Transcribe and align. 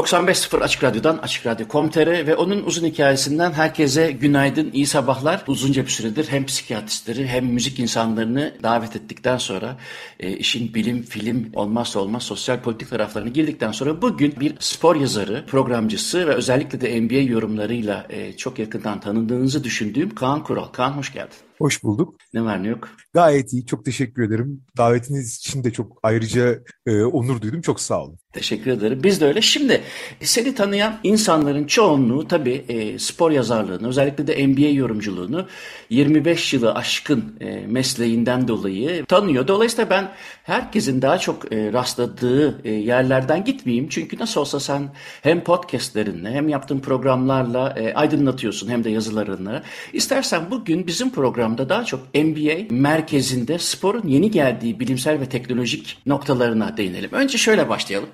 ...95.0 0.00 0.60
Açık 0.60 0.84
Radyo'dan 0.84 1.18
Açık 1.18 1.46
Radyo.com.tr 1.46 2.26
ve 2.26 2.36
onun 2.36 2.62
uzun 2.62 2.86
hikayesinden 2.86 3.52
herkese 3.52 4.12
günaydın, 4.12 4.70
iyi 4.72 4.86
sabahlar. 4.86 5.44
Uzunca 5.46 5.82
bir 5.82 5.90
süredir 5.90 6.28
hem 6.28 6.46
psikiyatristleri 6.46 7.26
hem 7.26 7.46
müzik 7.46 7.78
insanlarını 7.78 8.54
davet 8.62 8.96
ettikten 8.96 9.38
sonra... 9.38 9.76
E, 10.20 10.30
...işin 10.30 10.74
bilim, 10.74 11.02
film 11.02 11.50
olmazsa 11.54 12.00
olmaz 12.00 12.22
sosyal 12.22 12.60
politik 12.60 12.90
taraflarını 12.90 13.28
girdikten 13.28 13.72
sonra... 13.72 14.02
...bugün 14.02 14.34
bir 14.40 14.54
spor 14.58 14.96
yazarı, 14.96 15.44
programcısı 15.46 16.28
ve 16.28 16.34
özellikle 16.34 16.80
de 16.80 17.00
NBA 17.00 17.32
yorumlarıyla... 17.32 18.06
E, 18.10 18.36
...çok 18.36 18.58
yakından 18.58 19.00
tanındığınızı 19.00 19.64
düşündüğüm 19.64 20.14
Kaan 20.14 20.44
Kural. 20.44 20.66
Kaan 20.66 20.92
hoş 20.92 21.12
geldin. 21.12 21.49
Hoş 21.60 21.82
bulduk. 21.82 22.16
Ne 22.34 22.44
var 22.44 22.62
ne 22.62 22.68
yok? 22.68 22.88
Gayet 23.14 23.52
iyi. 23.52 23.66
Çok 23.66 23.84
teşekkür 23.84 24.22
ederim. 24.22 24.62
Davetiniz 24.76 25.36
için 25.36 25.64
de 25.64 25.72
çok 25.72 25.98
ayrıca 26.02 26.58
e, 26.86 27.02
onur 27.02 27.40
duydum. 27.40 27.60
Çok 27.62 27.80
sağ 27.80 28.02
olun. 28.04 28.18
Teşekkür 28.32 28.70
ederim. 28.70 29.00
Biz 29.04 29.20
de 29.20 29.26
öyle. 29.26 29.42
Şimdi 29.42 29.80
seni 30.20 30.54
tanıyan 30.54 30.98
insanların 31.02 31.66
çoğunluğu 31.66 32.28
tabii 32.28 32.64
e, 32.68 32.98
spor 32.98 33.30
yazarlığını, 33.30 33.88
özellikle 33.88 34.26
de 34.26 34.46
NBA 34.46 34.68
yorumculuğunu 34.68 35.46
25 35.90 36.54
yılı 36.54 36.74
aşkın 36.74 37.36
e, 37.40 37.66
mesleğinden 37.66 38.48
dolayı 38.48 39.04
tanıyor. 39.04 39.48
Dolayısıyla 39.48 39.90
ben 39.90 40.12
herkesin 40.42 41.02
daha 41.02 41.18
çok 41.18 41.52
e, 41.52 41.72
rastladığı 41.72 42.60
e, 42.64 42.70
yerlerden 42.72 43.44
gitmeyeyim. 43.44 43.88
Çünkü 43.88 44.18
nasıl 44.18 44.40
olsa 44.40 44.60
sen 44.60 44.90
hem 45.22 45.44
podcastlerinle 45.44 46.30
hem 46.30 46.48
yaptığın 46.48 46.80
programlarla 46.80 47.74
e, 47.78 47.94
aydınlatıyorsun 47.94 48.68
hem 48.68 48.84
de 48.84 48.90
yazılarını. 48.90 49.62
İstersen 49.92 50.50
bugün 50.50 50.86
bizim 50.86 51.10
programda 51.50 51.68
daha 51.68 51.84
çok 51.84 52.00
NBA 52.14 52.74
merkezinde 52.74 53.58
sporun 53.58 54.08
yeni 54.08 54.30
geldiği 54.30 54.80
bilimsel 54.80 55.20
ve 55.20 55.28
teknolojik 55.28 55.98
noktalarına 56.06 56.76
değinelim. 56.76 57.10
Önce 57.12 57.38
şöyle 57.38 57.68
başlayalım. 57.68 58.08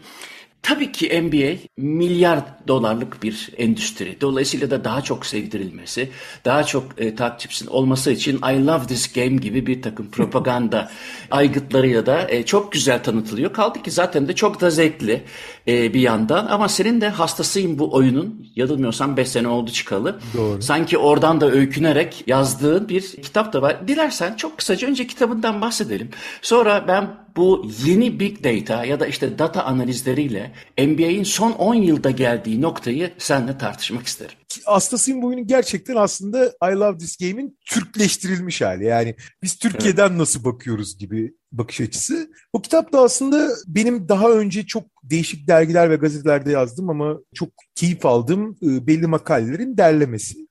Tabii 0.62 0.92
ki 0.92 1.22
NBA 1.22 1.58
milyar 1.76 2.38
dolarlık 2.68 3.22
bir 3.22 3.50
endüstri. 3.58 4.20
Dolayısıyla 4.20 4.70
da 4.70 4.84
daha 4.84 5.00
çok 5.00 5.26
sevdirilmesi, 5.26 6.08
daha 6.44 6.64
çok 6.64 6.84
e, 6.98 7.14
takipçisinin 7.14 7.70
olması 7.70 8.10
için 8.10 8.36
I 8.36 8.66
love 8.66 8.86
this 8.86 9.12
game 9.12 9.36
gibi 9.36 9.66
bir 9.66 9.82
takım 9.82 10.10
propaganda 10.10 10.90
aygıtlarıyla 11.30 12.06
da 12.06 12.30
e, 12.30 12.44
çok 12.44 12.72
güzel 12.72 13.02
tanıtılıyor. 13.02 13.52
Kaldı 13.52 13.82
ki 13.82 13.90
zaten 13.90 14.28
de 14.28 14.34
çok 14.34 14.60
da 14.60 14.70
zevkli 14.70 15.22
e, 15.68 15.94
bir 15.94 16.00
yandan. 16.00 16.46
Ama 16.46 16.68
senin 16.68 17.00
de 17.00 17.08
hastasıyım 17.08 17.78
bu 17.78 17.94
oyunun. 17.94 18.46
Yanılmıyorsam 18.56 19.16
5 19.16 19.28
sene 19.28 19.48
oldu 19.48 19.70
çıkalı. 19.70 20.20
Doğru. 20.36 20.62
Sanki 20.62 20.98
oradan 20.98 21.40
da 21.40 21.50
öykünerek 21.50 22.24
yazdığın 22.26 22.88
bir 22.88 23.02
kitap 23.02 23.52
da 23.52 23.62
var. 23.62 23.88
Dilersen 23.88 24.34
çok 24.34 24.58
kısaca 24.58 24.88
önce 24.88 25.06
kitabından 25.06 25.60
bahsedelim. 25.60 26.10
Sonra 26.42 26.84
ben 26.88 27.26
bu 27.36 27.70
yeni 27.84 28.20
big 28.20 28.44
data 28.44 28.84
ya 28.84 29.00
da 29.00 29.06
işte 29.06 29.38
data 29.38 29.64
analizleriyle 29.64 30.52
NBA'in 30.78 31.22
son 31.22 31.52
10 31.52 31.74
yılda 31.74 32.10
geldiği 32.10 32.62
noktayı 32.62 33.12
seninle 33.18 33.58
tartışmak 33.58 34.06
isterim. 34.06 34.36
Hastasıyım 34.64 35.22
bu 35.22 35.26
oyunun 35.26 35.46
gerçekten 35.46 35.96
aslında 35.96 36.46
I 36.46 36.74
Love 36.74 36.98
This 36.98 37.16
Game'in 37.16 37.58
Türkleştirilmiş 37.66 38.60
hali. 38.62 38.84
Yani 38.84 39.14
biz 39.42 39.56
Türkiye'den 39.58 40.08
evet. 40.08 40.18
nasıl 40.18 40.44
bakıyoruz 40.44 40.98
gibi 40.98 41.34
bakış 41.52 41.80
açısı. 41.80 42.30
Bu 42.54 42.62
kitap 42.62 42.92
da 42.92 43.00
aslında 43.00 43.48
benim 43.66 44.08
daha 44.08 44.30
önce 44.30 44.66
çok 44.66 44.84
değişik 45.10 45.48
dergiler 45.48 45.90
ve 45.90 45.96
gazetelerde 45.96 46.50
yazdım 46.50 46.90
ama 46.90 47.18
çok 47.34 47.48
keyif 47.74 48.06
aldığım 48.06 48.56
belli 48.62 49.06
makalelerin 49.06 49.76
derlemesi. 49.76 50.46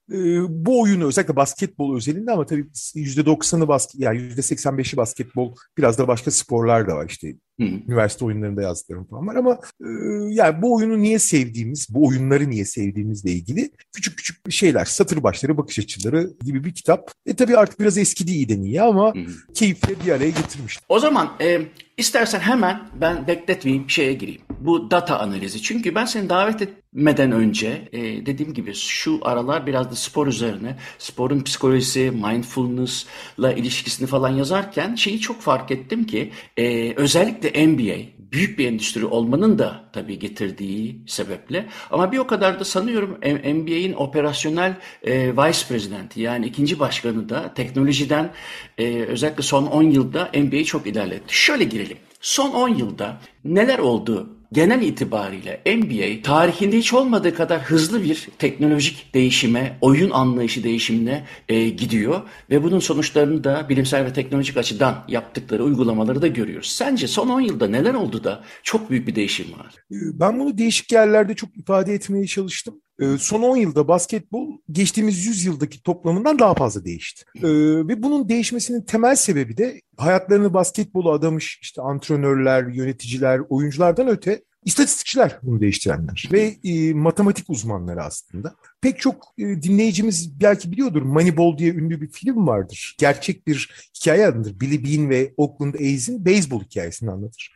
Bu 0.50 0.82
oyunu 0.82 1.08
özellikle 1.08 1.36
basketbol 1.36 1.96
özelinde 1.96 2.32
ama 2.32 2.46
tabii 2.46 2.66
%90'ı 2.96 3.68
basket 3.68 4.02
yani 4.02 4.20
%85'i 4.20 4.98
basketbol 4.98 5.56
biraz 5.78 5.98
da 5.98 6.08
başka 6.08 6.32
sporlar 6.32 6.88
da 6.88 6.96
var 6.96 7.10
işte 7.10 7.36
Hı. 7.60 7.64
Üniversite 7.64 8.26
oyunlarında 8.26 8.62
yazdıklarım 8.62 9.06
falan 9.06 9.28
var 9.28 9.36
ama 9.36 9.60
e, 9.82 9.88
yani 10.30 10.62
bu 10.62 10.76
oyunu 10.76 11.02
niye 11.02 11.20
sevdiğimiz, 11.20 11.88
bu 11.90 12.08
oyunları 12.08 12.50
niye 12.50 12.66
sevdiğimizle 12.66 13.32
ilgili 13.32 13.72
küçük 13.94 14.18
küçük 14.18 14.52
şeyler, 14.52 14.86
satır 14.86 15.24
başları, 15.24 15.58
bakış 15.58 15.80
açıları 15.80 16.34
gibi 16.46 16.64
bir 16.64 16.74
kitap. 16.74 17.12
E 17.26 17.34
tabii 17.34 17.58
artık 17.58 17.80
biraz 17.80 17.98
eski 17.98 18.28
değil 18.28 18.50
de 18.50 18.60
niye 18.62 18.82
ama 18.82 19.16
Hı. 19.16 19.54
keyifle 19.54 19.96
bir 20.06 20.12
araya 20.12 20.30
getirmiştim. 20.30 20.86
O 20.90 21.00
zaman 21.00 21.30
e, 21.42 21.62
istersen 21.98 22.40
hemen 22.40 22.80
ben 23.02 23.28
bekletmeyeyim 23.28 23.90
şeye 23.90 24.14
gireyim. 24.14 24.42
Bu 24.60 24.92
data 24.92 25.20
analizi. 25.20 25.62
Çünkü 25.62 25.96
ben 25.96 26.06
seni 26.06 26.30
davet 26.30 26.62
etmeden 26.96 27.32
önce 27.32 27.90
e, 27.92 28.26
dediğim 28.26 28.54
gibi 28.54 28.74
şu 28.74 29.20
aralar 29.22 29.68
biraz 29.68 29.92
da 29.92 29.96
spor 29.96 30.28
üzerine, 30.28 30.76
sporun 30.98 31.42
psikolojisi, 31.42 32.12
mindfulness'la 32.12 33.54
ilişkisini 33.54 34.08
falan 34.08 34.30
yazarken 34.30 34.96
şeyi 34.96 35.20
çok 35.20 35.42
fark 35.42 35.72
ettim 35.72 36.04
ki 36.04 36.32
e, 36.58 36.94
özellikle 36.96 37.68
NBA 37.68 37.96
büyük 38.32 38.60
bir 38.60 38.68
endüstri 38.68 39.06
olmanın 39.06 39.60
da 39.60 39.90
tabii 39.94 40.20
getirdiği 40.20 41.02
sebeple 41.08 41.66
ama 41.92 42.12
bir 42.12 42.18
o 42.18 42.28
kadar 42.28 42.60
da 42.60 42.66
sanıyorum 42.66 43.18
NBA'in 43.46 43.94
operasyonel 43.94 44.74
e, 45.04 45.38
vice 45.38 45.68
presidenti 45.70 46.22
yani 46.22 46.46
ikinci 46.46 46.80
başkanı 46.80 47.30
da 47.30 47.54
teknolojiden 47.54 48.32
e, 48.78 49.02
özellikle 49.02 49.44
son 49.44 49.66
10 49.66 49.84
yılda 49.84 50.32
NBA'yi 50.34 50.66
çok 50.66 50.88
ilerletti. 50.88 51.36
Şöyle 51.36 51.64
girelim. 51.64 51.98
Son 52.22 52.52
10 52.52 52.70
yılda 52.70 53.22
neler 53.46 53.80
oldu 53.80 54.35
genel 54.52 54.82
itibariyle 54.82 55.62
NBA 55.66 56.22
tarihinde 56.24 56.78
hiç 56.78 56.94
olmadığı 56.94 57.36
kadar 57.36 57.62
hızlı 57.62 58.04
bir 58.04 58.28
teknolojik 58.40 59.14
değişime, 59.14 59.78
oyun 59.82 60.10
anlayışı 60.10 60.64
değişimine 60.64 61.26
e, 61.50 61.70
gidiyor 61.70 62.22
ve 62.50 62.64
bunun 62.64 62.80
sonuçlarını 62.80 63.44
da 63.44 63.70
bilimsel 63.70 64.06
ve 64.06 64.14
teknolojik 64.14 64.58
açıdan 64.58 65.06
yaptıkları 65.08 65.64
uygulamaları 65.64 66.22
da 66.22 66.28
görüyoruz. 66.28 66.70
Sence 66.72 67.08
son 67.08 67.30
10 67.30 67.42
yılda 67.42 67.68
neler 67.68 67.94
oldu 67.94 68.24
da 68.24 68.44
çok 68.64 68.90
büyük 68.90 69.08
bir 69.08 69.16
değişim 69.16 69.48
var? 69.60 69.76
Ben 69.92 70.40
bunu 70.40 70.58
değişik 70.58 70.92
yerlerde 70.92 71.34
çok 71.36 71.58
ifade 71.58 71.94
etmeye 71.94 72.28
çalıştım. 72.28 72.82
Ee, 73.00 73.18
son 73.20 73.42
10 73.42 73.58
yılda 73.58 73.88
basketbol 73.88 74.58
geçtiğimiz 74.72 75.26
100 75.26 75.46
yıldaki 75.46 75.84
toplamından 75.84 76.40
daha 76.40 76.54
fazla 76.54 76.86
değişti. 76.86 77.24
Ee, 77.36 77.48
ve 77.88 78.04
bunun 78.04 78.30
değişmesinin 78.30 78.82
temel 78.82 79.16
sebebi 79.16 79.58
de 79.58 79.82
hayatlarını 79.98 80.54
basketbola 80.54 81.12
adamış 81.12 81.60
işte 81.62 81.82
antrenörler, 81.82 82.68
yöneticiler, 82.68 83.42
oyunculardan 83.50 84.08
öte 84.08 84.42
İstatistikçiler 84.66 85.40
bunu 85.44 85.62
değiştirenler 85.62 86.30
ve 86.32 86.56
e, 86.64 86.94
matematik 86.94 87.50
uzmanları 87.50 88.04
aslında. 88.04 88.56
Pek 88.82 89.00
çok 89.00 89.34
e, 89.38 89.44
dinleyicimiz 89.44 90.40
belki 90.42 90.72
biliyordur 90.72 91.02
Moneyball 91.02 91.58
diye 91.58 91.74
ünlü 91.74 92.02
bir 92.02 92.08
film 92.12 92.48
vardır. 92.48 92.96
Gerçek 93.00 93.48
bir 93.48 93.90
hikaye 93.96 94.28
adındır. 94.28 94.60
Billy 94.60 94.84
Bean 94.84 95.10
ve 95.10 95.34
Oakland 95.38 95.74
A's'in 95.74 96.26
beyzbol 96.26 96.64
hikayesini 96.64 97.12
anlatır. 97.12 97.56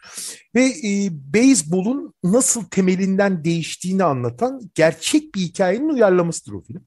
Ve 0.55 0.65
e, 0.65 1.09
beyzbolun 1.11 2.13
nasıl 2.23 2.63
temelinden 2.63 3.43
değiştiğini 3.43 4.03
anlatan 4.03 4.61
gerçek 4.75 5.35
bir 5.35 5.41
hikayenin 5.41 5.89
uyarlamasıdır 5.89 6.53
o 6.53 6.61
film. 6.61 6.83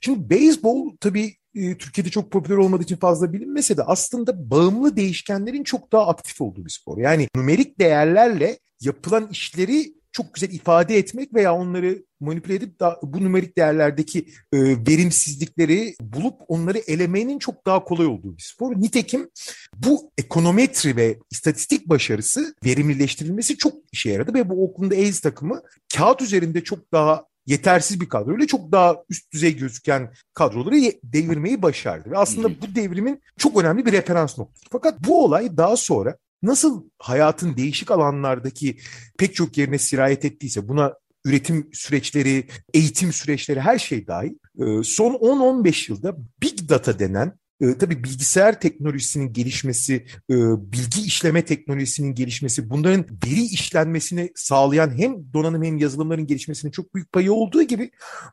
Şimdi 0.00 0.30
beyzbol 0.30 0.96
tabii 1.00 1.34
e, 1.54 1.78
Türkiye'de 1.78 2.10
çok 2.10 2.30
popüler 2.30 2.56
olmadığı 2.56 2.82
için 2.82 2.96
fazla 2.96 3.32
bilinmese 3.32 3.76
de 3.76 3.82
aslında 3.82 4.50
bağımlı 4.50 4.96
değişkenlerin 4.96 5.64
çok 5.64 5.92
daha 5.92 6.06
aktif 6.06 6.40
olduğu 6.40 6.64
bir 6.64 6.70
spor. 6.70 6.98
Yani 6.98 7.28
numerik 7.36 7.78
değerlerle 7.80 8.58
yapılan 8.80 9.28
işleri 9.28 10.00
çok 10.12 10.34
güzel 10.34 10.50
ifade 10.50 10.98
etmek 10.98 11.34
veya 11.34 11.54
onları 11.54 12.04
manipüle 12.20 12.54
edip 12.54 12.80
da, 12.80 13.00
bu 13.02 13.24
numerik 13.24 13.56
değerlerdeki 13.56 14.18
e, 14.52 14.58
verimsizlikleri 14.62 15.94
bulup 16.00 16.34
onları 16.48 16.78
elemenin 16.78 17.38
çok 17.38 17.66
daha 17.66 17.84
kolay 17.84 18.06
olduğu 18.06 18.36
bir 18.36 18.42
spor. 18.42 18.76
Nitekim 18.76 19.30
bu 19.76 20.10
ekonometri 20.18 20.96
ve 20.96 21.18
istatistik 21.30 21.88
başarısı 21.88 22.54
verimlileştirilmesi 22.64 23.56
çok 23.56 23.74
işe 23.92 24.10
yaradı 24.10 24.34
ve 24.34 24.48
bu 24.48 24.64
Oakland 24.64 24.92
A's 24.92 25.20
takımı 25.20 25.62
kağıt 25.96 26.22
üzerinde 26.22 26.64
çok 26.64 26.92
daha 26.92 27.24
yetersiz 27.46 28.00
bir 28.00 28.08
kadroyla 28.08 28.46
çok 28.46 28.72
daha 28.72 28.96
üst 29.08 29.32
düzey 29.32 29.56
gözüken 29.56 30.12
kadroları 30.34 30.76
devirmeyi 31.04 31.62
başardı. 31.62 32.10
Ve 32.10 32.18
aslında 32.18 32.48
bu 32.48 32.74
devrimin 32.74 33.22
çok 33.38 33.60
önemli 33.60 33.86
bir 33.86 33.92
referans 33.92 34.38
noktası. 34.38 34.66
Fakat 34.72 35.04
bu 35.06 35.24
olay 35.24 35.56
daha 35.56 35.76
sonra 35.76 36.16
nasıl 36.42 36.84
hayatın 36.98 37.56
değişik 37.56 37.90
alanlardaki 37.90 38.78
pek 39.18 39.34
çok 39.34 39.58
yerine 39.58 39.78
sirayet 39.78 40.24
ettiyse 40.24 40.68
buna 40.68 40.94
üretim 41.24 41.68
süreçleri, 41.72 42.46
eğitim 42.74 43.12
süreçleri 43.12 43.60
her 43.60 43.78
şey 43.78 44.06
dahil 44.06 44.34
E, 44.58 44.82
son 44.82 45.14
10-15 45.14 45.92
yılda 45.92 46.16
Big 46.42 46.68
Data 46.68 46.98
denen 46.98 47.32
e, 47.60 47.78
tabii 47.78 48.04
bilgisayar 48.04 48.60
teknolojisinin 48.60 49.32
gelişmesi, 49.32 49.94
e, 50.30 50.34
bilgi 50.72 51.02
işleme 51.02 51.44
teknolojisinin 51.44 52.14
gelişmesi, 52.14 52.70
bunların 52.70 53.06
veri 53.26 53.42
işlenmesini 53.42 54.32
sağlayan 54.34 54.98
hem 54.98 55.32
donanım 55.32 55.62
hem 55.62 55.76
yazılımların 55.76 56.26
gelişmesinin 56.26 56.72
çok 56.72 56.94
büyük 56.94 57.12
payı 57.12 57.32
olduğu 57.32 57.62
gibi 57.62 57.90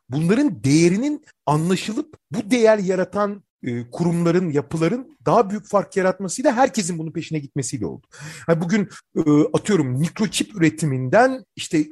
bunların 0.08 0.64
değerinin 0.64 1.24
anlaşılıp 1.46 2.16
bu 2.30 2.50
değer 2.50 2.78
yaratan 2.78 3.42
e, 3.62 3.90
kurumların, 3.90 4.50
yapıların 4.50 5.16
daha 5.26 5.50
büyük 5.50 5.66
fark 5.66 5.96
yaratmasıyla 5.96 6.52
herkesin 6.52 6.98
bunun 6.98 7.12
peşine 7.12 7.38
gitmesiyle 7.38 7.86
oldu. 7.86 8.06
Yani 8.48 8.60
bugün 8.60 8.88
e, 9.16 9.20
atıyorum 9.52 9.98
mikroçip 9.98 10.56
üretiminden 10.56 11.44
işte 11.56 11.86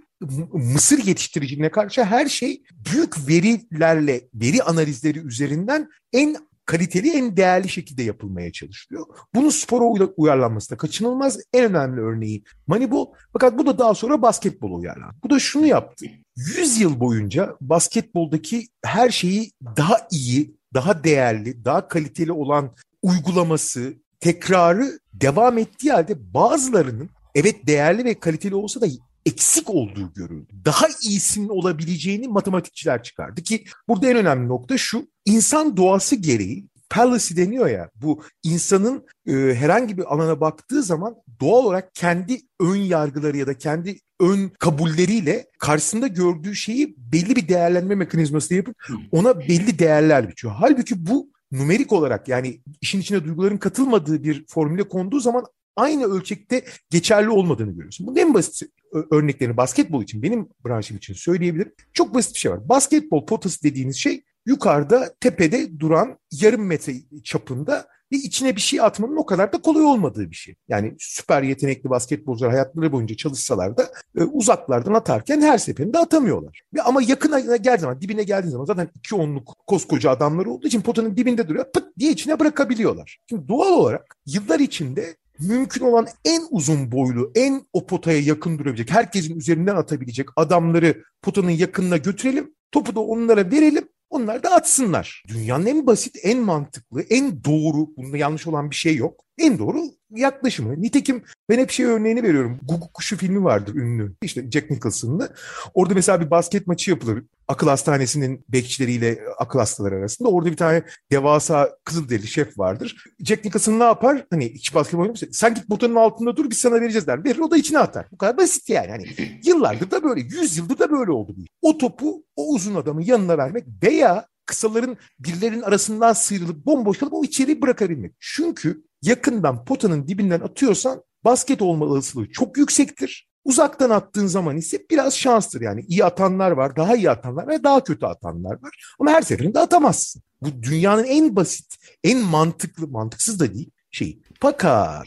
mısır 0.53 1.05
yetiştiriciliğine 1.05 1.71
karşı 1.71 2.05
her 2.05 2.27
şey 2.27 2.63
büyük 2.73 3.29
verilerle, 3.29 4.29
veri 4.35 4.63
analizleri 4.63 5.19
üzerinden 5.19 5.89
en 6.13 6.37
kaliteli, 6.67 7.11
en 7.11 7.37
değerli 7.37 7.69
şekilde 7.69 8.03
yapılmaya 8.03 8.53
çalışılıyor. 8.53 9.07
Bunun 9.35 9.51
spora 9.51 9.85
uyarlanması 10.17 10.71
da 10.71 10.77
kaçınılmaz. 10.77 11.39
En 11.55 11.65
önemli 11.65 12.01
örneği 12.01 12.45
Moneyball. 12.67 13.07
Fakat 13.33 13.59
bu 13.59 13.67
da 13.67 13.79
daha 13.79 13.95
sonra 13.95 14.23
basketbola 14.23 14.75
uyarlandı. 14.75 15.17
Bu 15.25 15.31
da 15.31 15.39
şunu 15.39 15.67
yaptı. 15.67 16.07
100 16.37 16.81
yıl 16.81 17.01
boyunca 17.01 17.57
basketboldaki 17.61 18.67
her 18.85 19.11
şeyi 19.11 19.53
daha 19.77 19.97
iyi, 20.11 20.56
daha 20.75 21.05
değerli, 21.05 21.65
daha 21.65 21.89
kaliteli 21.89 22.33
olan 22.33 22.75
uygulaması, 23.03 23.95
tekrarı 24.21 24.99
devam 25.13 25.59
ettiği 25.59 25.93
halde 25.93 26.35
bazılarının 26.35 27.11
evet 27.35 27.67
değerli 27.67 28.05
ve 28.05 28.21
kaliteli 28.21 28.55
olsa 28.55 28.81
da 28.81 28.87
eksik 29.27 29.71
olduğu 29.71 30.13
görüldü. 30.15 30.53
Daha 30.65 30.87
iyisinin 31.03 31.49
olabileceğini 31.49 32.29
matematikçiler 32.29 33.03
çıkardı 33.03 33.43
ki 33.43 33.65
burada 33.89 34.11
en 34.11 34.17
önemli 34.17 34.49
nokta 34.49 34.79
şu. 34.79 35.09
İnsan 35.25 35.77
doğası 35.77 36.17
gereği 36.17 36.69
fallacy 36.93 37.37
deniyor 37.37 37.69
ya 37.69 37.91
bu 37.95 38.23
insanın 38.43 39.07
e, 39.27 39.33
herhangi 39.33 39.99
bir 39.99 40.15
alana 40.15 40.41
baktığı 40.41 40.83
zaman 40.83 41.17
doğal 41.41 41.65
olarak 41.65 41.95
kendi 41.95 42.41
ön 42.61 42.77
yargıları 42.77 43.37
ya 43.37 43.47
da 43.47 43.59
kendi 43.59 43.99
ön 44.21 44.49
kabulleriyle 44.59 45.47
karşısında 45.59 46.07
gördüğü 46.07 46.55
şeyi 46.55 46.95
belli 46.99 47.37
bir 47.37 47.49
değerlenme 47.49 47.95
mekanizması 47.95 48.55
yapıp 48.55 48.77
ona 49.13 49.41
belli 49.41 49.79
değerler 49.79 50.29
biçiyor. 50.29 50.55
Halbuki 50.59 51.07
bu 51.07 51.31
numerik 51.53 51.93
olarak 51.93 52.29
yani 52.29 52.61
işin 52.81 53.01
içine 53.01 53.25
duyguların 53.25 53.57
katılmadığı 53.57 54.23
bir 54.23 54.45
formüle 54.49 54.89
konduğu 54.89 55.21
zaman 55.21 55.47
aynı 55.77 56.05
ölçekte 56.05 56.65
geçerli 56.91 57.31
olmadığını 57.31 57.73
görüyorsun. 57.73 58.07
Bunun 58.07 58.17
en 58.17 58.35
basit 58.35 58.71
örneklerini 59.11 59.57
basketbol 59.57 60.03
için 60.03 60.23
benim 60.23 60.49
branşım 60.67 60.97
için 60.97 61.15
söyleyebilirim. 61.15 61.73
Çok 61.93 62.15
basit 62.15 62.35
bir 62.35 62.41
şey 62.41 62.53
var. 62.53 62.69
Basketbol 62.69 63.27
potası 63.27 63.63
dediğiniz 63.63 63.97
şey 63.97 64.23
yukarıda 64.47 65.15
tepede 65.21 65.81
duran 65.81 66.19
yarım 66.33 66.67
metre 66.67 66.93
çapında 67.25 67.87
ve 68.13 68.17
içine 68.17 68.57
bir 68.57 68.61
şey 68.61 68.81
atmanın 68.81 69.17
o 69.17 69.27
kadar 69.27 69.53
da 69.53 69.63
kolay 69.63 69.85
olmadığı 69.85 70.31
bir 70.31 70.37
şey. 70.37 70.55
Yani 70.69 70.95
süper 70.99 71.43
yetenekli 71.43 71.91
basketbolcular 71.91 72.51
hayatları 72.51 72.93
boyunca 72.93 73.17
çalışsalar 73.17 73.77
da 73.77 73.91
e, 74.19 74.23
uzaklardan 74.23 74.95
atarken 74.95 75.41
her 75.41 75.59
seferinde 75.59 75.99
atamıyorlar. 75.99 76.63
Ve 76.75 76.83
ama 76.83 77.03
yakına 77.03 77.41
geldiği 77.57 77.81
zaman, 77.81 78.01
dibine 78.01 78.23
geldiği 78.23 78.51
zaman 78.51 78.65
zaten 78.65 78.89
iki 78.95 79.15
onluk 79.15 79.57
koskoca 79.67 80.11
adamlar 80.11 80.47
olduğu 80.47 80.67
için 80.67 80.81
potanın 80.81 81.17
dibinde 81.17 81.49
duruyor. 81.49 81.73
Pıt 81.73 81.85
diye 81.99 82.11
içine 82.11 82.41
bırakabiliyorlar. 82.41 83.19
Şimdi 83.29 83.49
doğal 83.49 83.73
olarak 83.73 84.17
yıllar 84.27 84.61
içinde 84.61 85.17
mümkün 85.41 85.85
olan 85.85 86.07
en 86.25 86.43
uzun 86.51 86.93
boylu, 86.93 87.33
en 87.35 87.63
o 87.73 87.87
potaya 87.87 88.21
yakın 88.21 88.59
durabilecek, 88.59 88.91
herkesin 88.91 89.37
üzerinden 89.37 89.77
atabilecek 89.77 90.29
adamları 90.37 91.03
potanın 91.23 91.51
yakınına 91.51 91.97
götürelim. 91.97 92.55
Topu 92.73 92.95
da 92.95 93.01
onlara 93.01 93.51
verelim. 93.51 93.89
Onlar 94.17 94.43
da 94.43 94.51
atsınlar. 94.51 95.23
Dünyanın 95.29 95.67
en 95.67 95.87
basit, 95.87 96.17
en 96.23 96.39
mantıklı, 96.39 97.03
en 97.03 97.45
doğru, 97.45 97.97
bunda 97.97 98.17
yanlış 98.17 98.47
olan 98.47 98.71
bir 98.71 98.77
şey 98.77 98.97
yok. 98.97 99.26
En 99.39 99.59
doğru 99.59 99.83
yaklaşımı. 100.11 100.83
Nitekim 100.83 101.23
ben 101.49 101.59
hep 101.59 101.71
şey 101.71 101.87
örneğini 101.87 102.23
veriyorum. 102.23 102.61
Guguk 102.63 102.95
Kuşu 102.95 103.17
filmi 103.17 103.45
vardır 103.45 103.75
ünlü. 103.75 104.15
İşte 104.23 104.51
Jack 104.51 104.71
Nicholson'lı. 104.71 105.35
Orada 105.75 105.95
mesela 105.95 106.21
bir 106.21 106.31
basket 106.31 106.67
maçı 106.67 106.91
yapılır. 106.91 107.23
Akıl 107.49 107.69
hastanesinin 107.69 108.45
bekçileriyle 108.49 109.19
akıl 109.39 109.59
hastaları 109.59 109.95
arasında. 109.95 110.29
Orada 110.29 110.51
bir 110.51 110.57
tane 110.57 110.83
devasa 111.13 111.71
kızılderili 111.85 112.27
şef 112.27 112.59
vardır. 112.59 113.05
Jack 113.25 113.45
Nicholson 113.45 113.79
ne 113.79 113.85
yapar? 113.85 114.27
Hani 114.31 114.55
hiç 114.55 114.75
basket 114.75 115.01
oynamışsa 115.01 115.27
sen 115.33 115.55
git 115.55 115.69
botanın 115.69 115.95
altında 115.95 116.37
dur 116.37 116.51
biz 116.51 116.59
sana 116.59 116.75
vereceğiz 116.81 117.07
der. 117.07 117.25
Verir 117.25 117.39
o 117.39 117.51
da 117.51 117.57
içine 117.57 117.79
atar. 117.79 118.07
Bu 118.13 118.19
kadar 118.19 118.37
basit 118.37 118.69
yani. 118.69 118.91
Hani 118.91 119.07
yıllardır 119.45 119.91
da 119.91 120.03
böyle, 120.05 120.21
yüz 120.21 120.59
yıldır 120.59 120.79
da 120.79 120.91
böyle 120.91 121.11
oldu. 121.11 121.35
O 121.63 121.79
topu 121.79 122.25
o 122.37 122.55
uzun 122.55 122.75
adamın 122.75 123.03
yanına 123.03 123.39
vermek 123.39 123.65
veya 123.83 124.27
kısaların 124.47 124.97
birilerinin 125.19 125.63
arasından 125.63 126.13
sıyrılıp 126.13 126.67
bomboş 126.67 126.99
kalıp 126.99 127.15
o 127.15 127.25
içeri 127.25 127.63
bırakabilmek. 127.63 128.13
Çünkü 128.21 128.85
yakından 129.03 129.65
potanın 129.65 130.09
dibinden 130.09 130.41
atıyorsan 130.41 131.03
basket 131.25 131.63
olma 131.63 131.85
olasılığı 131.85 132.33
çok 132.33 132.59
yüksektir. 132.59 133.29
Uzaktan 133.45 133.91
attığın 133.91 134.27
zaman 134.27 134.57
ise 134.57 134.87
biraz 134.91 135.17
şanstır. 135.17 135.61
Yani 135.61 135.85
iyi 135.89 136.05
atanlar 136.05 136.51
var, 136.51 136.77
daha 136.77 136.97
iyi 136.97 137.11
atanlar 137.11 137.49
ve 137.49 137.65
daha 137.65 137.85
kötü 137.85 138.07
atanlar 138.07 138.63
var. 138.63 138.95
Ama 138.99 139.11
her 139.11 139.23
seferinde 139.23 139.59
atamazsın. 139.59 140.23
Bu 140.43 140.63
dünyanın 140.63 141.05
en 141.05 141.37
basit, 141.37 141.77
en 142.05 142.19
mantıklı, 142.19 142.89
mantıksız 142.89 143.41
da 143.41 143.55
değil 143.55 143.71
şey. 143.91 144.19
Fakat 144.41 145.07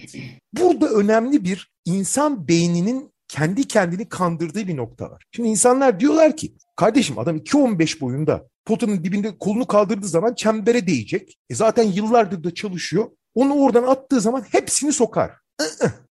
burada 0.54 0.90
önemli 0.90 1.44
bir 1.44 1.72
insan 1.86 2.48
beyninin 2.48 3.12
kendi 3.30 3.68
kendini 3.68 4.10
kandırdığı 4.10 4.68
bir 4.68 4.78
nokta 4.78 5.12
var. 5.12 5.24
Şimdi 5.32 5.50
insanlar 5.50 6.00
diyorlar 6.00 6.38
ki 6.38 6.54
kardeşim 6.76 7.20
adam 7.20 7.38
2.15 7.38 8.02
boyunda 8.02 8.48
potanın 8.66 9.04
dibinde 9.04 9.38
kolunu 9.38 9.68
kaldırdığı 9.68 10.08
zaman 10.08 10.34
çembere 10.34 10.88
değecek. 10.88 11.38
E 11.50 11.56
zaten 11.56 11.84
yıllardır 11.84 12.44
da 12.44 12.54
çalışıyor. 12.54 13.10
Onu 13.36 13.54
oradan 13.54 13.84
attığı 13.84 14.22
zaman 14.22 14.42
hepsini 14.52 14.94
sokar. 14.94 15.32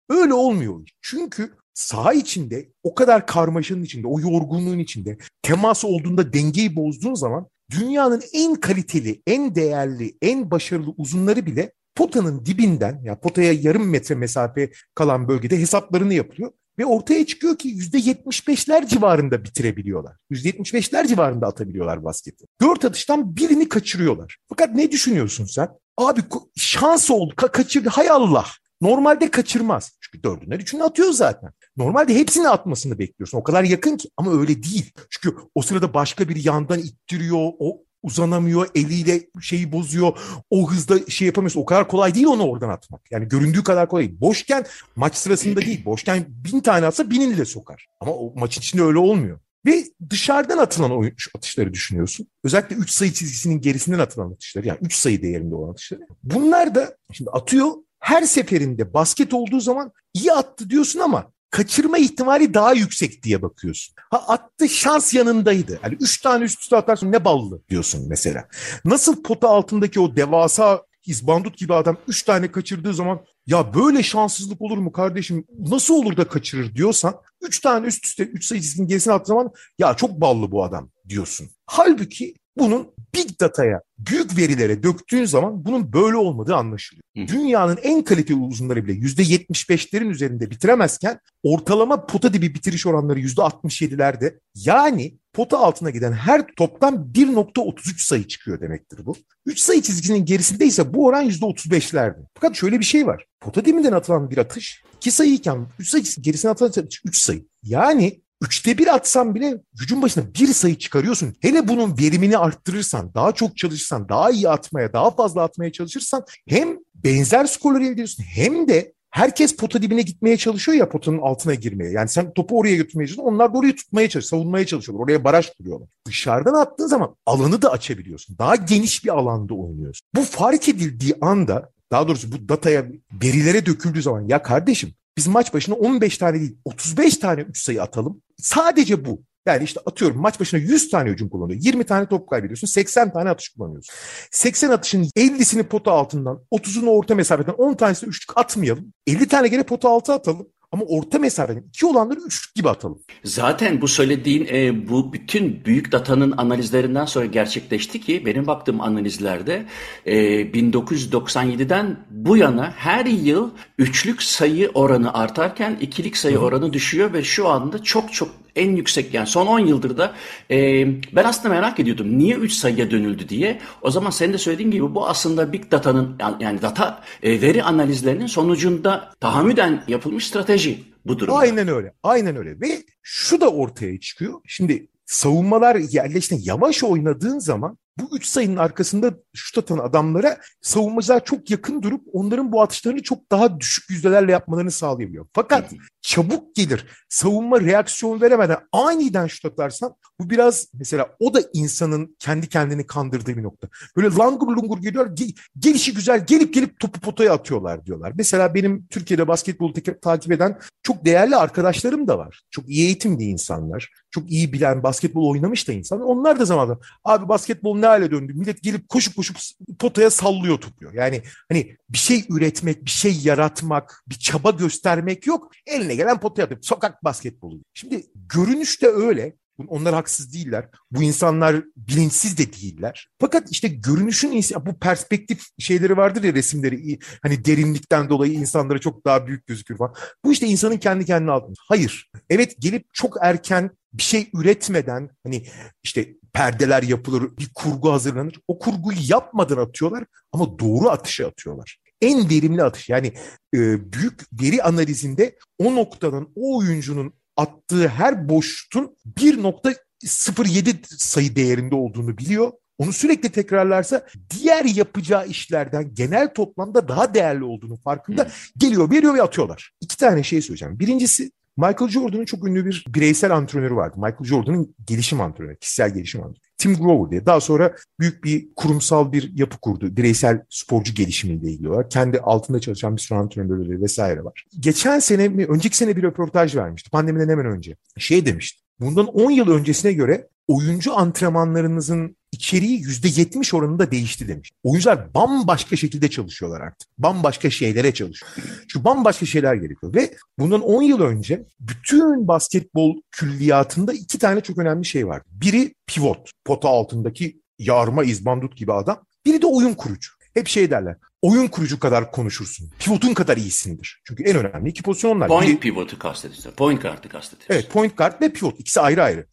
Öyle 0.09 0.35
olmuyor. 0.35 0.89
Çünkü 1.03 1.53
saha 1.75 2.13
içinde 2.13 2.69
o 2.83 2.95
kadar 2.95 3.27
karmaşanın 3.27 3.83
içinde, 3.83 4.07
o 4.07 4.21
yorgunluğun 4.21 4.79
içinde 4.79 5.19
temas 5.43 5.85
olduğunda 5.85 6.33
dengeyi 6.33 6.77
bozduğun 6.77 7.15
zaman 7.15 7.47
dünyanın 7.71 8.23
en 8.33 8.55
kaliteli, 8.55 9.23
en 9.27 9.55
değerli, 9.55 10.17
en 10.23 10.51
başarılı 10.51 10.95
uzunları 10.97 11.47
bile 11.47 11.73
potanın 11.95 12.47
dibinden 12.47 13.03
ya 13.05 13.21
potaya 13.21 13.53
yarım 13.53 13.91
metre 13.91 14.15
mesafe 14.15 14.71
kalan 14.95 15.29
bölgede 15.29 15.61
hesaplarını 15.61 16.15
yapıyor 16.15 16.53
ve 16.79 16.87
ortaya 16.87 17.27
çıkıyor 17.27 17.59
ki 17.59 17.69
yüzde 17.69 17.99
75'ler 17.99 18.89
civarında 18.89 19.45
bitirebiliyorlar. 19.45 20.17
Yüzde 20.31 20.51
75'ler 20.51 21.09
civarında 21.09 21.47
atabiliyorlar 21.47 22.05
basketi. 22.05 22.45
Dört 22.61 22.85
atıştan 22.85 23.37
birini 23.37 23.69
kaçırıyorlar. 23.69 24.37
Fakat 24.49 24.75
ne 24.75 24.91
düşünüyorsun 24.91 25.45
sen? 25.45 25.69
Abi 25.97 26.21
şans 26.57 27.11
oldu, 27.11 27.35
ka 27.37 27.49
kaçırdı. 27.49 27.89
Hay 27.89 28.11
Allah. 28.11 28.47
Normalde 28.81 29.31
kaçırmaz. 29.31 29.99
Çünkü 30.01 30.23
dördünden 30.23 30.59
üçünü 30.59 30.83
atıyor 30.83 31.13
zaten. 31.13 31.51
Normalde 31.77 32.15
hepsini 32.15 32.49
atmasını 32.49 32.99
bekliyorsun. 32.99 33.39
O 33.39 33.43
kadar 33.43 33.65
yakın 33.65 33.97
ki 33.97 34.11
ama 34.17 34.41
öyle 34.41 34.63
değil. 34.63 34.93
Çünkü 35.11 35.37
o 35.55 35.63
sırada 35.63 35.95
başka 35.95 36.29
bir 36.29 36.45
yandan 36.45 36.79
ittiriyor. 36.79 37.53
O 37.59 37.86
uzanamıyor, 38.03 38.69
eliyle 38.75 39.27
şeyi 39.41 39.73
bozuyor. 39.73 40.19
O 40.51 40.71
hızda 40.71 41.07
şey 41.11 41.27
yapamıyorsun. 41.27 41.61
O 41.61 41.65
kadar 41.65 41.89
kolay 41.89 42.15
değil 42.15 42.27
onu 42.27 42.49
oradan 42.49 42.69
atmak. 42.69 43.01
Yani 43.11 43.29
göründüğü 43.29 43.63
kadar 43.63 43.89
kolay. 43.89 44.21
Boşken 44.21 44.67
maç 44.97 45.17
sırasında 45.17 45.61
değil. 45.61 45.85
Boşken 45.85 46.27
bin 46.29 46.61
tane 46.61 46.87
atsa 46.87 47.11
binini 47.11 47.39
de 47.39 47.45
sokar. 47.45 47.87
Ama 48.01 48.13
o 48.13 48.33
maçın 48.37 48.61
içinde 48.61 48.83
öyle 48.83 48.99
olmuyor. 48.99 49.39
Ve 49.67 49.85
dışarıdan 50.11 50.59
atılan 50.59 50.97
oyun 50.97 51.15
atışları 51.37 51.75
düşünüyorsun. 51.75 52.27
Özellikle 52.45 52.77
3 52.77 52.91
sayı 52.91 53.13
çizgisinin 53.13 53.61
gerisinden 53.61 53.99
atılan 53.99 54.33
atışları. 54.33 54.67
Yani 54.67 54.79
3 54.83 54.95
sayı 54.95 55.23
değerinde 55.23 55.55
olan 55.55 55.73
atışları. 55.73 56.01
Bunlar 56.23 56.75
da 56.75 56.97
şimdi 57.13 57.31
atıyor. 57.31 57.73
Her 58.01 58.23
seferinde 58.23 58.95
basket 58.95 59.35
olduğu 59.35 59.61
zaman 59.61 59.93
iyi 60.15 60.33
attı 60.33 60.71
diyorsun 60.71 61.01
ama 61.01 61.33
kaçırma 61.57 61.99
ihtimali 61.99 62.55
daha 62.55 62.73
yüksek 62.73 63.23
diye 63.23 63.43
bakıyorsun. 63.43 63.95
Ha 64.11 64.25
attı 64.29 64.69
şans 64.69 65.15
yanındaydı. 65.15 65.79
Hani 65.83 65.95
üç 66.01 66.21
tane 66.21 66.45
üst 66.45 66.61
üste 66.61 66.77
atarsın 66.77 67.13
ne 67.13 67.25
ballı 67.25 67.63
diyorsun 67.69 68.07
mesela. 68.09 68.49
Nasıl 68.85 69.23
pota 69.23 69.49
altındaki 69.49 70.01
o 70.01 70.17
devasa 70.17 70.83
İzbandut 71.07 71.59
gibi 71.59 71.75
adam 71.75 71.97
üç 72.09 72.23
tane 72.23 72.53
kaçırdığı 72.53 72.95
zaman 72.95 73.21
ya 73.47 73.75
böyle 73.75 74.03
şanssızlık 74.03 74.63
olur 74.63 74.79
mu 74.79 74.93
kardeşim 74.93 75.45
nasıl 75.59 75.95
olur 75.95 76.17
da 76.17 76.29
kaçırır 76.29 76.75
diyorsan 76.75 77.15
üç 77.43 77.61
tane 77.61 77.87
üst 77.87 78.07
üste 78.07 78.23
üç 78.23 78.45
sayısının 78.45 78.89
gerisine 78.89 79.15
attığı 79.15 79.29
zaman 79.29 79.51
ya 79.79 79.95
çok 79.95 80.21
ballı 80.21 80.51
bu 80.51 80.65
adam 80.65 80.91
diyorsun. 81.09 81.49
Halbuki 81.67 82.35
bunun 82.59 82.89
big 83.15 83.41
data'ya, 83.41 83.83
büyük 83.99 84.39
verilere 84.39 84.83
döktüğün 84.83 85.25
zaman 85.25 85.65
bunun 85.65 85.93
böyle 85.93 86.17
olmadığı 86.17 86.55
anlaşılıyor. 86.55 87.03
Hı. 87.17 87.29
Dünyanın 87.29 87.79
en 87.83 88.05
kaliteli 88.05 88.39
uzunları 88.39 88.87
bile 88.87 89.07
%75'lerin 89.07 90.11
üzerinde 90.11 90.51
bitiremezken 90.51 91.21
ortalama 91.43 92.07
pota 92.07 92.33
dibi 92.33 92.55
bitiriş 92.55 92.87
oranları 92.87 93.21
%67'lerde. 93.21 94.39
Yani 94.55 95.19
pota 95.33 95.59
altına 95.59 95.91
giden 95.91 96.13
her 96.13 96.47
toptan 96.47 97.13
1.33 97.15 98.07
sayı 98.07 98.27
çıkıyor 98.27 98.61
demektir 98.61 99.07
bu. 99.07 99.17
3 99.47 99.61
sayı 99.61 99.83
çizgisinin 99.83 100.25
gerisinde 100.25 100.67
ise 100.67 100.95
bu 100.95 101.07
oran 101.07 101.31
%35'lerde. 101.31 102.27
Fakat 102.35 102.57
şöyle 102.57 102.81
bir 102.81 102.85
şey 102.85 103.07
var. 103.07 103.27
Pota 103.41 103.65
dibinden 103.65 103.93
atılan 103.93 104.31
bir 104.31 104.39
atış 104.39 104.83
2 104.97 105.11
sayıyken 105.11 105.67
3 105.79 105.89
sayı 105.89 106.05
gerisine 106.21 106.51
atılan 106.51 106.69
atış 106.69 107.03
3 107.05 107.17
sayı. 107.19 107.47
Yani 107.63 108.21
üçte 108.43 108.79
bir 108.79 108.95
atsan 108.95 109.35
bile 109.35 109.61
gücün 109.75 110.03
başına 110.03 110.25
bir 110.35 110.47
sayı 110.47 110.79
çıkarıyorsun. 110.79 111.35
Hele 111.41 111.69
bunun 111.69 111.99
verimini 111.99 112.39
arttırırsan, 112.39 113.15
daha 113.15 113.33
çok 113.33 113.57
çalışırsan, 113.57 114.09
daha 114.09 114.31
iyi 114.31 114.49
atmaya, 114.49 114.93
daha 114.93 115.11
fazla 115.11 115.43
atmaya 115.43 115.73
çalışırsan 115.73 116.25
hem 116.49 116.79
benzer 116.95 117.45
skorları 117.45 117.85
elde 117.85 117.93
ediyorsun 117.93 118.25
hem 118.35 118.69
de 118.69 118.97
herkes 119.11 119.57
pota 119.57 119.83
dibine 119.83 120.03
gitmeye 120.03 120.37
çalışıyor 120.37 120.79
ya 120.79 120.89
potanın 120.89 121.19
altına 121.19 121.55
girmeye. 121.55 121.91
Yani 121.91 122.09
sen 122.09 122.33
topu 122.33 122.59
oraya 122.59 122.77
götürmeye 122.77 123.07
çalışıyorsun. 123.07 123.35
Onlar 123.35 123.55
da 123.55 123.59
orayı 123.59 123.77
tutmaya 123.77 124.09
çalışıyor, 124.09 124.41
savunmaya 124.41 124.67
çalışıyorlar. 124.67 125.05
Oraya 125.05 125.25
baraj 125.25 125.51
kuruyorlar. 125.59 125.89
Dışarıdan 126.07 126.55
attığın 126.55 126.87
zaman 126.87 127.17
alanı 127.27 127.63
da 127.63 127.71
açabiliyorsun. 127.71 128.39
Daha 128.39 128.57
geniş 128.57 129.05
bir 129.05 129.11
alanda 129.11 129.55
oynuyorsun. 129.55 130.07
Bu 130.15 130.23
fark 130.23 130.69
edildiği 130.69 131.15
anda 131.21 131.71
daha 131.93 132.09
doğrusu 132.09 132.33
bu 132.33 132.49
dataya, 132.49 132.87
verilere 133.23 133.67
döküldüğü 133.67 134.03
zaman 134.03 134.29
ya 134.29 134.43
kardeşim 134.43 134.95
biz 135.17 135.27
maç 135.27 135.55
başına 135.55 135.75
15 135.75 136.19
tane 136.19 136.41
değil 136.41 136.59
35 136.65 137.17
tane 137.17 137.41
3 137.41 137.63
sayı 137.63 137.83
atalım. 137.83 138.23
Sadece 138.37 139.05
bu. 139.05 139.23
Yani 139.47 139.65
işte 139.65 139.81
atıyorum 139.87 140.21
maç 140.21 140.41
başına 140.41 140.61
100 140.61 140.91
tane 140.91 141.11
hücum 141.11 141.29
kullanıyor. 141.29 141.61
20 141.63 141.85
tane 141.85 142.09
top 142.09 142.29
kaybediyorsun. 142.31 142.67
80 142.67 143.13
tane 143.13 143.31
atış 143.31 143.49
kullanıyorsun. 143.49 143.95
80 144.31 144.71
atışın 144.71 145.05
50'sini 145.05 145.63
pota 145.63 145.93
altından, 145.93 146.41
30'unu 146.53 146.89
orta 146.89 147.15
mesafeden, 147.15 147.53
10 147.53 147.75
tanesini 147.75 148.09
üçlük 148.09 148.39
atmayalım. 148.39 148.93
50 149.07 149.29
tane 149.29 149.49
gene 149.49 149.63
pota 149.63 149.89
altı 149.89 150.13
atalım. 150.13 150.49
Ama 150.73 150.85
orta 150.85 151.19
mesafeden 151.19 151.65
iki 151.69 151.87
olanları 151.87 152.21
üçlük 152.21 152.55
gibi 152.55 152.69
atalım. 152.69 152.99
Zaten 153.25 153.81
bu 153.81 153.89
söylediğin 153.89 154.47
e, 154.53 154.89
bu 154.89 155.13
bütün 155.13 155.65
büyük 155.65 155.93
datanın 155.93 156.35
analizlerinden 156.37 157.05
sonra 157.05 157.27
gerçekleşti 157.27 158.01
ki 158.01 158.27
benim 158.27 158.47
baktığım 158.47 158.81
analizlerde 158.81 159.67
e, 160.07 160.17
1997'den 160.53 161.97
bu 162.11 162.37
yana 162.37 162.71
her 162.77 163.07
yıl 163.07 163.51
üçlük 163.79 164.23
sayı 164.23 164.71
oranı 164.75 165.15
artarken 165.15 165.79
ikilik 165.81 166.17
sayı 166.17 166.37
Hı. 166.37 166.41
oranı 166.41 166.73
düşüyor 166.73 167.13
ve 167.13 167.25
şu 167.25 167.49
anda 167.49 167.83
çok 167.83 168.13
çok 168.13 168.46
en 168.57 168.77
yüksek 168.77 169.15
yani 169.15 169.27
son 169.27 169.47
10 169.47 169.59
yıldır 169.59 169.99
da 169.99 170.15
e, 170.51 170.87
ben 171.13 171.25
aslında 171.25 171.49
merak 171.49 171.81
ediyordum 171.81 172.19
niye 172.19 172.37
3 172.37 172.53
sayıya 172.53 172.91
dönüldü 172.91 173.29
diye. 173.29 173.61
O 173.83 173.91
zaman 173.91 174.11
senin 174.11 174.33
de 174.33 174.39
söylediğin 174.39 174.71
gibi 174.71 174.95
bu 174.95 175.09
aslında 175.09 175.53
big 175.53 175.71
data'nın 175.71 176.19
yani 176.41 176.63
data 176.63 177.03
e, 177.23 177.43
veri 177.43 177.63
analizlerinin 177.63 178.27
sonucunda 178.27 179.13
tahammüden 179.21 179.85
yapılmış 179.89 180.27
strateji 180.27 180.85
bu 181.07 181.19
durumda. 181.19 181.39
Aynen 181.39 181.69
öyle. 181.69 181.93
Aynen 182.03 182.37
öyle. 182.37 182.61
Ve 182.61 182.83
şu 183.03 183.41
da 183.41 183.51
ortaya 183.51 184.01
çıkıyor. 184.01 184.41
Şimdi 184.47 184.89
savunmalar 185.07 185.77
yerleştiğinde 185.77 186.45
yavaş 186.47 186.85
oynadığın 186.85 187.39
zaman 187.39 187.79
bu 187.99 188.17
üç 188.17 188.27
sayının 188.27 188.57
arkasında 188.57 189.15
şut 189.35 189.59
atan 189.59 189.79
adamlara 189.79 190.39
savunmacılar 190.63 191.25
çok 191.25 191.51
yakın 191.51 191.83
durup 191.83 192.03
onların 192.13 192.53
bu 192.53 192.63
atışlarını 192.63 193.03
çok 193.03 193.31
daha 193.31 193.61
düşük 193.61 193.91
yüzdelerle 193.91 194.33
yapmalarını 194.33 194.71
sağlayabiliyor. 194.71 195.27
Fakat 195.33 195.73
çabuk 196.03 196.55
gelir. 196.55 196.87
Savunma 197.09 197.61
reaksiyon 197.61 198.21
veremeden 198.21 198.59
aniden 198.73 199.27
şut 199.27 199.45
atarsan 199.45 199.95
bu 200.21 200.31
biraz 200.31 200.69
mesela 200.75 201.17
o 201.21 201.35
da 201.35 201.41
insanın 201.53 202.17
kendi 202.19 202.49
kendini 202.49 202.87
kandırdığı 202.87 203.37
bir 203.37 203.43
nokta. 203.43 203.69
Böyle 203.97 204.17
langur 204.17 204.57
lungur 204.57 204.79
geliyor. 204.79 205.11
Gel, 205.15 205.33
gelişi 205.59 205.95
güzel 205.95 206.27
gelip 206.27 206.55
gelip 206.55 206.81
topu 206.81 207.01
potaya 207.01 207.33
atıyorlar 207.33 207.87
diyorlar. 207.87 208.13
Mesela 208.17 208.55
benim 208.55 208.87
Türkiye'de 208.91 209.29
basketbolu 209.29 209.73
takip 210.03 210.33
eden 210.33 210.59
çok 210.83 211.05
değerli 211.05 211.37
arkadaşlarım 211.37 212.09
da 212.09 212.19
var. 212.19 212.43
Çok 212.51 212.69
iyi 212.69 212.87
eğitimli 212.87 213.25
insanlar. 213.25 213.93
Çok 214.11 214.31
iyi 214.31 214.53
bilen 214.53 214.83
basketbol 214.83 215.31
oynamış 215.31 215.69
da 215.69 215.73
insan. 215.73 216.01
Onlar 216.01 216.41
da 216.41 216.45
zamanla 216.45 216.79
abi 217.05 217.29
basketbol 217.29 217.81
ne 217.87 217.91
hale 217.91 218.11
döndü? 218.11 218.33
Millet 218.35 218.63
gelip 218.63 218.89
koşup 218.89 219.17
koşup 219.17 219.37
potaya 219.79 220.11
sallıyor 220.11 220.59
tutuyor. 220.59 220.93
Yani 220.95 221.23
hani 221.49 221.77
bir 221.91 221.99
şey 221.99 222.25
üretmek, 222.31 222.85
bir 222.85 222.91
şey 222.91 223.21
yaratmak, 223.23 224.05
bir 224.09 224.15
çaba 224.15 224.51
göstermek 224.51 225.27
yok. 225.27 225.53
Eline 225.67 225.95
gelen 225.95 226.21
potaya 226.21 226.45
atıp 226.45 226.67
sokak 226.67 227.05
basketbolu. 227.05 227.61
Şimdi 227.75 228.07
görünüşte 228.15 228.87
öyle. 228.87 229.37
Onlar 229.69 229.95
haksız 229.95 230.33
değiller. 230.33 230.69
Bu 230.91 231.03
insanlar 231.03 231.65
bilinçsiz 231.77 232.39
de 232.39 232.53
değiller. 232.53 233.09
Fakat 233.21 233.51
işte 233.51 233.69
görünüşün 233.69 234.43
bu 234.67 234.79
perspektif 234.79 235.47
şeyleri 235.59 235.97
vardır 235.97 236.23
ya 236.23 236.35
resimleri 236.35 236.99
hani 237.23 237.45
derinlikten 237.45 238.09
dolayı 238.09 238.33
insanlara 238.33 238.79
çok 238.79 239.05
daha 239.05 239.27
büyük 239.27 239.47
gözükür 239.47 239.77
falan. 239.77 239.95
Bu 240.25 240.33
işte 240.33 240.47
insanın 240.47 240.77
kendi 240.77 241.05
kendine 241.05 241.31
altında. 241.31 241.55
Hayır. 241.69 242.11
Evet 242.31 242.55
gelip 242.59 242.95
çok 242.95 243.17
erken 243.23 243.71
bir 243.99 244.03
şey 244.03 244.31
üretmeden 244.35 245.11
hani 245.25 245.47
işte 245.83 246.15
perdeler 246.33 246.83
yapılır, 246.83 247.23
bir 247.39 247.51
kurgu 247.55 247.93
hazırlanır. 247.93 248.35
O 248.49 248.59
kurguyu 248.59 248.99
yapmadan 249.01 249.57
atıyorlar 249.57 250.05
ama 250.33 250.59
doğru 250.59 250.89
atışı 250.89 251.27
atıyorlar. 251.27 251.79
En 252.01 252.31
verimli 252.31 252.63
atış 252.63 252.89
yani 252.89 253.13
e, 253.55 253.93
büyük 253.93 254.43
veri 254.43 254.63
analizinde 254.63 255.39
o 255.59 255.75
noktadan 255.75 256.29
o 256.35 256.59
oyuncunun 256.59 257.13
attığı 257.37 257.89
her 257.89 258.29
boşlukun 258.29 258.97
1.07 259.19 260.77
sayı 260.99 261.37
değerinde 261.37 261.75
olduğunu 261.75 262.19
biliyor. 262.19 262.53
Onu 262.79 262.93
sürekli 262.93 263.29
tekrarlarsa 263.29 264.07
diğer 264.31 264.65
yapacağı 264.65 265.27
işlerden 265.27 265.95
genel 265.95 266.35
toplamda 266.35 266.89
daha 266.89 267.15
değerli 267.15 267.45
olduğunu 267.45 267.77
farkında 267.77 268.25
hmm. 268.25 268.31
geliyor, 268.57 268.91
veriyor 268.91 269.15
ve 269.15 269.23
atıyorlar. 269.23 269.73
İki 269.81 269.97
tane 269.97 270.23
şey 270.23 270.43
söyleyeceğim. 270.43 270.79
Birincisi 270.79 271.31
Michael 271.57 271.89
Jordan'ın 271.91 272.25
çok 272.25 272.49
ünlü 272.49 272.67
bir 272.67 272.85
bireysel 272.89 273.37
antrenörü 273.37 273.75
vardı. 273.77 273.97
Michael 273.97 274.25
Jordan'ın 274.25 274.75
gelişim 274.87 275.21
antrenörü, 275.21 275.59
kişisel 275.59 275.95
gelişim 275.95 276.21
antrenörü. 276.21 276.47
Tim 276.59 276.77
Grover 276.77 277.11
diye. 277.11 277.27
Daha 277.27 277.41
sonra 277.41 277.75
büyük 278.01 278.25
bir 278.25 278.49
kurumsal 278.57 279.13
bir 279.13 279.33
yapı 279.35 279.59
kurdu. 279.59 279.97
Bireysel 279.97 280.43
sporcu 280.51 280.95
gelişimiyle 280.95 281.51
ilgili 281.51 281.69
olarak. 281.69 281.91
Kendi 281.91 282.21
altında 282.21 282.61
çalışan 282.61 282.97
bir 282.97 283.01
sürü 283.01 283.19
antrenörleri 283.19 283.83
vesaire 283.83 284.25
var. 284.25 284.45
Geçen 284.61 284.99
sene 284.99 285.29
mi, 285.29 285.47
önceki 285.47 285.77
sene 285.77 285.97
bir 285.97 286.03
röportaj 286.03 286.57
vermişti. 286.57 286.91
Pandemiden 286.91 287.29
hemen 287.29 287.47
önce. 287.47 287.77
Şey 287.99 288.27
demişti. 288.27 288.66
Bundan 288.81 289.07
10 289.07 289.31
yıl 289.31 289.51
öncesine 289.51 289.93
göre 289.93 290.29
oyuncu 290.49 290.97
antrenmanlarınızın 290.97 292.17
içeriği 292.33 292.81
yüzde 292.81 293.09
yetmiş 293.21 293.55
oranında 293.55 293.91
değişti 293.91 294.29
demiş. 294.29 294.51
Oyuncular 294.63 295.15
bambaşka 295.15 295.77
şekilde 295.77 296.11
çalışıyorlar 296.11 296.61
artık. 296.61 296.89
Bambaşka 296.99 297.51
şeylere 297.51 297.95
çalışıyor. 297.95 298.33
Çünkü 298.69 298.85
bambaşka 298.85 299.27
şeyler 299.27 299.55
gerekiyor. 299.55 299.95
Ve 299.95 300.15
bundan 300.39 300.61
10 300.61 300.83
yıl 300.83 301.01
önce 301.01 301.45
bütün 301.61 302.29
basketbol 302.29 302.97
külliyatında 303.11 303.93
iki 303.93 304.19
tane 304.19 304.41
çok 304.41 304.59
önemli 304.59 304.85
şey 304.85 305.07
var. 305.07 305.23
Biri 305.31 305.75
pivot, 305.87 306.31
pota 306.45 306.69
altındaki 306.69 307.41
yarma 307.59 308.05
izbandut 308.05 308.57
gibi 308.57 308.73
adam. 308.73 309.05
Biri 309.27 309.43
de 309.43 309.47
oyun 309.47 309.75
kurucu. 309.75 310.11
Hep 310.35 310.49
şey 310.49 310.71
derler 310.71 310.97
oyun 311.27 311.47
kurucu 311.47 311.79
kadar 311.79 312.13
konuşursun. 312.13 312.71
Pivotun 312.79 313.15
kadar 313.15 313.37
iyisindir. 313.37 314.03
Çünkü 314.05 314.23
en 314.23 314.37
önemli 314.37 314.69
iki 314.71 314.83
pozisyon 314.83 315.17
onlar. 315.17 315.29
Point 315.29 315.49
Biri, 315.49 315.61
pivotu 315.61 315.99
kastediyorsun. 315.99 316.51
Point 316.51 316.83
guard'ı 316.83 317.09
kastediyorsun. 317.09 317.55
Evet 317.55 317.71
point 317.71 317.97
guard 317.97 318.23
ve 318.23 318.33
pivot. 318.33 318.61
ikisi 318.61 318.81
ayrı 318.81 319.03
ayrı. 319.03 319.27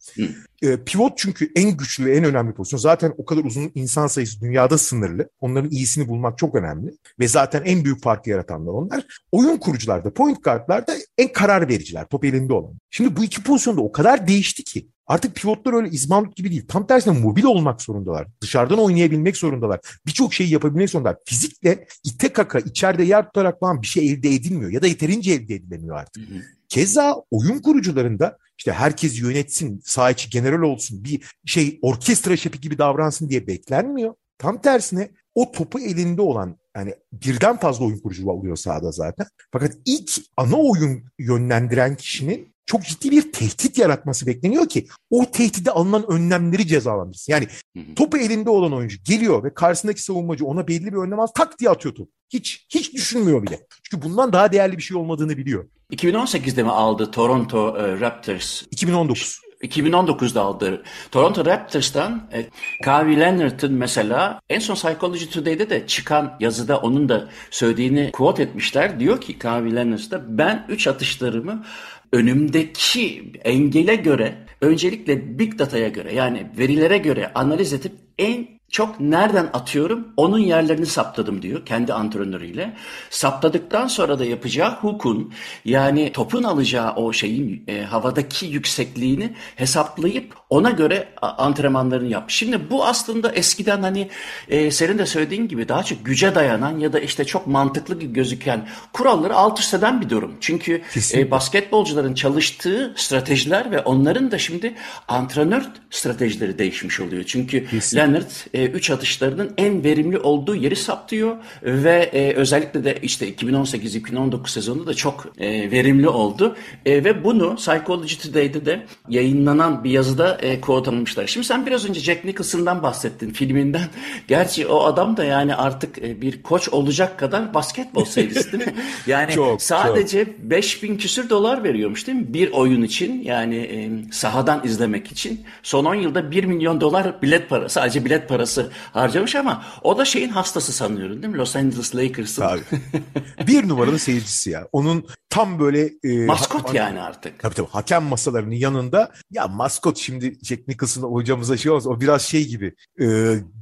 E, 0.62 0.84
pivot 0.84 1.18
çünkü 1.18 1.52
en 1.56 1.76
güçlü 1.76 2.04
ve 2.04 2.16
en 2.16 2.24
önemli 2.24 2.54
pozisyon. 2.54 2.78
Zaten 2.78 3.14
o 3.18 3.24
kadar 3.24 3.44
uzun 3.44 3.72
insan 3.74 4.06
sayısı 4.06 4.40
dünyada 4.40 4.78
sınırlı. 4.78 5.28
Onların 5.40 5.70
iyisini 5.70 6.08
bulmak 6.08 6.38
çok 6.38 6.54
önemli. 6.54 6.90
Ve 7.20 7.28
zaten 7.28 7.62
en 7.64 7.84
büyük 7.84 8.02
farkı 8.02 8.30
yaratanlar 8.30 8.72
onlar. 8.72 9.04
Oyun 9.32 9.56
kurucular 9.56 10.04
da 10.04 10.12
point 10.12 10.44
guardlar 10.44 10.86
da 10.86 10.96
en 11.18 11.32
karar 11.32 11.68
vericiler. 11.68 12.06
Top 12.10 12.24
elinde 12.24 12.52
olan. 12.52 12.74
Şimdi 12.90 13.16
bu 13.16 13.24
iki 13.24 13.42
pozisyonda 13.42 13.80
o 13.80 13.92
kadar 13.92 14.26
değişti 14.26 14.64
ki 14.64 14.88
Artık 15.06 15.34
pivotlar 15.34 15.72
öyle 15.72 15.88
izmalut 15.88 16.36
gibi 16.36 16.50
değil. 16.50 16.66
Tam 16.68 16.86
tersine 16.86 17.18
mobil 17.18 17.44
olmak 17.44 17.82
zorundalar. 17.82 18.26
Dışarıdan 18.40 18.78
oynayabilmek 18.78 19.36
zorundalar. 19.36 19.80
Birçok 20.06 20.34
şeyi 20.34 20.50
yapabilmek 20.50 20.90
zorundalar. 20.90 21.16
Fizikle 21.26 21.86
ite 22.04 22.28
kaka 22.28 22.58
içeride 22.58 23.04
yer 23.04 23.24
tutarak 23.26 23.60
falan 23.60 23.82
bir 23.82 23.86
şey 23.86 24.12
elde 24.12 24.28
edilmiyor. 24.28 24.70
Ya 24.70 24.82
da 24.82 24.86
yeterince 24.86 25.32
elde 25.32 25.54
edilemiyor 25.54 25.96
artık. 25.96 26.30
Hı 26.30 26.34
hı. 26.34 26.38
Keza 26.68 27.16
oyun 27.30 27.58
kurucularında 27.58 28.38
işte 28.58 28.72
herkes 28.72 29.20
yönetsin, 29.20 29.80
sağ 29.84 30.10
içi 30.10 30.30
general 30.30 30.62
olsun, 30.62 31.04
bir 31.04 31.22
şey 31.46 31.78
orkestra 31.82 32.36
şefi 32.36 32.60
gibi 32.60 32.78
davransın 32.78 33.28
diye 33.28 33.46
beklenmiyor. 33.46 34.14
Tam 34.38 34.60
tersine 34.60 35.10
o 35.34 35.52
topu 35.52 35.80
elinde 35.80 36.22
olan 36.22 36.58
yani 36.76 36.94
birden 37.12 37.56
fazla 37.56 37.84
oyun 37.84 37.98
kurucu 37.98 38.30
oluyor 38.30 38.56
sahada 38.56 38.92
zaten. 38.92 39.26
Fakat 39.52 39.72
ilk 39.84 40.10
ana 40.36 40.56
oyun 40.56 41.04
yönlendiren 41.18 41.96
kişinin 41.96 42.53
çok 42.66 42.84
ciddi 42.84 43.10
bir 43.10 43.32
tehdit 43.32 43.78
yaratması 43.78 44.26
bekleniyor 44.26 44.68
ki 44.68 44.86
o 45.10 45.30
tehdide 45.30 45.70
alınan 45.70 46.10
önlemleri 46.10 46.66
cezalandırsın. 46.66 47.32
Yani 47.32 47.48
topu 47.96 48.18
elinde 48.18 48.50
olan 48.50 48.72
oyuncu 48.72 48.96
geliyor 49.04 49.44
ve 49.44 49.54
karşısındaki 49.54 50.02
savunmacı 50.02 50.46
ona 50.46 50.68
belli 50.68 50.86
bir 50.86 50.98
önlem 50.98 51.20
al 51.20 51.26
tak 51.26 51.58
diye 51.58 51.70
atıyor 51.70 51.94
topu. 51.94 52.10
Hiç 52.32 52.66
hiç 52.68 52.94
düşünmüyor 52.94 53.42
bile. 53.42 53.66
Çünkü 53.82 54.08
bundan 54.08 54.32
daha 54.32 54.52
değerli 54.52 54.76
bir 54.76 54.82
şey 54.82 54.96
olmadığını 54.96 55.36
biliyor. 55.36 55.68
2018'de 55.92 56.62
mi 56.62 56.70
aldı 56.70 57.10
Toronto 57.10 57.76
e, 57.78 58.00
Raptors? 58.00 58.62
2019. 58.70 59.40
2019'da 59.62 60.42
aldı. 60.42 60.82
Toronto 61.10 61.44
Raptors'tan 61.44 62.28
e, 62.32 62.46
Kawhi 62.82 63.20
Leonard'ın 63.20 63.72
mesela 63.72 64.40
en 64.48 64.58
son 64.58 64.74
Psychology 64.74 65.24
Today'de 65.24 65.70
de 65.70 65.86
çıkan 65.86 66.36
yazıda 66.40 66.78
onun 66.78 67.08
da 67.08 67.28
söylediğini 67.50 68.10
quote 68.12 68.42
etmişler. 68.42 69.00
Diyor 69.00 69.20
ki 69.20 69.38
Kawhi 69.38 69.76
Leonard'da 69.76 70.38
ben 70.38 70.66
3 70.68 70.86
atışlarımı 70.86 71.64
önümdeki 72.12 73.32
engele 73.44 73.94
göre 73.94 74.34
öncelikle 74.60 75.38
big 75.38 75.58
data'ya 75.58 75.88
göre 75.88 76.14
yani 76.14 76.46
verilere 76.58 76.98
göre 76.98 77.32
analiz 77.34 77.72
edip 77.72 77.92
en 78.18 78.53
çok 78.70 79.00
nereden 79.00 79.50
atıyorum 79.52 80.08
onun 80.16 80.38
yerlerini 80.38 80.86
saptadım 80.86 81.42
diyor 81.42 81.66
kendi 81.66 81.92
antrenörüyle. 81.92 82.76
Saptadıktan 83.10 83.86
sonra 83.86 84.18
da 84.18 84.24
yapacağı 84.24 84.70
hukun 84.74 85.32
yani 85.64 86.12
topun 86.12 86.42
alacağı 86.42 86.94
o 86.94 87.12
şeyin 87.12 87.64
e, 87.68 87.82
havadaki 87.82 88.46
yüksekliğini 88.46 89.34
hesaplayıp 89.56 90.34
ona 90.50 90.70
göre 90.70 91.08
antrenmanlarını 91.22 92.08
yapmış. 92.08 92.34
Şimdi 92.34 92.70
bu 92.70 92.86
aslında 92.86 93.32
eskiden 93.32 93.82
hani 93.82 94.08
e, 94.48 94.70
senin 94.70 94.98
de 94.98 95.06
söylediğin 95.06 95.48
gibi 95.48 95.68
daha 95.68 95.82
çok 95.82 96.04
güce 96.04 96.34
dayanan 96.34 96.78
ya 96.78 96.92
da 96.92 97.00
işte 97.00 97.24
çok 97.24 97.46
mantıklı 97.46 97.98
gibi 97.98 98.12
gözüken 98.12 98.68
kuralları 98.92 99.34
alt 99.34 99.60
üst 99.60 99.74
eden 99.74 100.00
bir 100.00 100.08
durum. 100.08 100.36
Çünkü 100.40 100.82
e, 101.14 101.30
basketbolcuların 101.30 102.14
çalıştığı 102.14 102.94
stratejiler 102.96 103.70
ve 103.70 103.80
onların 103.80 104.30
da 104.30 104.38
şimdi 104.38 104.74
antrenör 105.08 105.62
stratejileri 105.90 106.58
değişmiş 106.58 107.00
oluyor. 107.00 107.24
Çünkü 107.26 107.66
Kesinlikle. 107.70 108.12
Leonard 108.12 108.30
e, 108.54 108.66
3 108.66 108.90
atışlarının 108.90 109.54
en 109.58 109.84
verimli 109.84 110.18
olduğu 110.18 110.54
yeri 110.54 110.76
saptıyor 110.76 111.36
ve 111.62 112.10
e, 112.12 112.34
özellikle 112.34 112.84
de 112.84 112.98
işte 113.02 113.30
2018-2019 113.30 114.48
sezonunda 114.48 114.86
da 114.86 114.94
çok 114.94 115.26
e, 115.38 115.70
verimli 115.70 116.08
oldu. 116.08 116.56
E, 116.86 117.04
ve 117.04 117.24
bunu 117.24 117.56
Psychology 117.56 118.14
Today'de 118.14 118.66
de 118.66 118.86
yayınlanan 119.08 119.84
bir 119.84 119.90
yazıda 119.90 120.38
e, 120.42 120.60
quote 120.60 120.90
almışlar. 120.90 121.26
Şimdi 121.26 121.46
sen 121.46 121.66
biraz 121.66 121.88
önce 121.88 122.00
Jack 122.00 122.24
Nicholson'dan 122.24 122.82
bahsettin 122.82 123.30
filminden. 123.30 123.88
Gerçi 124.28 124.66
o 124.66 124.84
adam 124.84 125.16
da 125.16 125.24
yani 125.24 125.54
artık 125.54 125.98
e, 125.98 126.20
bir 126.20 126.42
koç 126.42 126.68
olacak 126.68 127.18
kadar 127.18 127.54
basketbol 127.54 128.04
sevgisi 128.04 128.52
değil 128.52 128.66
mi? 128.66 128.74
Yani 129.06 129.32
çok, 129.32 129.62
sadece 129.62 130.24
çok. 130.24 130.38
5000 130.38 130.96
küsür 130.96 131.30
dolar 131.30 131.64
veriyormuş 131.64 132.06
değil 132.06 132.18
mi? 132.18 132.34
Bir 132.34 132.52
oyun 132.52 132.82
için 132.82 133.22
yani 133.22 133.56
e, 133.56 133.90
sahadan 134.12 134.60
izlemek 134.64 135.12
için. 135.12 135.40
Son 135.62 135.84
10 135.84 135.94
yılda 135.94 136.30
1 136.30 136.44
milyon 136.44 136.80
dolar 136.80 137.22
bilet 137.22 137.48
parası 137.48 137.74
sadece 137.74 138.04
bilet 138.04 138.28
parası 138.44 138.70
harcamış 138.92 139.36
ama 139.36 139.64
o 139.82 139.98
da 139.98 140.04
şeyin 140.04 140.28
hastası 140.28 140.72
sanıyorum 140.72 141.22
değil 141.22 141.32
mi? 141.32 141.38
Los 141.38 141.56
Angeles 141.56 141.96
Lakers'ın. 141.96 142.42
Tabii. 142.42 142.62
bir 143.46 143.68
numaralı 143.68 143.98
seyircisi 143.98 144.50
ya. 144.50 144.68
Onun 144.72 145.06
tam 145.34 145.58
böyle... 145.58 145.90
E, 146.04 146.26
maskot 146.26 146.68
ha, 146.68 146.76
yani 146.76 147.00
artık. 147.00 147.38
Tabii 147.38 147.54
tabii. 147.54 147.68
Hakem 147.70 148.02
masalarının 148.02 148.54
yanında 148.54 149.10
ya 149.30 149.48
maskot 149.48 149.98
şimdi 149.98 150.38
Jack 150.42 150.68
Nicholson 150.68 151.02
hocamıza 151.02 151.56
şey 151.56 151.70
olmaz. 151.70 151.86
O 151.86 152.00
biraz 152.00 152.22
şey 152.22 152.48
gibi 152.48 152.74
e, 153.00 153.06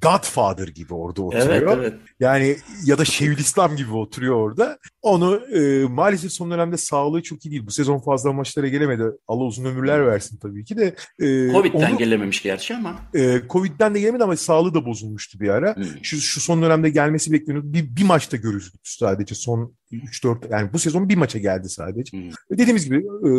Godfather 0.02 0.68
gibi 0.68 0.94
orada 0.94 1.22
oturuyor. 1.22 1.48
Evet, 1.48 1.78
evet. 1.78 1.94
Yani 2.20 2.56
ya 2.84 2.98
da 2.98 3.04
Şeyhülislam 3.04 3.76
gibi 3.76 3.92
oturuyor 3.92 4.36
orada. 4.36 4.78
Onu 5.02 5.36
e, 5.36 5.84
maalesef 5.86 6.32
son 6.32 6.50
dönemde 6.50 6.76
sağlığı 6.76 7.22
çok 7.22 7.46
iyi 7.46 7.50
değil. 7.50 7.66
Bu 7.66 7.70
sezon 7.70 7.98
fazla 7.98 8.32
maçlara 8.32 8.68
gelemedi. 8.68 9.04
Allah 9.28 9.44
uzun 9.44 9.64
ömürler 9.64 10.06
versin 10.06 10.38
tabii 10.42 10.64
ki 10.64 10.76
de. 10.76 10.94
E, 11.18 11.52
Covid'den 11.52 11.90
onu, 11.90 11.98
gelememiş 11.98 12.42
gerçi 12.42 12.74
ama. 12.74 12.94
E, 13.14 13.42
Covid'den 13.50 13.94
de 13.94 14.00
gelemedi 14.00 14.24
ama 14.24 14.36
sağlığı 14.36 14.71
da 14.74 14.86
bozulmuştu 14.86 15.40
bir 15.40 15.48
ara. 15.48 15.76
Hmm. 15.76 15.84
Şu, 16.02 16.20
şu 16.20 16.40
son 16.40 16.62
dönemde 16.62 16.90
gelmesi 16.90 17.32
bekleniyordu. 17.32 17.72
Bir, 17.72 17.96
bir 17.96 18.04
maçta 18.04 18.36
görüldü 18.36 18.66
sadece 18.82 19.34
son 19.34 19.76
3-4 19.96 20.52
yani 20.52 20.72
bu 20.72 20.78
sezon 20.78 21.08
bir 21.08 21.16
maça 21.16 21.38
geldi 21.38 21.68
sadece. 21.68 22.18
Hmm. 22.18 22.30
Dediğimiz 22.50 22.84
gibi 22.84 22.96
e, 22.96 23.30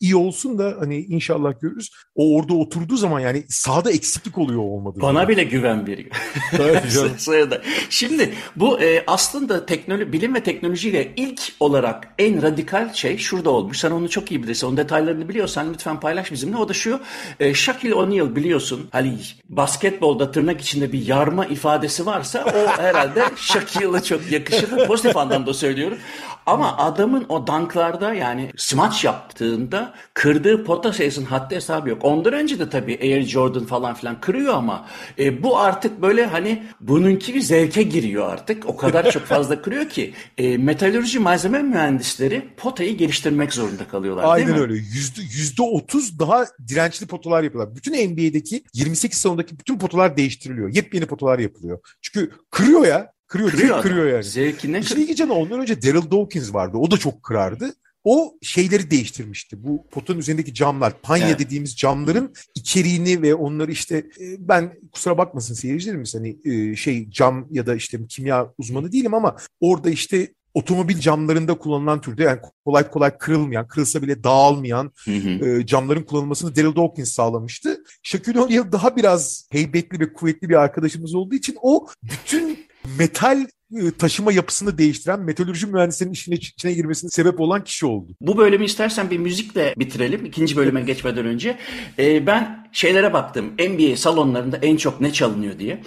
iyi 0.00 0.16
olsun 0.16 0.58
da 0.58 0.76
hani 0.78 0.98
inşallah 0.98 1.60
görürüz. 1.60 1.90
O 2.14 2.36
orada 2.36 2.54
oturduğu 2.54 2.96
zaman 2.96 3.20
yani 3.20 3.44
sahada 3.48 3.90
eksiklik 3.90 4.38
oluyor 4.38 4.60
olmadı. 4.60 4.98
Bana 5.02 5.12
zaman. 5.12 5.28
bile 5.28 5.44
güven 5.44 5.86
veriyor. 5.86 6.10
Şimdi 7.90 8.34
bu 8.56 8.80
e, 8.80 9.04
aslında 9.06 9.66
teknoloji, 9.66 10.12
bilim 10.12 10.34
ve 10.34 10.42
teknolojiyle 10.42 11.12
ilk 11.16 11.40
olarak 11.60 12.14
en 12.18 12.42
radikal 12.42 12.92
şey 12.92 13.18
şurada 13.18 13.50
olmuş. 13.50 13.78
Sen 13.78 13.90
onu 13.90 14.08
çok 14.08 14.30
iyi 14.30 14.42
bilirsin. 14.42 14.66
Onun 14.66 14.76
detaylarını 14.76 15.28
biliyorsan 15.28 15.72
lütfen 15.72 16.00
paylaş 16.00 16.32
bizimle. 16.32 16.56
O 16.56 16.68
da 16.68 16.72
şu. 16.72 17.00
E, 17.40 17.54
Shaquille 17.54 17.94
O'Neal 17.94 18.36
biliyorsun. 18.36 18.88
Hani 18.92 19.18
basketbolda 19.48 20.30
tırnak 20.30 20.60
içinde 20.60 20.92
bir 20.92 21.06
yarma 21.06 21.46
ifadesi 21.46 22.06
varsa 22.06 22.44
o 22.44 22.80
herhalde 22.82 23.24
Shaquille'a 23.36 24.02
çok 24.02 24.32
yakışır. 24.32 24.86
Pozitif 24.86 25.16
anlamda 25.16 25.54
söylüyorum. 25.54 25.98
Ama 26.46 26.76
adamın 26.76 27.26
o 27.28 27.46
danklarda 27.46 28.14
yani 28.14 28.50
smaç 28.56 29.04
yaptığında 29.04 29.94
kırdığı 30.14 30.64
pota 30.64 30.92
sayısının 30.92 31.26
haddi 31.26 31.54
hesabı 31.54 31.88
yok. 31.88 32.04
Ondan 32.04 32.32
önce 32.32 32.58
de 32.58 32.70
tabii 32.70 32.98
Air 33.02 33.22
Jordan 33.22 33.64
falan 33.64 33.94
filan 33.94 34.20
kırıyor 34.20 34.54
ama 34.54 34.86
e, 35.18 35.42
bu 35.42 35.58
artık 35.58 36.02
böyle 36.02 36.26
hani 36.26 36.62
bununki 36.80 37.34
bir 37.34 37.40
zevke 37.40 37.82
giriyor 37.82 38.32
artık. 38.32 38.66
O 38.66 38.76
kadar 38.76 39.10
çok 39.10 39.22
fazla 39.22 39.62
kırıyor 39.62 39.88
ki 39.88 40.14
e, 40.38 40.56
metalürji 40.56 41.18
malzeme 41.18 41.62
mühendisleri 41.62 42.48
potayı 42.56 42.96
geliştirmek 42.96 43.52
zorunda 43.52 43.88
kalıyorlar 43.88 44.24
Aynen 44.26 44.46
değil 44.46 44.58
mi? 44.58 44.62
öyle. 44.62 44.74
Yüzde, 44.74 45.22
yüzde 45.22 45.62
otuz 45.62 46.18
daha 46.18 46.46
dirençli 46.68 47.06
potalar 47.06 47.42
yapıyorlar. 47.42 47.76
Bütün 47.76 48.10
NBA'deki 48.10 48.64
28 48.74 49.18
salondaki 49.18 49.58
bütün 49.58 49.78
potalar 49.78 50.16
değiştiriliyor. 50.16 50.74
Yepyeni 50.74 51.06
potalar 51.06 51.38
yapılıyor. 51.38 51.78
Çünkü 52.00 52.30
kırıyor 52.50 52.86
ya. 52.86 53.12
Kırıyor, 53.32 53.50
kırıyor, 53.50 53.82
kırıyor 53.82 54.06
yani. 54.06 54.24
Zevkine 54.24 54.78
İşte 54.78 55.00
ilginç 55.00 55.20
ondan 55.20 55.60
önce 55.60 55.82
Daryl 55.82 56.10
Dawkins 56.10 56.54
vardı. 56.54 56.76
O 56.76 56.90
da 56.90 56.98
çok 56.98 57.22
kırardı. 57.22 57.74
O 58.04 58.34
şeyleri 58.42 58.90
değiştirmişti. 58.90 59.64
Bu 59.64 59.86
potanın 59.90 60.18
üzerindeki 60.18 60.54
camlar, 60.54 60.92
panya 61.02 61.28
evet. 61.28 61.38
dediğimiz 61.38 61.76
camların 61.76 62.34
içeriğini 62.54 63.22
ve 63.22 63.34
onları 63.34 63.72
işte 63.72 63.96
e, 63.96 64.48
ben 64.48 64.72
kusura 64.92 65.18
bakmasın 65.18 65.54
seyircilerimiz 65.54 66.14
hani 66.14 66.38
e, 66.44 66.76
şey 66.76 67.10
cam 67.10 67.46
ya 67.50 67.66
da 67.66 67.74
işte 67.74 67.98
kimya 68.08 68.52
uzmanı 68.58 68.92
değilim 68.92 69.14
ama 69.14 69.36
orada 69.60 69.90
işte 69.90 70.32
otomobil 70.54 70.98
camlarında 70.98 71.54
kullanılan 71.54 72.00
türde 72.00 72.22
yani 72.22 72.40
kolay 72.64 72.90
kolay 72.90 73.18
kırılmayan, 73.18 73.68
kırılsa 73.68 74.02
bile 74.02 74.24
dağılmayan 74.24 74.92
hı 75.04 75.10
hı. 75.10 75.48
E, 75.48 75.66
camların 75.66 76.02
kullanılmasını 76.02 76.56
Daryl 76.56 76.76
Dawkins 76.76 77.12
sağlamıştı. 77.12 77.84
Shaquille 78.02 78.40
O'Neal 78.40 78.72
daha 78.72 78.96
biraz 78.96 79.48
heybetli 79.50 80.00
ve 80.00 80.12
kuvvetli 80.12 80.48
bir 80.48 80.54
arkadaşımız 80.54 81.14
olduğu 81.14 81.34
için 81.34 81.56
o 81.62 81.86
bütün 82.02 82.71
metal 82.98 83.46
e, 83.76 83.90
taşıma 83.98 84.32
yapısını 84.32 84.78
değiştiren 84.78 85.20
metalürji 85.20 85.66
mühendislerinin 85.66 86.14
işine, 86.14 86.34
içine 86.34 86.72
girmesine 86.72 87.10
sebep 87.10 87.40
olan 87.40 87.64
kişi 87.64 87.86
oldu. 87.86 88.12
Bu 88.20 88.36
bölümü 88.36 88.64
istersen 88.64 89.10
bir 89.10 89.18
müzikle 89.18 89.74
bitirelim. 89.76 90.24
İkinci 90.24 90.56
bölüme 90.56 90.82
geçmeden 90.82 91.26
önce. 91.26 91.58
Ee, 91.98 92.26
ben 92.26 92.68
şeylere 92.72 93.12
baktım. 93.12 93.52
NBA 93.58 93.96
salonlarında 93.96 94.56
en 94.56 94.76
çok 94.76 95.00
ne 95.00 95.12
çalınıyor 95.12 95.58
diye. 95.58 95.82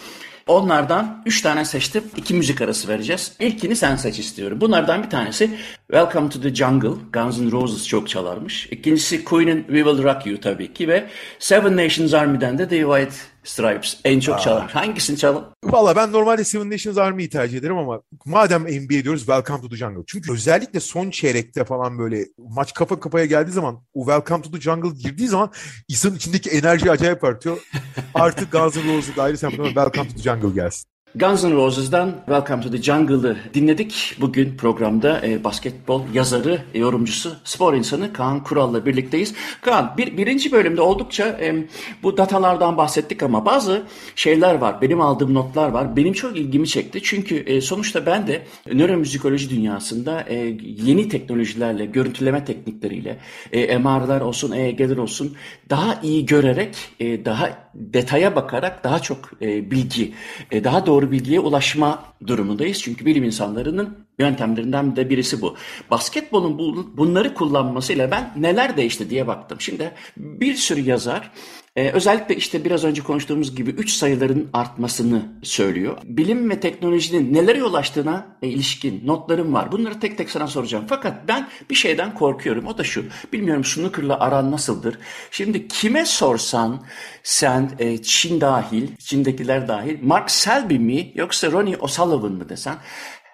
Onlardan 0.47 1.23
3 1.25 1.41
tane 1.41 1.65
seçtim. 1.65 2.03
2 2.17 2.33
müzik 2.33 2.61
arası 2.61 2.87
vereceğiz. 2.87 3.33
İlkini 3.39 3.75
sen 3.75 3.95
seç 3.95 4.19
istiyorum. 4.19 4.61
Bunlardan 4.61 5.03
bir 5.03 5.09
tanesi 5.09 5.49
Welcome 5.91 6.29
to 6.29 6.41
the 6.41 6.55
Jungle. 6.55 6.89
Guns 7.13 7.39
N' 7.39 7.51
Roses 7.51 7.87
çok 7.87 8.09
çalarmış. 8.09 8.67
İkincisi 8.71 9.23
Queen'in 9.23 9.57
We 9.57 9.83
Will 9.83 10.03
Rock 10.03 10.25
You 10.25 10.39
tabii 10.39 10.73
ki 10.73 10.87
ve 10.87 11.07
Seven 11.39 11.77
Nations 11.77 12.13
Army'den 12.13 12.57
de 12.57 12.67
The 12.67 12.81
White 12.81 13.15
Stripes 13.45 13.99
en 14.05 14.19
çok 14.19 14.41
çalar. 14.41 14.71
Hangisini 14.71 15.17
çalın? 15.17 15.45
Valla 15.63 15.95
ben 15.95 16.11
normalde 16.11 16.43
Seven 16.43 16.71
Nations 16.71 16.97
Army'yi 16.97 17.29
tercih 17.29 17.57
ederim 17.57 17.77
ama 17.77 18.01
madem 18.25 18.61
NBA 18.61 19.03
diyoruz 19.03 19.25
Welcome 19.25 19.61
to 19.61 19.69
the 19.69 19.75
Jungle. 19.75 20.03
Çünkü 20.07 20.33
özellikle 20.33 20.79
son 20.79 21.09
çeyrekte 21.09 21.65
falan 21.65 21.99
böyle 21.99 22.25
maç 22.37 22.73
kafa 22.73 22.99
kafaya 22.99 23.25
geldiği 23.25 23.51
zaman 23.51 23.83
o 23.93 23.99
Welcome 24.05 24.41
to 24.41 24.51
the 24.51 24.61
Jungle 24.61 24.89
girdiği 25.03 25.27
zaman 25.27 25.51
insanın 25.87 26.15
içindeki 26.15 26.49
enerji 26.49 26.91
acayip 26.91 27.23
artıyor. 27.23 27.57
Artık 28.13 28.51
Guns 28.51 28.75
N' 28.75 28.97
Roses'ı 28.97 29.23
ayrı 29.23 29.37
sen 29.37 29.49
Welcome 29.49 30.07
to 30.07 30.15
the 30.15 30.21
Jungle 30.21 30.49
gelsin. 30.49 30.94
Guns 31.15 31.43
N' 31.43 31.55
Roses'dan 31.55 32.11
Welcome 32.25 32.61
to 32.61 32.71
the 32.71 32.77
Jungle'ı 32.77 33.37
dinledik. 33.53 34.15
Bugün 34.21 34.57
programda 34.57 35.21
e, 35.27 35.43
basketbol 35.43 36.01
yazarı, 36.13 36.61
e, 36.73 36.79
yorumcusu, 36.79 37.35
spor 37.43 37.73
insanı 37.73 38.13
Kaan 38.13 38.43
Kural'la 38.43 38.85
birlikteyiz. 38.85 39.33
Kaan, 39.61 39.93
bir, 39.97 40.17
birinci 40.17 40.51
bölümde 40.51 40.81
oldukça 40.81 41.25
e, 41.27 41.67
bu 42.03 42.17
datalardan 42.17 42.77
bahsettik 42.77 43.23
ama 43.23 43.45
bazı 43.45 43.83
şeyler 44.15 44.55
var, 44.55 44.81
benim 44.81 45.01
aldığım 45.01 45.33
notlar 45.33 45.69
var. 45.69 45.95
Benim 45.95 46.13
çok 46.13 46.37
ilgimi 46.37 46.67
çekti. 46.67 46.99
Çünkü 47.03 47.35
e, 47.35 47.61
sonuçta 47.61 48.05
ben 48.05 48.27
de 48.27 48.45
nöromüzikoloji 48.73 49.49
dünyasında 49.49 50.21
e, 50.21 50.35
yeni 50.61 51.09
teknolojilerle, 51.09 51.85
görüntüleme 51.85 52.45
teknikleriyle, 52.45 53.17
e, 53.51 53.77
MR'lar 53.77 54.21
olsun, 54.21 54.51
EEG'ler 54.51 54.97
olsun 54.97 55.35
daha 55.69 55.99
iyi 56.03 56.25
görerek, 56.25 56.75
e, 56.99 57.25
daha 57.25 57.69
detaya 57.73 58.35
bakarak 58.35 58.83
daha 58.83 58.99
çok 58.99 59.31
e, 59.41 59.71
bilgi, 59.71 60.13
e, 60.51 60.63
daha 60.63 60.85
doğru 60.85 61.04
bilgiye 61.11 61.39
ulaşma 61.39 62.03
durumundayız. 62.27 62.81
Çünkü 62.81 63.05
bilim 63.05 63.23
insanlarının 63.23 63.97
yöntemlerinden 64.19 64.95
de 64.95 65.09
birisi 65.09 65.41
bu. 65.41 65.55
Basketbolun 65.91 66.59
bu, 66.59 66.97
bunları 66.97 67.33
kullanmasıyla 67.33 68.11
ben 68.11 68.31
neler 68.35 68.77
değişti 68.77 69.09
diye 69.09 69.27
baktım. 69.27 69.61
Şimdi 69.61 69.91
bir 70.17 70.55
sürü 70.55 70.81
yazar 70.81 71.31
ee, 71.75 71.89
özellikle 71.91 72.35
işte 72.35 72.65
biraz 72.65 72.83
önce 72.83 73.03
konuştuğumuz 73.03 73.55
gibi 73.55 73.69
üç 73.69 73.91
sayıların 73.91 74.49
artmasını 74.53 75.25
söylüyor. 75.43 75.97
Bilim 76.03 76.49
ve 76.49 76.59
teknolojinin 76.59 77.33
nelere 77.33 77.57
yol 77.57 77.73
açtığına 77.73 78.27
e, 78.41 78.47
ilişkin 78.47 79.07
notlarım 79.07 79.53
var. 79.53 79.71
Bunları 79.71 79.99
tek 79.99 80.17
tek 80.17 80.29
sana 80.29 80.47
soracağım. 80.47 80.85
Fakat 80.89 81.27
ben 81.27 81.47
bir 81.69 81.75
şeyden 81.75 82.13
korkuyorum. 82.13 82.67
O 82.67 82.77
da 82.77 82.83
şu. 82.83 83.05
Bilmiyorum 83.33 83.63
snooker'la 83.63 84.19
aran 84.19 84.51
nasıldır? 84.51 84.97
Şimdi 85.31 85.67
kime 85.67 86.05
sorsan 86.05 86.83
sen 87.23 87.71
e, 87.79 88.01
Çin 88.01 88.41
dahil, 88.41 88.87
Çin'dekiler 88.99 89.67
dahil 89.67 89.97
Mark 90.01 90.31
Selby 90.31 90.77
mi 90.77 91.11
yoksa 91.15 91.51
Ronnie 91.51 91.77
O'Sullivan 91.77 92.31
mı 92.31 92.49
desen 92.49 92.75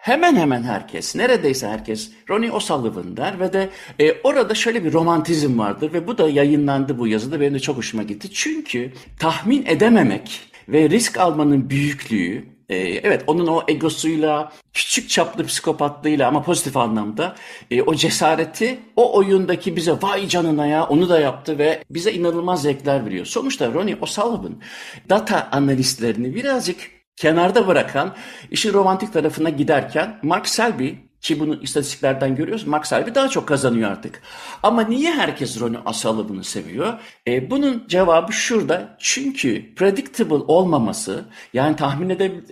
hemen 0.02 0.36
hemen 0.36 0.64
herkes, 0.64 1.16
neredeyse 1.16 1.68
herkes 1.68 2.12
Ronnie 2.30 2.52
O'Sullivan 2.52 3.18
der 3.18 3.40
ve 3.40 3.54
de 3.54 3.70
e, 4.00 4.22
orada 4.24 4.56
şöyle 4.56 4.84
bir 4.84 4.94
romantizm 4.94 5.60
vardır 5.60 5.94
ve 5.94 6.08
bu 6.08 6.18
da 6.18 6.30
yayınlandı 6.30 7.00
bu 7.00 7.08
yazıda 7.08 7.40
benim 7.40 7.54
de 7.54 7.60
çok 7.60 7.78
hoşuma 7.78 8.04
gitti. 8.04 8.34
Çünkü 8.34 8.94
tahmin 9.20 9.66
edememek 9.66 10.40
ve 10.70 10.90
risk 10.90 11.18
almanın 11.18 11.70
büyüklüğü, 11.70 12.46
e, 12.70 12.78
evet 12.78 13.24
onun 13.28 13.48
o 13.48 13.64
egosuyla, 13.68 14.52
küçük 14.74 15.10
çaplı 15.10 15.46
psikopatlığıyla 15.46 16.28
ama 16.28 16.44
pozitif 16.44 16.78
anlamda 16.78 17.36
e, 17.72 17.82
o 17.82 17.96
cesareti 17.96 18.80
o 18.96 19.18
oyundaki 19.18 19.76
bize 19.76 19.92
vay 20.02 20.28
canına 20.28 20.68
ya 20.68 20.86
onu 20.86 21.10
da 21.10 21.20
yaptı 21.20 21.58
ve 21.58 21.84
bize 21.90 22.14
inanılmaz 22.14 22.62
zevkler 22.62 23.06
veriyor. 23.06 23.26
Sonuçta 23.26 23.74
Ronnie 23.74 23.98
O'Sullivan 24.02 24.56
data 25.10 25.50
analistlerini 25.52 26.36
birazcık 26.36 27.01
kenarda 27.16 27.68
bırakan 27.68 28.16
işin 28.52 28.74
romantik 28.74 29.14
tarafına 29.14 29.50
giderken 29.50 30.20
Mark 30.24 30.48
Selby 30.48 30.90
ki 31.22 31.40
bunu 31.40 31.62
istatistiklerden 31.62 32.36
görüyoruz. 32.36 32.68
Mark 32.68 32.88
Selby 32.88 33.16
daha 33.16 33.30
çok 33.30 33.48
kazanıyor 33.48 33.92
artık. 33.92 34.22
Ama 34.64 34.82
niye 34.82 35.12
herkes 35.12 35.60
Ronnie 35.60 35.80
O'Sullivan'ı 35.86 36.44
seviyor? 36.44 36.94
E, 37.28 37.52
bunun 37.52 37.88
cevabı 37.88 38.34
şurada. 38.34 38.98
Çünkü 39.00 39.76
predictable 39.76 40.36
olmaması 40.36 41.26
yani 41.54 41.76
tahmin 41.76 42.10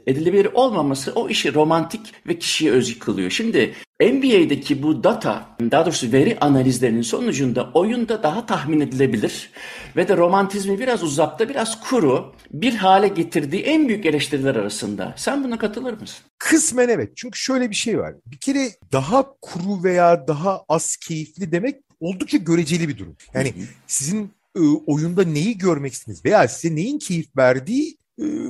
edilebilir 0.07 0.49
olmaması 0.53 1.11
o 1.15 1.29
işi 1.29 1.53
romantik 1.53 2.01
ve 2.27 2.39
kişiye 2.39 2.71
özgü 2.71 2.99
kılıyor. 2.99 3.29
Şimdi 3.29 3.73
NBA'deki 4.01 4.83
bu 4.83 5.03
data, 5.03 5.57
daha 5.71 5.85
doğrusu 5.85 6.11
veri 6.11 6.37
analizlerinin 6.39 7.01
sonucunda 7.01 7.71
oyunda 7.73 8.23
daha 8.23 8.45
tahmin 8.45 8.79
edilebilir 8.79 9.51
ve 9.95 10.07
de 10.07 10.17
romantizmi 10.17 10.79
biraz 10.79 11.03
uzakta, 11.03 11.49
biraz 11.49 11.81
kuru 11.81 12.35
bir 12.51 12.75
hale 12.75 13.07
getirdiği 13.07 13.61
en 13.61 13.87
büyük 13.87 14.05
eleştiriler 14.05 14.55
arasında. 14.55 15.13
Sen 15.17 15.43
buna 15.43 15.57
katılır 15.57 16.01
mısın? 16.01 16.25
Kısmen 16.37 16.89
evet. 16.89 17.11
Çünkü 17.15 17.39
şöyle 17.39 17.69
bir 17.69 17.75
şey 17.75 17.99
var. 17.99 18.13
Bir 18.25 18.37
kere 18.37 18.69
daha 18.91 19.25
kuru 19.41 19.83
veya 19.83 20.27
daha 20.27 20.61
az 20.69 20.97
keyifli 20.97 21.51
demek 21.51 21.75
oldukça 21.99 22.37
göreceli 22.37 22.89
bir 22.89 22.97
durum. 22.97 23.15
Yani 23.33 23.53
sizin 23.87 24.31
e, 24.55 24.59
oyunda 24.87 25.23
neyi 25.23 25.57
görmek 25.57 25.93
istediğiniz 25.93 26.25
veya 26.25 26.47
size 26.47 26.75
neyin 26.75 26.99
keyif 26.99 27.37
verdiği 27.37 27.97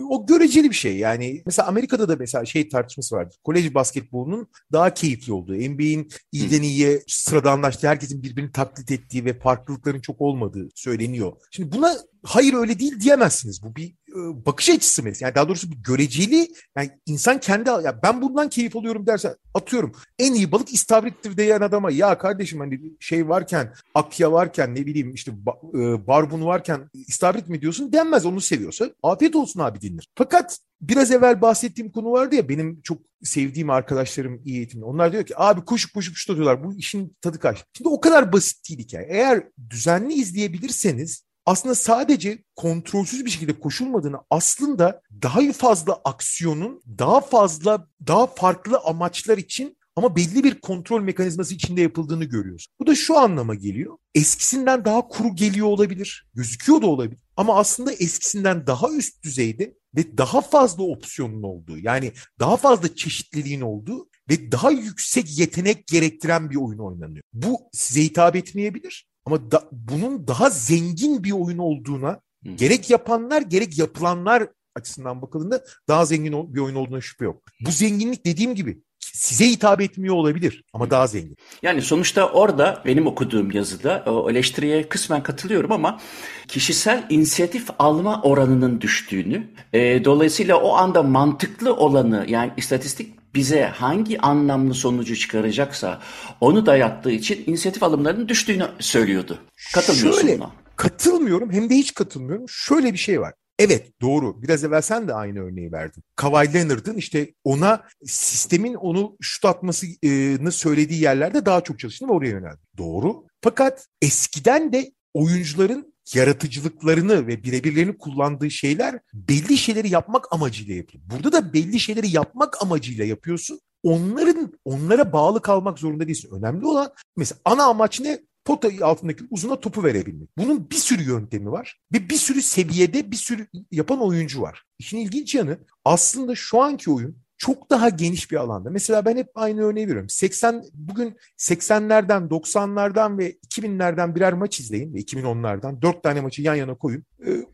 o 0.10 0.26
göreceli 0.26 0.70
bir 0.70 0.76
şey. 0.76 0.98
Yani 0.98 1.42
mesela 1.46 1.68
Amerika'da 1.68 2.10
da 2.10 2.16
mesela 2.16 2.46
şey 2.46 2.70
tartışması 2.70 3.16
vardır. 3.16 3.38
Kolej 3.44 3.74
basketbolunun 3.74 4.48
daha 4.72 4.94
keyifli 4.94 5.34
olduğu, 5.34 5.54
NBA'in 5.54 6.10
iyiden 6.32 6.62
iyiye 6.62 7.02
sıradanlaştığı, 7.08 7.88
herkesin 7.88 8.24
birbirini 8.24 8.52
taklit 8.52 8.92
ettiği 8.92 9.26
ve 9.26 9.40
farklılıkların 9.40 10.02
çok 10.02 10.22
olmadığı 10.22 10.70
söyleniyor. 10.76 11.32
Şimdi 11.52 11.72
buna 11.78 11.96
hayır 12.24 12.54
öyle 12.54 12.80
değil 12.80 13.00
diyemezsiniz. 13.00 13.64
Bu 13.64 13.76
bir 13.76 13.88
e, 14.10 14.46
bakış 14.46 14.70
açısı 14.70 15.04
mesela. 15.04 15.28
Yani 15.28 15.36
daha 15.36 15.48
doğrusu 15.48 15.72
bir 15.72 15.78
göreceli 15.78 16.48
yani 16.78 16.92
insan 17.06 17.40
kendi 17.40 17.70
ya 17.70 18.00
ben 18.04 18.22
bundan 18.22 18.50
keyif 18.50 18.76
alıyorum 18.76 19.08
derse 19.08 19.36
atıyorum 19.54 19.92
en 20.20 20.34
iyi 20.34 20.52
balık 20.52 20.74
istavrittir 20.74 21.38
diyen 21.38 21.62
adama 21.62 21.92
ya 21.92 22.18
kardeşim 22.18 22.60
hani 22.60 22.80
şey 23.00 23.30
varken 23.30 23.74
akya 23.96 24.32
varken 24.32 24.76
ne 24.76 24.86
bileyim 24.86 25.14
işte 25.14 25.32
e, 25.74 26.08
barbun 26.08 26.46
varken 26.46 26.90
istavrit 26.94 27.50
mi 27.50 27.62
diyorsun 27.62 27.94
denmez 27.94 28.26
onu 28.26 28.42
seviyorsa 28.42 28.90
afiyet 29.04 29.36
olsun 29.36 29.60
abi 29.60 29.82
dinler. 29.82 30.08
Fakat 30.16 30.60
biraz 30.82 31.12
evvel 31.12 31.42
bahsettiğim 31.42 31.92
konu 31.92 32.12
vardı 32.12 32.36
ya 32.36 32.50
benim 32.50 32.82
çok 32.82 33.02
sevdiğim 33.24 33.70
arkadaşlarım 33.70 34.42
iyi 34.46 34.58
eğitimli. 34.58 34.86
Onlar 34.86 35.12
diyor 35.12 35.26
ki 35.26 35.34
abi 35.38 35.66
koşup 35.66 35.94
koşup 35.94 36.16
şut 36.16 36.30
atıyorlar. 36.30 36.64
Bu 36.64 36.74
işin 36.74 37.18
tadı 37.22 37.40
kaç. 37.40 37.66
Şimdi 37.74 37.90
o 37.90 38.02
kadar 38.02 38.34
basit 38.34 38.70
değil 38.70 38.80
hikaye. 38.80 39.08
Eğer 39.10 39.44
düzenli 39.70 40.14
izleyebilirseniz 40.14 41.29
aslında 41.50 41.76
sadece 41.76 42.44
kontrolsüz 42.56 43.26
bir 43.26 43.30
şekilde 43.30 43.60
koşulmadığını 43.60 44.18
aslında 44.30 45.02
daha 45.22 45.52
fazla 45.52 45.94
aksiyonun 46.06 46.82
daha 47.00 47.22
fazla 47.22 47.88
daha 48.08 48.28
farklı 48.28 48.78
amaçlar 48.78 49.38
için 49.38 49.78
ama 49.96 50.16
belli 50.16 50.44
bir 50.44 50.62
kontrol 50.62 51.02
mekanizması 51.02 51.54
içinde 51.54 51.82
yapıldığını 51.82 52.24
görüyoruz. 52.24 52.68
Bu 52.80 52.88
da 52.88 52.96
şu 52.96 53.18
anlama 53.18 53.56
geliyor. 53.56 53.98
Eskisinden 54.16 54.86
daha 54.86 55.08
kuru 55.08 55.36
geliyor 55.36 55.68
olabilir, 55.68 56.28
gözüküyor 56.34 56.82
da 56.82 56.88
olabilir. 56.88 57.22
Ama 57.38 57.56
aslında 57.56 57.92
eskisinden 57.92 58.68
daha 58.68 58.90
üst 58.90 59.24
düzeyde 59.24 59.74
ve 59.96 60.18
daha 60.18 60.42
fazla 60.42 60.84
opsiyonun 60.84 61.44
olduğu, 61.44 61.78
yani 61.78 62.12
daha 62.40 62.58
fazla 62.58 62.96
çeşitliliğin 62.96 63.62
olduğu 63.62 64.10
ve 64.30 64.52
daha 64.52 64.72
yüksek 64.72 65.40
yetenek 65.40 65.88
gerektiren 65.88 66.50
bir 66.50 66.56
oyun 66.56 66.80
oynanıyor. 66.80 67.24
Bu 67.34 67.60
size 67.74 68.04
hitap 68.04 68.36
etmeyebilir 68.36 69.09
ama 69.30 69.52
da, 69.52 69.64
bunun 69.72 70.28
daha 70.28 70.50
zengin 70.50 71.24
bir 71.24 71.32
oyun 71.32 71.58
olduğuna 71.58 72.20
Hı. 72.46 72.50
gerek 72.50 72.90
yapanlar 72.90 73.42
gerek 73.42 73.78
yapılanlar 73.78 74.48
açısından 74.76 75.22
bakıldığında 75.22 75.64
daha 75.88 76.06
zengin 76.06 76.56
bir 76.56 76.60
oyun 76.60 76.76
olduğuna 76.76 77.02
şüphe 77.02 77.26
yok. 77.26 77.44
Bu 77.66 77.72
zenginlik 77.72 78.26
dediğim 78.26 78.56
gibi 78.56 78.82
size 79.00 79.46
hitap 79.46 79.82
etmiyor 79.82 80.16
olabilir 80.16 80.64
ama 80.74 80.90
daha 80.90 81.08
zengin. 81.08 81.38
Yani 81.62 81.82
sonuçta 81.82 82.30
orada 82.30 82.84
benim 82.86 83.08
okuduğum 83.08 83.52
yazıda 83.52 84.04
o 84.06 84.32
eleştiriye 84.32 84.90
kısmen 84.90 85.24
katılıyorum 85.24 85.72
ama 85.72 86.00
kişisel 86.48 87.08
inisiyatif 87.10 87.70
alma 87.80 88.22
oranının 88.22 88.82
düştüğünü, 88.82 89.48
e, 89.74 90.06
dolayısıyla 90.06 90.58
o 90.58 90.74
anda 90.74 91.04
mantıklı 91.04 91.76
olanı 91.76 92.26
yani 92.28 92.52
istatistik 92.58 93.19
bize 93.36 93.64
hangi 93.64 94.22
anlamlı 94.22 94.74
sonucu 94.74 95.16
çıkaracaksa 95.16 96.02
onu 96.42 96.66
dayattığı 96.66 97.12
için 97.12 97.44
inisiyatif 97.46 97.84
alımlarının 97.84 98.28
düştüğünü 98.28 98.68
söylüyordu. 98.80 99.40
Katılmıyorsun 99.74 100.22
Şöyle, 100.22 100.40
buna. 100.40 100.52
Katılmıyorum 100.76 101.52
hem 101.52 101.70
de 101.70 101.76
hiç 101.76 101.94
katılmıyorum. 101.94 102.46
Şöyle 102.50 102.94
bir 102.94 102.98
şey 102.98 103.22
var. 103.22 103.34
Evet 103.60 104.02
doğru. 104.02 104.42
Biraz 104.42 104.64
evvel 104.64 104.82
sen 104.82 105.08
de 105.08 105.14
aynı 105.14 105.40
örneği 105.40 105.72
verdin. 105.72 106.04
Kawhi 106.16 106.54
Leonard'ın 106.54 106.98
işte 106.98 107.34
ona 107.44 107.84
sistemin 108.06 108.74
onu 108.74 109.18
şut 109.22 109.46
atmasını 109.46 110.52
söylediği 110.52 111.02
yerlerde 111.02 111.46
daha 111.46 111.62
çok 111.62 111.80
çalıştığını 111.80 112.10
ve 112.10 112.14
oraya 112.14 112.30
yöneldi. 112.30 112.60
Doğru. 112.78 113.24
Fakat 113.42 113.88
eskiden 114.02 114.74
de 114.74 114.92
oyuncuların 115.14 115.94
yaratıcılıklarını 116.16 117.28
ve 117.28 117.44
birebirlerini 117.44 117.98
kullandığı 117.98 118.52
şeyler 118.52 119.00
belli 119.14 119.58
şeyleri 119.58 119.90
yapmak 119.90 120.34
amacıyla 120.34 120.76
yapıyor. 120.76 121.04
Burada 121.12 121.32
da 121.32 121.54
belli 121.54 121.80
şeyleri 121.80 122.16
yapmak 122.16 122.64
amacıyla 122.64 123.06
yapıyorsun. 123.06 123.60
Onların 123.84 124.54
onlara 124.66 125.14
bağlı 125.14 125.42
kalmak 125.42 125.80
zorunda 125.80 126.08
değilsin. 126.08 126.30
Önemli 126.32 126.66
olan 126.66 126.92
mesela 127.18 127.40
ana 127.46 127.64
amaç 127.64 128.00
ne? 128.00 128.20
pota 128.46 128.70
altındaki 128.82 129.24
uzuna 129.32 129.60
topu 129.60 129.84
verebilmek. 129.84 130.30
Bunun 130.38 130.70
bir 130.70 130.76
sürü 130.76 131.04
yöntemi 131.04 131.52
var 131.52 131.80
ve 131.94 132.10
bir 132.10 132.16
sürü 132.16 132.42
seviyede 132.42 133.12
bir 133.12 133.16
sürü 133.16 133.48
yapan 133.72 134.02
oyuncu 134.02 134.42
var. 134.42 134.64
İşin 134.80 134.98
ilginç 134.98 135.36
yanı 135.36 135.58
aslında 135.86 136.36
şu 136.36 136.62
anki 136.62 136.92
oyun 136.92 137.18
çok 137.40 137.70
daha 137.70 137.90
geniş 137.90 138.32
bir 138.32 138.36
alanda. 138.38 138.70
Mesela 138.70 139.06
ben 139.06 139.18
hep 139.18 139.28
aynı 139.36 139.62
örneği 139.62 139.88
veriyorum. 139.88 140.10
80 140.10 140.64
bugün 140.74 141.18
80'lerden, 141.38 142.30
90'lardan 142.30 143.18
ve 143.18 143.32
2000'lerden 143.32 144.16
birer 144.16 144.34
maç 144.34 144.60
izleyin 144.60 144.94
ve 144.94 145.00
2010'lardan 145.00 145.82
4 145.82 146.04
tane 146.04 146.22
maçı 146.22 146.42
yan 146.42 146.56
yana 146.56 146.76
koyun. 146.76 147.04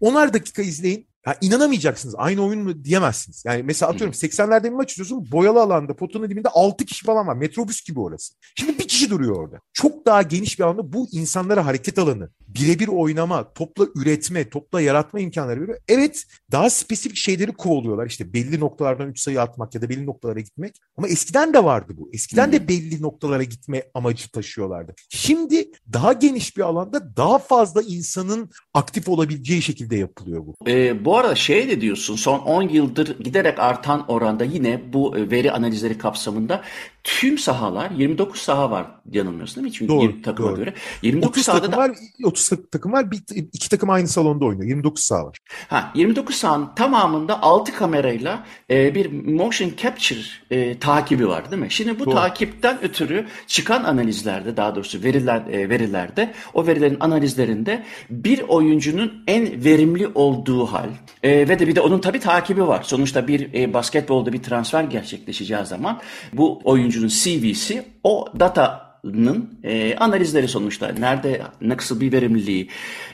10'ar 0.01 0.33
dakika 0.33 0.61
izleyin. 0.61 1.07
Ya 1.27 1.37
inanamayacaksınız. 1.41 2.15
Aynı 2.17 2.45
oyun 2.45 2.61
mu 2.63 2.83
diyemezsiniz. 2.83 3.43
Yani 3.45 3.63
mesela 3.63 3.91
atıyorum 3.91 4.13
80'lerde 4.13 4.63
bir 4.63 4.69
maç 4.69 4.91
izliyorsun. 4.91 5.31
Boyalı 5.31 5.61
alanda 5.61 5.95
potanın 5.95 6.29
dibinde 6.29 6.49
6 6.49 6.85
kişi 6.85 7.05
falan 7.05 7.27
var. 7.27 7.35
Metrobüs 7.35 7.83
gibi 7.83 7.99
orası. 7.99 8.33
Şimdi 8.55 8.79
bir 8.79 8.87
kişi 8.87 9.09
duruyor 9.09 9.35
orada. 9.35 9.59
Çok 9.73 10.05
daha 10.05 10.21
geniş 10.21 10.59
bir 10.59 10.63
alanda 10.63 10.93
bu 10.93 11.07
insanlara 11.11 11.65
hareket 11.65 11.99
alanı, 11.99 12.29
birebir 12.47 12.87
oynama, 12.87 13.53
topla 13.53 13.85
üretme, 13.95 14.49
topla 14.49 14.81
yaratma 14.81 15.19
imkanları 15.19 15.61
veriyor. 15.61 15.77
Evet 15.87 16.23
daha 16.51 16.69
spesifik 16.69 17.17
şeyleri 17.17 17.51
kovalıyorlar. 17.51 18.07
İşte 18.07 18.33
belli 18.33 18.59
noktalardan 18.59 19.09
3 19.09 19.19
sayı 19.19 19.41
atmak 19.41 19.75
ya 19.75 19.81
da 19.81 19.89
belli 19.89 20.05
noktalara 20.05 20.39
gitmek. 20.39 20.81
Ama 20.97 21.07
eskiden 21.07 21.53
de 21.53 21.63
vardı 21.63 21.93
bu. 21.97 22.09
Eskiden 22.13 22.51
de 22.51 22.67
belli 22.67 23.01
noktalara 23.01 23.43
gitme 23.43 23.83
amacı 23.93 24.31
taşıyorlardı. 24.31 24.95
Şimdi 25.09 25.71
daha 25.93 26.13
geniş 26.13 26.57
bir 26.57 26.61
alanda 26.61 27.15
daha 27.17 27.37
fazla 27.37 27.81
insanın 27.81 28.49
aktif 28.73 29.09
olabileceği 29.09 29.61
şekilde 29.61 29.95
yapılıyor 29.95 30.45
bu. 30.45 30.55
Ee, 30.67 31.05
bu 31.05 31.14
bu 31.15 31.19
arada 31.19 31.35
şey 31.35 31.69
de 31.69 31.81
diyorsun 31.81 32.15
son 32.15 32.39
10 32.39 32.61
yıldır 32.61 33.19
giderek 33.19 33.59
artan 33.59 34.05
oranda 34.07 34.43
yine 34.43 34.81
bu 34.93 35.17
e, 35.17 35.31
veri 35.31 35.51
analizleri 35.51 35.97
kapsamında 35.97 36.61
tüm 37.05 37.37
sahalar 37.37 37.91
29 37.91 38.41
saha 38.41 38.71
var 38.71 38.87
yanılmıyorsun 39.11 39.55
değil 39.55 39.65
mi? 39.65 39.73
Çünkü 39.73 39.93
doğru, 39.93 40.01
20 40.01 40.21
takıma 40.21 40.49
doğru. 40.49 40.57
göre. 40.57 40.73
29 41.01 41.31
30 41.31 41.45
sahada 41.45 41.61
takım 41.61 41.73
da... 41.73 41.77
var, 41.77 41.91
30 42.23 42.49
takım 42.71 42.91
var. 42.91 43.11
Bir, 43.11 43.21
iki 43.53 43.69
takım 43.69 43.89
aynı 43.89 44.07
salonda 44.07 44.45
oynuyor. 44.45 44.67
29 44.67 45.03
saha 45.03 45.25
var. 45.25 45.37
Ha, 45.67 45.91
29 45.95 46.35
sahanın 46.35 46.75
tamamında 46.75 47.41
6 47.41 47.73
kamerayla 47.75 48.45
e, 48.69 48.95
bir 48.95 49.11
motion 49.33 49.71
capture 49.77 50.19
e, 50.51 50.79
takibi 50.79 51.27
var 51.27 51.51
değil 51.51 51.61
mi? 51.61 51.71
Şimdi 51.71 51.99
bu 51.99 52.05
doğru. 52.05 52.15
takipten 52.15 52.83
ötürü 52.83 53.27
çıkan 53.47 53.83
analizlerde 53.83 54.57
daha 54.57 54.75
doğrusu 54.75 55.03
veriler 55.03 55.41
e, 55.51 55.69
verilerde 55.69 56.33
o 56.53 56.67
verilerin 56.67 56.97
analizlerinde 56.99 57.83
bir 58.09 58.41
oyuncunun 58.41 59.23
en 59.27 59.63
verimli 59.63 60.07
olduğu 60.15 60.65
hal 60.65 60.89
e, 61.23 61.49
ve 61.49 61.59
de 61.59 61.67
bir 61.67 61.75
de 61.75 61.81
onun 61.81 61.99
tabii 61.99 62.19
takibi 62.19 62.67
var. 62.67 62.83
Sonuçta 62.83 63.27
bir 63.27 63.53
e, 63.53 63.73
basketbolda 63.73 64.33
bir 64.33 64.43
transfer 64.43 64.83
gerçekleşeceği 64.83 65.65
zaman 65.65 66.01
bu 66.33 66.61
oyuncu 66.63 66.94
oyuncunun 66.95 67.07
CV'si 67.07 67.85
o 68.03 68.25
datanın 68.39 69.59
e, 69.63 69.95
analizleri 69.95 70.47
sonuçta. 70.47 70.87
Nerede 70.87 71.41
nasıl 71.61 72.01
bir 72.01 72.11
verimliliği 72.11 72.69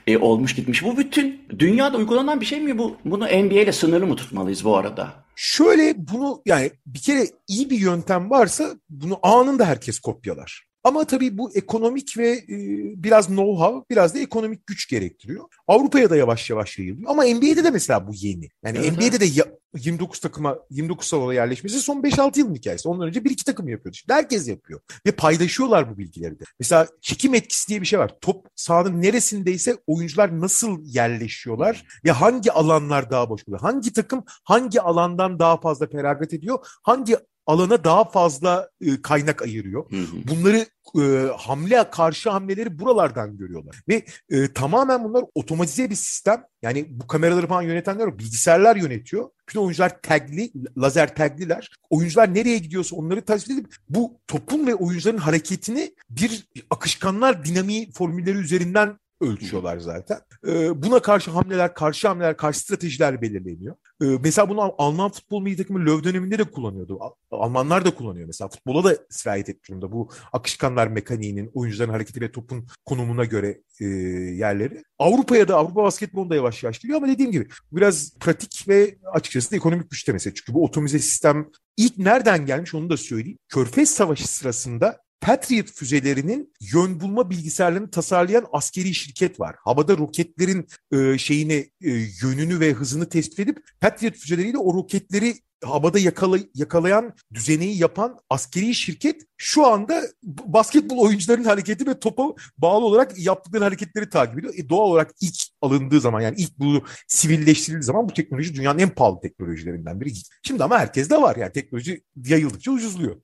e, 0.07 0.17
olmuş 0.17 0.55
gitmiş. 0.55 0.83
Bu 0.83 0.97
bütün 0.97 1.41
dünyada 1.59 1.97
uygulanan 1.97 2.41
bir 2.41 2.45
şey 2.45 2.59
mi? 2.61 2.77
Bu 2.77 2.97
Bunu 3.05 3.25
NBA 3.25 3.61
ile 3.61 3.71
sınırlı 3.71 4.07
mı 4.07 4.15
tutmalıyız 4.15 4.65
bu 4.65 4.77
arada? 4.77 5.13
Şöyle 5.35 5.93
bunu 5.97 6.41
yani 6.45 6.71
bir 6.85 6.99
kere 6.99 7.27
iyi 7.47 7.69
bir 7.69 7.79
yöntem 7.79 8.29
varsa 8.29 8.75
bunu 8.89 9.19
anında 9.23 9.65
herkes 9.65 9.99
kopyalar. 9.99 10.70
Ama 10.83 11.05
tabii 11.05 11.37
bu 11.37 11.51
ekonomik 11.55 12.17
ve 12.17 12.29
e, 12.29 12.57
biraz 13.03 13.29
know-how, 13.29 13.83
biraz 13.89 14.15
da 14.15 14.19
ekonomik 14.19 14.67
güç 14.67 14.89
gerektiriyor. 14.89 15.45
Avrupa'ya 15.67 16.09
da 16.09 16.15
yavaş 16.15 16.49
yavaş 16.49 16.79
yayılıyor. 16.79 17.09
Ama 17.09 17.23
NBA'de 17.23 17.63
de 17.63 17.69
mesela 17.69 18.07
bu 18.07 18.11
yeni. 18.13 18.49
Yani 18.65 18.77
evet, 18.77 18.91
NBA'de 18.91 19.19
de 19.19 19.25
ya, 19.25 19.45
29 19.77 20.19
takıma 20.19 20.57
29 20.69 21.07
salona 21.07 21.33
yerleşmesi 21.33 21.79
son 21.79 22.01
5-6 22.01 22.39
yılın 22.39 22.55
hikayesi. 22.55 22.89
Ondan 22.89 23.07
önce 23.07 23.19
1-2 23.19 23.45
takım 23.45 23.67
yapıyordu. 23.67 23.97
Şimdi 23.97 24.13
herkes 24.13 24.47
yapıyor. 24.47 24.79
Ve 25.05 25.11
paylaşıyorlar 25.11 25.91
bu 25.91 25.97
bilgileri 25.97 26.39
de. 26.39 26.43
Mesela 26.59 26.87
çekim 27.01 27.35
etkisi 27.35 27.67
diye 27.67 27.81
bir 27.81 27.85
şey 27.85 27.99
var. 27.99 28.11
Top 28.21 28.45
sahanın 28.55 29.01
neresindeyse 29.01 29.77
oyuncular 29.87 30.39
nasıl 30.39 30.79
yerleşiyorlar 30.85 31.85
ve 32.05 32.11
hangi 32.11 32.51
alanlar 32.51 33.11
daha 33.11 33.29
boş 33.29 33.43
kalıyor? 33.43 33.61
Hangi 33.61 33.93
takım 33.93 34.23
hangi 34.43 34.81
alandan 34.81 35.39
daha 35.39 35.61
fazla 35.61 35.87
feragat 35.87 36.33
ediyor? 36.33 36.67
Hangi 36.83 37.17
alana 37.47 37.83
daha 37.83 38.03
fazla 38.03 38.69
e, 38.81 39.01
kaynak 39.01 39.41
ayırıyor. 39.41 39.91
Hı 39.91 39.95
hı. 39.95 40.27
Bunları 40.27 40.65
e, 40.99 41.31
hamle 41.37 41.89
karşı 41.89 42.29
hamleleri 42.29 42.79
buralardan 42.79 43.37
görüyorlar. 43.37 43.81
Ve 43.89 44.05
e, 44.29 44.53
tamamen 44.53 45.03
bunlar 45.03 45.23
otomatize 45.35 45.89
bir 45.89 45.95
sistem. 45.95 46.43
Yani 46.61 46.85
bu 46.89 47.07
kameraları 47.07 47.47
falan 47.47 47.61
yönetenler 47.61 48.19
bilgisayarlar 48.19 48.75
yönetiyor. 48.75 49.29
Bütün 49.49 49.59
oyuncular 49.59 50.01
tagli, 50.01 50.51
lazer 50.77 51.15
tagliler. 51.15 51.69
Oyuncular 51.89 52.33
nereye 52.33 52.57
gidiyorsa 52.57 52.95
onları 52.95 53.21
tespit 53.21 53.51
edip 53.51 53.75
bu 53.89 54.19
topun 54.27 54.67
ve 54.67 54.75
oyuncuların 54.75 55.17
hareketini 55.17 55.95
bir 56.09 56.47
akışkanlar 56.69 57.45
dinamiği 57.45 57.91
formülleri 57.91 58.37
üzerinden 58.37 58.97
ölçüyorlar 59.21 59.79
zaten. 59.79 60.19
E, 60.47 60.83
buna 60.83 61.01
karşı 61.01 61.31
hamleler, 61.31 61.73
karşı 61.73 62.07
hamleler, 62.07 62.37
karşı 62.37 62.59
stratejiler 62.59 63.21
belirleniyor. 63.21 63.75
E, 64.01 64.05
mesela 64.23 64.49
bunu 64.49 64.75
Alman 64.77 65.11
futbol 65.11 65.41
milli 65.41 65.57
takımı 65.57 65.85
Löw 65.85 66.03
döneminde 66.03 66.39
de 66.39 66.43
kullanıyordu. 66.43 66.99
Almanlar 67.31 67.85
da 67.85 67.95
kullanıyor 67.95 68.27
mesela. 68.27 68.49
Futbola 68.49 68.83
da 68.83 68.97
sirayet 69.09 69.49
etmiş. 69.49 69.71
Bu 69.91 70.09
akışkanlar 70.33 70.87
mekaniğinin, 70.87 71.51
oyuncuların 71.53 71.91
hareketi 71.91 72.21
ve 72.21 72.31
topun 72.31 72.67
konumuna 72.85 73.25
göre 73.25 73.61
e, 73.81 73.85
yerleri. 73.85 74.83
Avrupa'ya 74.99 75.47
da 75.47 75.55
Avrupa 75.55 75.83
basketbolunda 75.83 76.35
yavaş 76.35 76.63
yavaş 76.63 76.79
geliyor 76.79 76.97
ama 76.97 77.07
dediğim 77.07 77.31
gibi 77.31 77.47
biraz 77.71 78.17
pratik 78.19 78.67
ve 78.67 78.97
açıkçası 79.13 79.51
da 79.51 79.55
ekonomik 79.55 79.91
güçte 79.91 80.13
mesela. 80.13 80.33
Çünkü 80.33 80.53
bu 80.53 80.63
otomize 80.63 80.99
sistem 80.99 81.49
ilk 81.77 81.97
nereden 81.97 82.45
gelmiş 82.45 82.75
onu 82.75 82.89
da 82.89 82.97
söyleyeyim. 82.97 83.39
Körfez 83.49 83.89
Savaşı 83.89 84.27
sırasında 84.27 84.97
Patriot 85.21 85.71
füzelerinin 85.71 86.53
yön 86.73 86.99
bulma 86.99 87.29
bilgisayarlarını 87.29 87.91
tasarlayan 87.91 88.45
askeri 88.51 88.93
şirket 88.93 89.39
var. 89.39 89.55
Havada 89.59 89.97
roketlerin 89.97 90.67
e, 90.91 91.17
şeyini 91.17 91.71
e, 91.81 91.89
yönünü 92.23 92.59
ve 92.59 92.73
hızını 92.73 93.09
tespit 93.09 93.39
edip 93.39 93.63
Patriot 93.79 94.15
füzeleriyle 94.15 94.57
o 94.57 94.73
roketleri 94.73 95.33
havada 95.63 95.99
yakala, 95.99 96.37
yakalayan 96.55 97.13
düzeneyi 97.33 97.77
yapan 97.77 98.19
askeri 98.29 98.75
şirket 98.75 99.21
şu 99.37 99.67
anda 99.67 100.01
basketbol 100.23 100.97
oyuncularının 100.97 101.45
hareketi 101.45 101.87
ve 101.87 101.99
topa 101.99 102.23
bağlı 102.57 102.85
olarak 102.85 103.19
yaptıkları 103.19 103.63
hareketleri 103.63 104.09
takip 104.09 104.39
ediyor. 104.39 104.53
E, 104.57 104.69
doğal 104.69 104.89
olarak 104.89 105.11
ilk 105.21 105.35
alındığı 105.61 106.01
zaman 106.01 106.21
yani 106.21 106.35
ilk 106.37 106.59
bu 106.59 106.83
sivilleştirildiği 107.07 107.83
zaman 107.83 108.09
bu 108.09 108.13
teknoloji 108.13 108.55
dünyanın 108.55 108.79
en 108.79 108.89
pahalı 108.89 109.19
teknolojilerinden 109.21 110.01
biri. 110.01 110.13
Şimdi 110.43 110.63
ama 110.63 110.79
herkes 110.79 111.09
de 111.09 111.21
var 111.21 111.35
yani 111.35 111.51
teknoloji 111.51 112.03
yayıldıkça 112.25 112.71
ucuzluyor. 112.71 113.15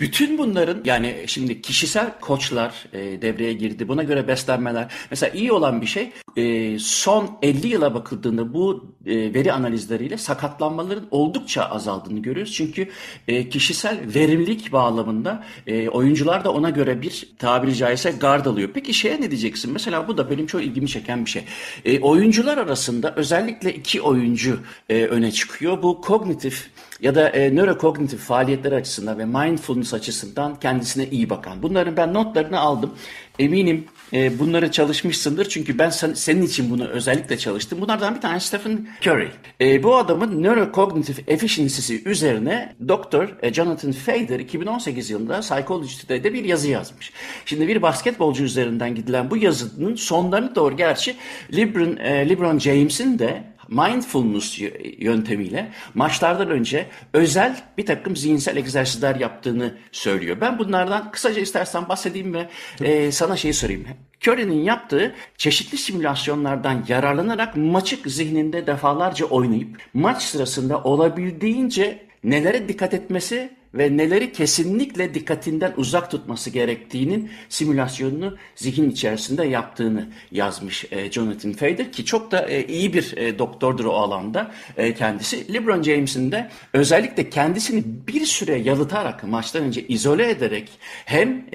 Bütün 0.00 0.38
bunların 0.38 0.80
yani 0.84 1.24
şimdi 1.26 1.62
kişisel 1.62 2.20
koçlar 2.20 2.86
e, 2.92 3.22
devreye 3.22 3.52
girdi. 3.52 3.88
Buna 3.88 4.02
göre 4.02 4.28
beslenmeler. 4.28 4.92
Mesela 5.10 5.32
iyi 5.32 5.52
olan 5.52 5.80
bir 5.80 5.86
şey 5.86 6.10
e, 6.36 6.78
son 6.78 7.38
50 7.42 7.66
yıla 7.66 7.94
bakıldığında 7.94 8.54
bu 8.54 8.94
e, 9.06 9.34
veri 9.34 9.52
analizleriyle 9.52 10.18
sakatlanmaların 10.18 11.06
oldukça 11.10 11.64
azaldığını 11.64 12.18
görüyoruz. 12.18 12.52
Çünkü 12.52 12.88
e, 13.28 13.48
kişisel 13.48 13.98
verimlilik 14.14 14.72
bağlamında 14.72 15.44
e, 15.66 15.88
oyuncular 15.88 16.44
da 16.44 16.52
ona 16.52 16.70
göre 16.70 17.02
bir 17.02 17.28
tabiri 17.38 17.74
caizse 17.74 18.10
gard 18.10 18.46
alıyor. 18.46 18.70
Peki 18.74 18.94
şeye 18.94 19.20
ne 19.20 19.30
diyeceksin? 19.30 19.72
Mesela 19.72 20.08
bu 20.08 20.18
da 20.18 20.30
benim 20.30 20.46
çok 20.46 20.62
ilgimi 20.62 20.88
çeken 20.88 21.24
bir 21.24 21.30
şey. 21.30 21.44
E, 21.84 22.00
oyuncular 22.00 22.58
arasında 22.58 23.14
özellikle 23.16 23.74
iki 23.74 24.00
oyuncu 24.00 24.60
e, 24.88 25.04
öne 25.04 25.32
çıkıyor. 25.32 25.82
Bu 25.82 26.00
kognitif 26.00 26.70
ya 27.02 27.14
da 27.14 27.28
e, 27.28 27.56
nörokognitif 27.56 28.20
faaliyetler 28.20 28.72
açısından 28.72 29.18
ve 29.18 29.24
mindfulness 29.24 29.94
açısından 29.94 30.60
kendisine 30.60 31.06
iyi 31.06 31.30
bakan. 31.30 31.62
Bunların 31.62 31.96
ben 31.96 32.14
notlarını 32.14 32.60
aldım. 32.60 32.90
Eminim 33.38 33.84
e, 34.12 34.38
bunları 34.38 34.70
çalışmışsındır 34.70 35.48
çünkü 35.48 35.78
ben 35.78 35.90
sen, 35.90 36.12
senin 36.14 36.42
için 36.42 36.70
bunu 36.70 36.86
özellikle 36.88 37.38
çalıştım. 37.38 37.80
Bunlardan 37.80 38.14
bir 38.14 38.20
tanesi 38.20 38.46
Stephen 38.46 38.88
Curry. 39.06 39.28
E, 39.60 39.82
bu 39.82 39.96
adamın 39.96 40.42
nörokognitif 40.42 41.28
efficiency'si 41.28 42.02
üzerine 42.08 42.76
Doktor 42.88 43.36
e, 43.42 43.52
Jonathan 43.52 43.92
Fader 43.92 44.40
2018 44.40 45.10
yılında 45.10 45.40
Psychology'de 45.40 46.24
de 46.24 46.34
bir 46.34 46.44
yazı 46.44 46.68
yazmış. 46.68 47.12
Şimdi 47.44 47.68
bir 47.68 47.82
basketbolcu 47.82 48.44
üzerinden 48.44 48.94
gidilen 48.94 49.30
bu 49.30 49.36
yazının 49.36 49.94
sonlarına 49.94 50.54
doğru 50.54 50.76
gerçi 50.76 51.16
LeBron, 51.56 51.96
e, 51.96 52.28
LeBron 52.28 52.58
James'in 52.58 53.18
de 53.18 53.44
mindfulness 53.70 54.58
yöntemiyle 54.98 55.72
maçlardan 55.94 56.50
önce 56.50 56.86
özel 57.12 57.62
bir 57.78 57.86
takım 57.86 58.16
zihinsel 58.16 58.56
egzersizler 58.56 59.16
yaptığını 59.16 59.74
söylüyor. 59.92 60.36
Ben 60.40 60.58
bunlardan 60.58 61.10
kısaca 61.10 61.40
istersen 61.40 61.88
bahsedeyim 61.88 62.34
ve 62.34 62.48
e, 62.80 63.12
sana 63.12 63.36
şeyi 63.36 63.54
sorayım. 63.54 63.86
Curry'nin 64.26 64.62
yaptığı 64.62 65.14
çeşitli 65.36 65.78
simülasyonlardan 65.78 66.84
yararlanarak 66.88 67.56
maçı 67.56 67.98
zihninde 68.06 68.66
defalarca 68.66 69.26
oynayıp 69.26 69.78
maç 69.94 70.22
sırasında 70.22 70.82
olabildiğince 70.82 72.09
nelere 72.24 72.68
dikkat 72.68 72.94
etmesi 72.94 73.50
ve 73.74 73.96
neleri 73.96 74.32
kesinlikle 74.32 75.14
dikkatinden 75.14 75.72
uzak 75.76 76.10
tutması 76.10 76.50
gerektiğinin 76.50 77.30
simülasyonunu 77.48 78.36
zihin 78.54 78.90
içerisinde 78.90 79.44
yaptığını 79.44 80.08
yazmış 80.30 80.84
e, 80.90 81.12
Jonathan 81.12 81.52
Fader 81.52 81.92
ki 81.92 82.04
çok 82.04 82.30
da 82.30 82.48
e, 82.48 82.66
iyi 82.66 82.94
bir 82.94 83.16
e, 83.16 83.38
doktordur 83.38 83.84
o 83.84 83.92
alanda 83.92 84.50
kendisi. 84.98 85.52
LeBron 85.52 85.82
James'in 85.82 86.32
de 86.32 86.50
özellikle 86.72 87.30
kendisini 87.30 87.84
bir 88.08 88.26
süre 88.26 88.58
yalıtarak 88.58 89.24
maçtan 89.24 89.62
önce 89.62 89.86
izole 89.86 90.30
ederek 90.30 90.70
hem 91.04 91.46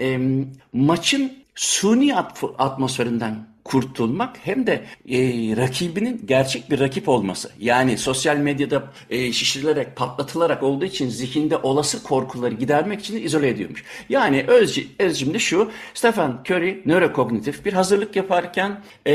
maçın 0.73 1.33
suni 1.55 2.15
atmosferinden 2.57 3.54
kurtulmak 3.65 4.37
hem 4.43 4.67
de 4.67 4.85
e, 5.09 5.17
rakibinin 5.57 6.21
gerçek 6.25 6.71
bir 6.71 6.79
rakip 6.79 7.09
olması. 7.09 7.51
Yani 7.59 7.97
sosyal 7.97 8.37
medyada 8.37 8.83
e, 9.09 9.31
şişirilerek, 9.31 9.95
patlatılarak 9.95 10.63
olduğu 10.63 10.85
için 10.85 11.09
zihinde 11.09 11.57
olası 11.57 12.03
korkuları 12.03 12.53
gidermek 12.53 12.99
için 12.99 13.23
izole 13.23 13.49
ediyormuş. 13.49 13.83
Yani 14.09 14.43
öz, 14.47 14.79
öz 14.99 15.19
cümle 15.19 15.39
şu, 15.39 15.71
Stephen 15.93 16.37
Curry 16.49 16.81
nörokognitif 16.85 17.65
bir 17.65 17.73
hazırlık 17.73 18.15
yaparken 18.15 18.81
e, 19.05 19.13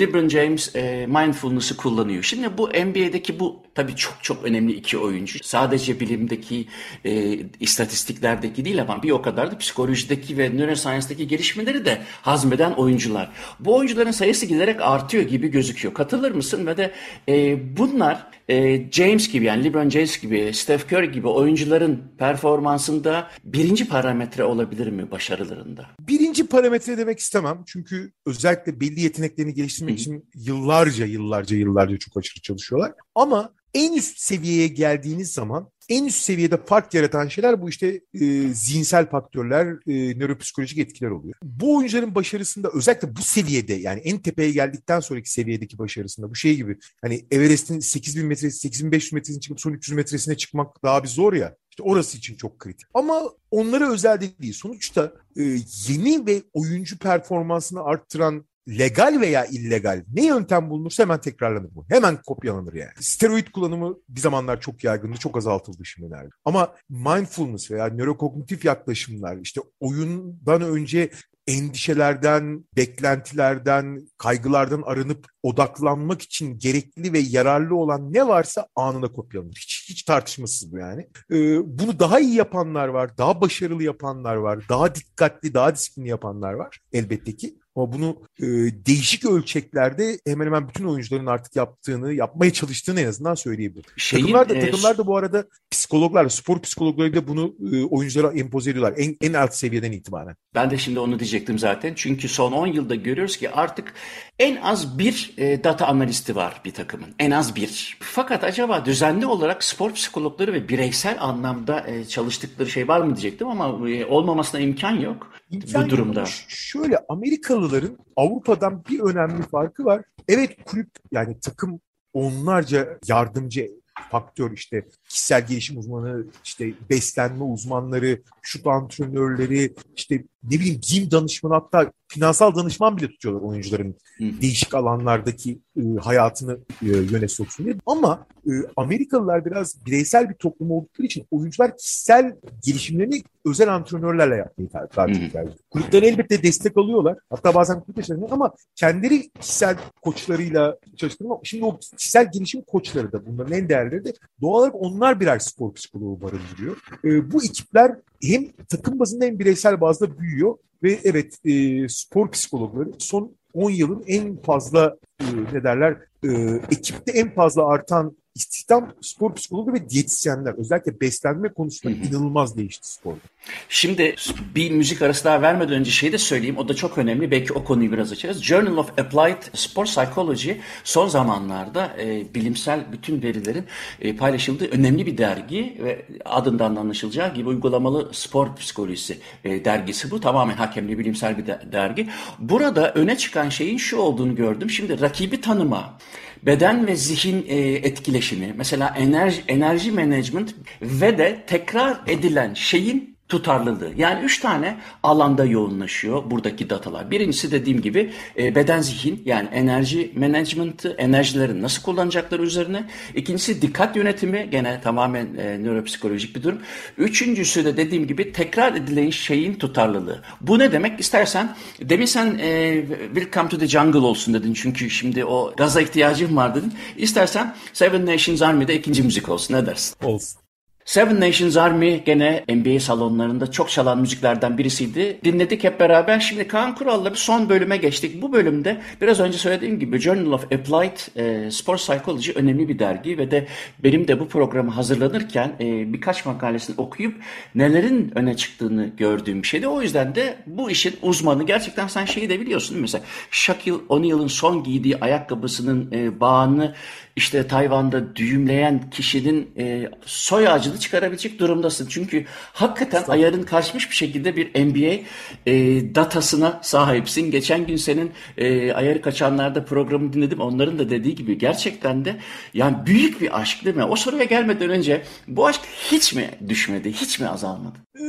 LeBron 0.00 0.28
James 0.28 0.76
e, 0.76 1.06
mindfulness'ı 1.06 1.76
kullanıyor. 1.76 2.22
Şimdi 2.22 2.58
bu 2.58 2.68
NBA'deki 2.68 3.40
bu 3.40 3.62
tabii 3.74 3.96
çok 3.96 4.14
çok 4.22 4.44
önemli 4.44 4.72
iki 4.72 4.98
oyuncu. 4.98 5.38
Sadece 5.42 6.00
bilimdeki, 6.00 6.66
e, 7.04 7.38
istatistiklerdeki 7.60 8.64
değil 8.64 8.82
ama 8.82 9.02
bir 9.02 9.10
o 9.10 9.22
kadar 9.22 9.50
da 9.50 9.58
psikolojideki 9.58 10.38
ve 10.38 10.56
neuroscience'daki 10.56 11.28
gelişmeleri 11.28 11.84
de 11.84 12.02
hazmeden 12.22 12.72
oyuncular. 12.72 13.32
Bu 13.60 13.71
oyuncuların 13.74 14.10
sayısı 14.10 14.46
giderek 14.46 14.80
artıyor 14.80 15.24
gibi 15.24 15.48
gözüküyor. 15.48 15.94
Katılır 15.94 16.32
mısın? 16.32 16.66
Ve 16.66 16.76
de 16.76 16.92
e, 17.28 17.58
bunlar 17.76 18.26
e, 18.48 18.90
James 18.90 19.32
gibi 19.32 19.44
yani 19.44 19.64
LeBron 19.64 19.88
James 19.88 20.20
gibi, 20.20 20.54
Steph 20.54 20.92
Curry 20.92 21.12
gibi 21.12 21.28
oyuncuların 21.28 22.02
performansında 22.18 23.30
birinci 23.44 23.88
parametre 23.88 24.44
olabilir 24.44 24.86
mi 24.86 25.10
başarılarında? 25.10 25.86
Birinci 26.00 26.46
parametre 26.46 26.98
demek 26.98 27.18
istemem. 27.18 27.62
Çünkü 27.66 28.12
özellikle 28.26 28.80
belli 28.80 29.00
yeteneklerini 29.00 29.54
geliştirmek 29.54 29.94
Hı-hı. 29.94 30.00
için 30.00 30.28
yıllarca 30.34 31.06
yıllarca 31.06 31.56
yıllarca 31.56 31.98
çok 31.98 32.16
aşırı 32.16 32.40
çalışıyorlar. 32.40 32.92
Ama 33.14 33.52
en 33.74 33.92
üst 33.92 34.18
seviyeye 34.18 34.68
geldiğiniz 34.68 35.32
zaman 35.32 35.70
en 35.88 36.04
üst 36.04 36.22
seviyede 36.22 36.56
fark 36.56 36.94
yaratan 36.94 37.28
şeyler 37.28 37.62
bu 37.62 37.68
işte 37.68 38.00
e, 38.14 38.48
zihinsel 38.54 39.10
faktörler, 39.10 39.66
e, 39.66 40.18
nöropsikolojik 40.18 40.78
etkiler 40.78 41.10
oluyor. 41.10 41.34
Bu 41.42 41.76
oyuncuların 41.76 42.14
başarısında 42.14 42.70
özellikle 42.74 43.16
bu 43.16 43.22
seviyede 43.22 43.74
yani 43.74 44.00
en 44.00 44.18
tepeye 44.18 44.50
geldikten 44.50 45.00
sonraki 45.00 45.30
seviyedeki 45.30 45.78
başarısında 45.78 46.30
bu 46.30 46.34
şey 46.34 46.56
gibi 46.56 46.78
hani 47.02 47.26
Everest'in 47.30 47.80
8000 47.80 48.26
metresi, 48.26 48.58
8500 48.58 49.12
metresine 49.12 49.40
çıkıp 49.40 49.60
son 49.60 49.72
300 49.72 49.96
metresine 49.96 50.36
çıkmak 50.36 50.82
daha 50.82 51.02
bir 51.02 51.08
zor 51.08 51.32
ya. 51.32 51.56
İşte 51.70 51.82
orası 51.82 52.18
için 52.18 52.36
çok 52.36 52.58
kritik. 52.58 52.86
Ama 52.94 53.22
onlara 53.50 53.92
özel 53.92 54.20
değil. 54.20 54.52
Sonuçta 54.52 55.12
e, 55.36 55.42
yeni 55.88 56.26
ve 56.26 56.42
oyuncu 56.52 56.98
performansını 56.98 57.82
arttıran 57.84 58.44
legal 58.68 59.20
veya 59.20 59.44
illegal 59.44 60.04
ne 60.12 60.26
yöntem 60.26 60.70
bulunursa 60.70 61.02
hemen 61.02 61.20
tekrarlanır 61.20 61.74
bu. 61.74 61.84
Hemen 61.88 62.22
kopyalanır 62.26 62.74
yani. 62.74 62.92
Steroid 63.00 63.46
kullanımı 63.46 63.96
bir 64.08 64.20
zamanlar 64.20 64.60
çok 64.60 64.84
yaygındı, 64.84 65.16
çok 65.16 65.36
azaltıldı 65.36 65.84
şimdilerde. 65.84 66.28
Ama 66.44 66.74
mindfulness 66.88 67.70
veya 67.70 67.86
nörokognitif 67.86 68.64
yaklaşımlar, 68.64 69.36
işte 69.36 69.60
oyundan 69.80 70.62
önce 70.62 71.10
endişelerden, 71.46 72.64
beklentilerden, 72.76 74.08
kaygılardan 74.18 74.82
arınıp 74.82 75.26
odaklanmak 75.42 76.22
için 76.22 76.58
gerekli 76.58 77.12
ve 77.12 77.18
yararlı 77.18 77.76
olan 77.76 78.12
ne 78.12 78.28
varsa 78.28 78.66
anında 78.76 79.12
kopyalanır. 79.12 79.56
Hiç, 79.60 79.86
hiç 79.90 80.02
tartışmasız 80.02 80.72
bu 80.72 80.78
yani. 80.78 81.08
Ee, 81.30 81.58
bunu 81.78 81.98
daha 81.98 82.20
iyi 82.20 82.34
yapanlar 82.34 82.88
var, 82.88 83.18
daha 83.18 83.40
başarılı 83.40 83.82
yapanlar 83.82 84.34
var, 84.34 84.64
daha 84.68 84.94
dikkatli, 84.94 85.54
daha 85.54 85.74
disiplinli 85.74 86.08
yapanlar 86.08 86.52
var 86.52 86.80
elbette 86.92 87.36
ki. 87.36 87.58
Ama 87.76 87.92
bunu 87.92 88.16
e, 88.38 88.46
değişik 88.86 89.24
ölçeklklerde 89.24 90.18
hemen 90.26 90.46
hemen 90.46 90.68
bütün 90.68 90.84
oyuncuların 90.84 91.26
artık 91.26 91.56
yaptığını, 91.56 92.12
yapmaya 92.12 92.52
çalıştığını 92.52 93.00
en 93.00 93.06
azından 93.06 93.34
söyleyebilirim. 93.34 93.90
Şeyin, 93.96 94.24
takımlar 94.24 94.48
da, 94.48 94.54
e, 94.54 94.60
takımlar 94.60 94.98
da 94.98 95.06
bu 95.06 95.16
arada 95.16 95.44
psikologlar, 95.70 96.28
spor 96.28 96.62
psikologları 96.62 97.14
da 97.14 97.28
bunu 97.28 97.54
e, 97.72 97.84
oyunculara 97.84 98.32
empoze 98.32 98.70
ediyorlar 98.70 98.94
en, 98.96 99.16
en 99.20 99.32
alt 99.32 99.54
seviyeden 99.54 99.92
itibaren. 99.92 100.36
Ben 100.54 100.70
de 100.70 100.78
şimdi 100.78 100.98
onu 100.98 101.18
diyecektim 101.18 101.58
zaten. 101.58 101.92
Çünkü 101.96 102.28
son 102.28 102.52
10 102.52 102.66
yılda 102.66 102.94
görüyoruz 102.94 103.36
ki 103.36 103.50
artık 103.50 103.94
en 104.38 104.56
az 104.56 104.98
bir 104.98 105.34
e, 105.36 105.64
data 105.64 105.86
analisti 105.86 106.36
var 106.36 106.60
bir 106.64 106.74
takımın. 106.74 107.08
En 107.18 107.30
az 107.30 107.56
bir. 107.56 107.98
Fakat 108.00 108.44
acaba 108.44 108.84
düzenli 108.84 109.26
olarak 109.26 109.64
spor 109.64 109.92
psikologları 109.92 110.52
ve 110.52 110.68
bireysel 110.68 111.16
anlamda 111.20 111.86
e, 111.88 112.04
çalıştıkları 112.04 112.70
şey 112.70 112.88
var 112.88 113.00
mı 113.00 113.16
diyecektim 113.16 113.48
ama 113.48 113.90
e, 113.90 114.06
olmamasına 114.06 114.60
imkan 114.60 115.00
yok 115.00 115.32
imkan 115.52 115.86
bu 115.86 115.90
durumda. 115.90 116.24
Şöyle 116.48 116.98
Amerikalıların 117.08 117.98
Avrupa'dan 118.16 118.84
bir 118.90 119.00
önemli 119.00 119.42
farkı 119.42 119.84
var. 119.84 120.02
Evet 120.28 120.64
kulüp 120.64 120.90
yani 121.12 121.40
takım 121.40 121.80
onlarca 122.12 122.98
yardımcı 123.06 123.70
faktör 124.10 124.52
işte 124.52 124.86
kişisel 125.12 125.46
gelişim 125.46 125.78
uzmanı, 125.78 126.24
işte 126.44 126.72
beslenme 126.90 127.44
uzmanları, 127.44 128.22
şut 128.42 128.66
antrenörleri, 128.66 129.74
işte 129.96 130.24
ne 130.44 130.50
bileyim 130.50 130.80
gym 130.90 131.10
danışmanı 131.10 131.54
hatta 131.54 131.92
finansal 132.08 132.54
danışman 132.54 132.96
bile 132.96 133.06
tutuyorlar 133.08 133.48
oyuncuların 133.48 133.94
Hı. 134.18 134.24
değişik 134.42 134.74
alanlardaki 134.74 135.58
e, 135.76 135.82
hayatını 136.00 136.58
e, 136.82 136.86
yöne 136.86 137.28
soksun 137.28 137.66
diye. 137.66 137.76
Ama 137.86 138.26
e, 138.46 138.50
Amerikalılar 138.76 139.44
biraz 139.44 139.86
bireysel 139.86 140.30
bir 140.30 140.34
toplum 140.34 140.70
oldukları 140.70 141.06
için 141.06 141.26
oyuncular 141.30 141.76
kişisel 141.76 142.36
gelişimlerini 142.64 143.22
özel 143.44 143.74
antrenörlerle 143.74 144.36
yapmayı 144.36 144.68
tercih 144.94 145.26
ediyorlar. 145.26 145.54
Kulüpler 145.70 146.02
elbette 146.02 146.42
destek 146.42 146.76
alıyorlar. 146.76 147.18
Hatta 147.30 147.54
bazen 147.54 147.80
kulüp 147.80 148.32
ama 148.32 148.54
kendileri 148.76 149.30
kişisel 149.30 149.76
koçlarıyla 150.02 150.78
çalıştırıyor. 150.96 151.38
Şimdi 151.42 151.64
o 151.64 151.78
kişisel 151.78 152.32
gelişim 152.32 152.62
koçları 152.62 153.12
da 153.12 153.26
bunların 153.26 153.52
en 153.52 153.68
değerleri 153.68 154.04
de 154.04 154.12
doğal 154.40 154.60
olarak 154.60 154.74
onlar 154.74 155.01
birer 155.20 155.38
spor 155.38 155.74
psikoloğu 155.74 156.20
barındırıyor. 156.20 156.76
E, 157.04 157.32
bu 157.32 157.44
ekipler 157.44 157.96
hem 158.22 158.52
takım 158.68 159.00
bazında 159.00 159.24
hem 159.24 159.38
bireysel 159.38 159.80
bazda 159.80 160.18
büyüyor 160.18 160.56
ve 160.82 160.98
evet 161.04 161.38
e, 161.44 161.88
spor 161.88 162.30
psikologları 162.30 162.88
son 162.98 163.36
10 163.54 163.70
yılın 163.70 164.04
en 164.06 164.36
fazla 164.36 164.96
e, 165.20 165.24
ne 165.52 165.64
derler 165.64 165.96
e, 166.24 166.28
ekipte 166.70 167.12
en 167.12 167.34
fazla 167.34 167.68
artan 167.68 168.16
istihdam 168.34 168.92
spor 169.00 169.34
psikologu 169.34 169.72
ve 169.72 169.90
diyetisyenler 169.90 170.54
özellikle 170.54 171.00
beslenme 171.00 171.48
konusunda 171.48 171.94
inanılmaz 171.94 172.56
değişti 172.56 172.92
sporda. 172.92 173.20
Şimdi 173.68 174.14
bir 174.54 174.70
müzik 174.70 175.02
arası 175.02 175.24
daha 175.24 175.42
vermeden 175.42 175.74
önce 175.74 175.90
şeyi 175.90 176.12
de 176.12 176.18
söyleyeyim. 176.18 176.58
O 176.58 176.68
da 176.68 176.74
çok 176.74 176.98
önemli. 176.98 177.30
Belki 177.30 177.52
o 177.52 177.64
konuyu 177.64 177.92
biraz 177.92 178.12
açarız. 178.12 178.42
Journal 178.42 178.76
of 178.76 178.98
Applied 178.98 179.42
Sport 179.54 179.88
Psychology 179.88 180.52
son 180.84 181.08
zamanlarda 181.08 181.96
e, 182.00 182.34
bilimsel 182.34 182.92
bütün 182.92 183.22
verilerin 183.22 183.64
e, 184.00 184.16
paylaşıldığı 184.16 184.66
önemli 184.66 185.06
bir 185.06 185.18
dergi 185.18 185.78
ve 185.82 186.06
adından 186.24 186.76
anlaşılacağı 186.76 187.34
gibi 187.34 187.48
uygulamalı 187.48 188.10
spor 188.12 188.56
psikolojisi 188.56 189.18
e, 189.44 189.64
dergisi 189.64 190.10
bu. 190.10 190.20
Tamamen 190.20 190.56
hakemli 190.56 190.98
bilimsel 190.98 191.38
bir 191.38 191.46
de, 191.46 191.60
dergi. 191.72 192.08
Burada 192.38 192.92
öne 192.92 193.16
çıkan 193.16 193.48
şeyin 193.48 193.76
şu 193.76 193.96
olduğunu 193.96 194.36
gördüm. 194.36 194.70
Şimdi 194.70 195.00
rakibi 195.00 195.40
tanıma, 195.40 195.98
beden 196.42 196.86
ve 196.86 196.96
zihin 196.96 197.46
e, 197.48 197.56
etkileşimi, 197.58 198.54
mesela 198.56 198.94
enerji, 198.98 199.42
enerji 199.48 199.92
management 199.92 200.54
ve 200.82 201.18
de 201.18 201.42
tekrar 201.46 202.00
edilen 202.06 202.54
şeyin 202.54 203.11
tutarlılığı. 203.32 203.90
Yani 203.96 204.24
üç 204.24 204.40
tane 204.40 204.76
alanda 205.02 205.44
yoğunlaşıyor 205.44 206.30
buradaki 206.30 206.70
datalar. 206.70 207.10
Birincisi 207.10 207.50
dediğim 207.50 207.80
gibi 207.80 208.12
e, 208.38 208.54
beden 208.54 208.80
zihin 208.80 209.22
yani 209.24 209.48
enerji 209.52 210.12
management'ı, 210.16 210.94
enerjileri 210.98 211.62
nasıl 211.62 211.82
kullanacakları 211.82 212.42
üzerine. 212.42 212.84
İkincisi 213.14 213.62
dikkat 213.62 213.96
yönetimi 213.96 214.48
gene 214.50 214.80
tamamen 214.80 215.34
e, 215.34 215.58
nöropsikolojik 215.58 216.36
bir 216.36 216.42
durum. 216.42 216.58
Üçüncüsü 216.98 217.64
de 217.64 217.76
dediğim 217.76 218.06
gibi 218.06 218.32
tekrar 218.32 218.74
edilen 218.74 219.10
şeyin 219.10 219.54
tutarlılığı. 219.54 220.22
Bu 220.40 220.58
ne 220.58 220.72
demek? 220.72 221.00
İstersen 221.00 221.56
demin 221.80 222.06
sen 222.06 222.38
e, 222.40 222.82
Welcome 223.14 223.48
to 223.48 223.58
the 223.58 223.68
Jungle 223.68 223.98
olsun 223.98 224.34
dedin 224.34 224.54
çünkü 224.54 224.90
şimdi 224.90 225.24
o 225.24 225.54
gaza 225.56 225.80
ihtiyacım 225.80 226.36
var 226.36 226.54
dedin. 226.54 226.74
İstersen 226.96 227.54
Seven 227.72 228.06
Nations 228.06 228.42
Army'de 228.42 228.74
ikinci 228.78 229.02
müzik 229.02 229.28
olsun 229.28 229.54
ne 229.54 229.66
dersin? 229.66 229.96
Olsun. 230.04 230.41
Seven 230.84 231.20
Nations 231.20 231.56
Army 231.56 232.04
gene 232.04 232.44
NBA 232.48 232.80
salonlarında 232.80 233.50
çok 233.50 233.70
çalan 233.70 234.00
müziklerden 234.00 234.58
birisiydi. 234.58 235.18
Dinledik 235.24 235.64
hep 235.64 235.80
beraber. 235.80 236.20
Şimdi 236.20 236.48
Kaan 236.48 236.74
Kural'la 236.74 237.10
bir 237.10 237.16
son 237.16 237.48
bölüme 237.48 237.76
geçtik. 237.76 238.22
Bu 238.22 238.32
bölümde 238.32 238.80
biraz 239.00 239.20
önce 239.20 239.38
söylediğim 239.38 239.78
gibi 239.78 239.98
Journal 239.98 240.32
of 240.32 240.44
Applied 240.44 241.16
e, 241.16 241.50
Sport 241.50 241.78
Psychology 241.78 242.30
önemli 242.34 242.68
bir 242.68 242.78
dergi 242.78 243.18
ve 243.18 243.30
de 243.30 243.46
benim 243.84 244.08
de 244.08 244.20
bu 244.20 244.28
programı 244.28 244.70
hazırlanırken 244.70 245.52
e, 245.60 245.92
birkaç 245.92 246.26
makalesini 246.26 246.76
okuyup 246.78 247.14
nelerin 247.54 248.12
öne 248.14 248.36
çıktığını 248.36 248.86
gördüğüm 248.96 249.42
bir 249.42 249.48
şeydi. 249.48 249.68
O 249.68 249.82
yüzden 249.82 250.14
de 250.14 250.36
bu 250.46 250.70
işin 250.70 250.96
uzmanı 251.02 251.46
gerçekten 251.46 251.86
sen 251.86 252.04
şeyi 252.04 252.28
de 252.28 252.40
biliyorsun 252.40 252.78
mesela 252.80 253.04
Shaquille 253.30 253.82
O'Neal'ın 253.88 254.26
son 254.26 254.64
giydiği 254.64 254.96
ayakkabısının 254.96 255.92
e, 255.92 256.20
bağını 256.20 256.74
işte 257.16 257.46
Tayvan'da 257.46 258.16
düğümleyen 258.16 258.90
kişinin 258.90 259.50
e, 259.58 259.90
soy 260.06 260.48
ağacını 260.48 260.78
çıkarabilecek 260.78 261.38
durumdasın. 261.38 261.86
Çünkü 261.90 262.24
hakikaten 262.52 263.04
ayarın 263.08 263.42
kaçmış 263.42 263.90
bir 263.90 263.94
şekilde 263.94 264.36
bir 264.36 264.66
NBA 264.66 265.02
e, 265.46 265.54
datasına 265.94 266.60
sahipsin. 266.62 267.30
Geçen 267.30 267.66
gün 267.66 267.76
senin 267.76 268.12
e, 268.38 268.72
ayarı 268.72 269.02
kaçanlarda 269.02 269.64
programı 269.64 270.12
dinledim. 270.12 270.40
Onların 270.40 270.78
da 270.78 270.90
dediği 270.90 271.14
gibi 271.14 271.38
gerçekten 271.38 272.04
de 272.04 272.16
yani 272.54 272.76
büyük 272.86 273.20
bir 273.20 273.40
aşk 273.40 273.64
değil 273.64 273.76
mi? 273.76 273.84
O 273.84 273.96
soruya 273.96 274.24
gelmeden 274.24 274.70
önce 274.70 275.02
bu 275.28 275.46
aşk 275.46 275.60
hiç 275.90 276.14
mi 276.14 276.30
düşmedi? 276.48 276.92
Hiç 276.92 277.20
mi 277.20 277.28
azalmadı? 277.28 277.78
Ee, 277.96 278.02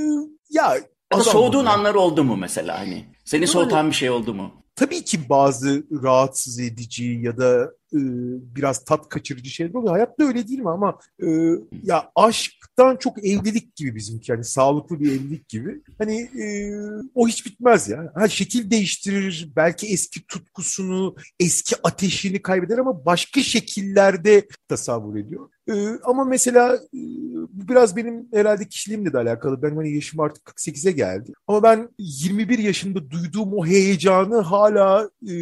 ya 0.52 1.20
da 1.20 1.24
soğuduğun 1.24 1.66
anlar 1.66 1.96
oldu 1.96 2.24
mu 2.24 2.36
mesela 2.36 2.80
hani? 2.80 3.06
Seni 3.26 3.48
soğutan 3.48 3.90
bir 3.90 3.96
şey 3.96 4.10
oldu 4.10 4.34
mu? 4.34 4.64
Tabii 4.76 5.04
ki 5.04 5.30
bazı 5.30 5.84
rahatsız 6.04 6.60
edici 6.60 7.20
ya 7.22 7.38
da 7.38 7.72
e, 7.94 8.00
biraz 8.56 8.86
tat 8.86 9.10
kaçırıcı 9.10 9.50
şeyler 9.50 9.74
oluyor. 9.74 9.94
Hayatta 9.94 10.24
öyle 10.24 10.48
değil 10.48 10.60
mi 10.60 10.70
ama 10.70 11.00
e, 11.24 11.28
ya 11.84 12.12
aşktan 12.16 12.96
çok 12.96 13.26
evlilik 13.26 13.76
gibi 13.76 13.96
bizimki 13.96 14.32
yani 14.32 14.44
sağlıklı 14.44 15.00
bir 15.00 15.12
evlilik 15.12 15.50
gibi. 15.50 15.82
Hani 15.98 16.22
e, 16.22 16.46
o 17.16 17.28
hiç 17.28 17.46
bitmez 17.46 17.90
ya. 17.90 18.12
Ha, 18.16 18.28
şekil 18.28 18.72
değiştirir, 18.72 19.52
belki 19.56 19.88
eski 19.88 20.28
tutkusunu, 20.28 21.16
eski 21.40 21.76
ateşini 21.84 22.42
kaybeder 22.42 22.78
ama 22.78 23.06
başka 23.06 23.42
şekillerde 23.42 24.48
tasavvur 24.68 25.16
ediyor. 25.16 25.50
E, 25.70 25.74
ama 26.04 26.24
mesela 26.26 26.76
e, 26.76 27.00
bu 27.50 27.68
biraz 27.68 27.96
benim 27.96 28.28
herhalde 28.34 28.68
kişiliğimle 28.68 29.14
de 29.14 29.18
alakalı. 29.18 29.62
Ben 29.62 29.76
hani 29.76 29.96
yaşım 29.96 30.20
artık 30.20 30.44
48'e 30.44 30.92
geldi. 30.92 31.34
Ama 31.48 31.64
ben 31.64 31.90
21 31.98 32.60
yaşında 32.60 33.12
duyduğum 33.12 33.54
o 33.54 33.66
heyecanı 33.66 34.36
hala 34.36 35.10
e, 35.30 35.34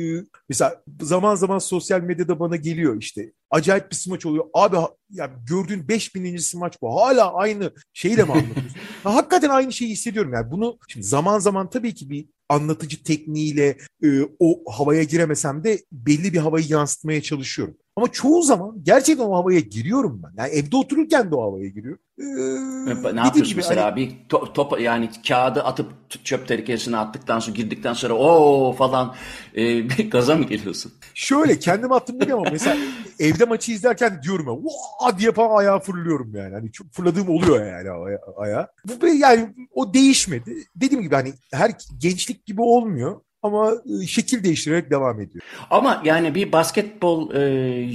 mesela 0.50 0.82
zaman 1.02 1.36
zaman 1.36 1.60
sosyal 1.60 2.02
medyada 2.02 2.40
bana 2.40 2.56
geliyor 2.56 2.98
işte. 3.02 3.32
Acayip 3.52 3.92
bir 3.92 3.96
smaç 3.96 4.26
oluyor. 4.26 4.46
Abi 4.54 4.78
ya 5.12 5.32
gördüğün 5.50 5.88
5000. 5.88 6.38
smaç 6.38 6.82
bu. 6.82 7.02
Hala 7.02 7.34
aynı 7.34 7.72
şeyle 7.94 8.24
mi 8.24 8.32
anlatıyorsun? 8.32 8.80
hakikaten 9.04 9.50
aynı 9.50 9.74
şeyi 9.74 9.92
hissediyorum. 9.92 10.34
Yani 10.34 10.52
bunu 10.52 10.78
şimdi 10.88 11.08
zaman 11.08 11.40
zaman 11.40 11.70
tabii 11.70 11.94
ki 11.94 12.10
bir 12.10 12.26
anlatıcı 12.50 13.04
tekniğiyle 13.04 13.78
e, 14.04 14.08
o 14.40 14.72
havaya 14.72 15.04
giremesem 15.04 15.64
de 15.64 15.80
belli 15.92 16.34
bir 16.34 16.38
havayı 16.38 16.66
yansıtmaya 16.68 17.22
çalışıyorum. 17.22 17.78
Ama 18.02 18.12
çoğu 18.12 18.44
zaman 18.44 18.76
gerçekten 18.84 19.26
o 19.26 19.36
havaya 19.36 19.60
giriyorum 19.60 20.22
ben. 20.24 20.44
Yani 20.44 20.54
evde 20.54 20.76
otururken 20.76 21.32
de 21.32 21.36
o 21.36 21.42
havaya 21.42 21.68
giriyorum. 21.68 22.02
Ee, 22.20 23.16
ne 23.16 23.20
yapıyorsun 23.20 23.58
mesela 23.58 23.86
hani... 23.86 23.96
bir 23.96 24.12
top, 24.30 24.56
top 24.56 24.82
yani 24.82 25.10
kağıdı 25.28 25.64
atıp 25.64 25.88
çöp 26.24 26.48
tenekesine 26.48 26.98
attıktan 26.98 27.40
sonra 27.40 27.56
girdikten 27.56 27.94
sonra 27.94 28.14
o 28.14 28.74
falan 28.74 29.16
e, 29.56 29.90
bir 29.90 30.12
gaza 30.12 30.36
mı 30.36 30.44
geliyorsun? 30.44 30.92
Şöyle 31.14 31.60
kendim 31.60 31.92
attım 31.92 32.20
değil 32.20 32.34
ama 32.34 32.44
mesela 32.52 32.78
evde 33.20 33.46
maçı 33.46 33.72
izlerken 33.72 34.24
diyorum 34.24 34.48
ya 34.48 34.54
Vaa! 34.54 35.20
diye 35.20 35.32
falan 35.32 35.58
ayağa 35.58 35.80
fırlıyorum 35.80 36.36
yani. 36.36 36.54
Hani 36.54 36.72
çok 36.72 36.92
fırladığım 36.94 37.30
oluyor 37.30 37.66
yani 37.66 37.90
aya, 37.90 38.20
ayağa. 38.38 38.68
Bu 39.02 39.08
yani 39.08 39.56
o 39.74 39.94
değişmedi. 39.94 40.56
Dediğim 40.76 41.04
gibi 41.04 41.16
hani 41.16 41.34
her 41.54 41.72
gençlik 41.98 42.46
gibi 42.46 42.62
olmuyor. 42.62 43.22
Ama 43.44 43.72
e, 44.04 44.08
şekil 44.08 44.44
değiştirerek 44.44 44.92
devam 44.92 45.22
ediyor. 45.22 45.44
Ama 45.70 46.02
yani 46.06 46.36
bir 46.36 46.52
basketbol 46.52 47.36
e, 47.36 47.42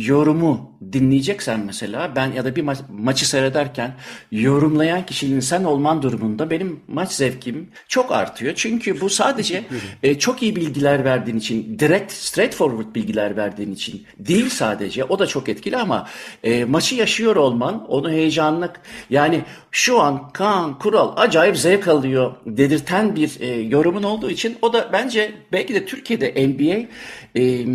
yorumu 0.07 0.79
dinleyeceksen 0.93 1.61
mesela 1.61 2.13
ben 2.17 2.33
ya 2.33 2.45
da 2.45 2.57
bir 2.57 2.65
ma- 2.65 2.85
maçı 2.89 3.29
seyrederken 3.29 3.95
yorumlayan 4.33 5.07
kişinin 5.07 5.41
sen 5.41 5.65
olman 5.65 6.03
durumunda 6.03 6.51
benim 6.51 6.81
maç 6.89 7.13
zevkim 7.13 7.71
çok 7.89 8.13
artıyor. 8.13 8.53
Çünkü 8.57 9.01
bu 9.01 9.11
sadece 9.11 9.65
e, 10.03 10.19
çok 10.19 10.43
iyi 10.43 10.57
bilgiler 10.57 11.05
verdiğin 11.05 11.37
için, 11.37 11.79
direkt 11.79 12.13
straightforward 12.13 12.95
bilgiler 12.95 13.37
verdiğin 13.37 13.73
için 13.73 14.07
değil 14.19 14.49
sadece. 14.49 15.05
O 15.05 15.19
da 15.19 15.27
çok 15.27 15.49
etkili 15.49 15.77
ama 15.77 16.09
e, 16.45 16.65
maçı 16.65 16.95
yaşıyor 16.95 17.37
olman, 17.37 17.87
onu 17.89 18.11
heyecanlı 18.11 18.73
yani 19.11 19.45
şu 19.71 20.01
an 20.01 20.31
Kaan 20.33 20.79
Kural 20.79 21.13
acayip 21.17 21.57
zevk 21.57 21.89
alıyor 21.89 22.35
dedirten 22.47 23.17
bir 23.17 23.41
e, 23.41 23.47
yorumun 23.47 24.03
olduğu 24.03 24.31
için 24.31 24.57
o 24.63 24.73
da 24.73 24.91
bence 24.93 25.36
belki 25.53 25.75
de 25.75 25.85
Türkiye'de 25.87 26.49
NBA 26.49 26.87
e, 27.35 27.67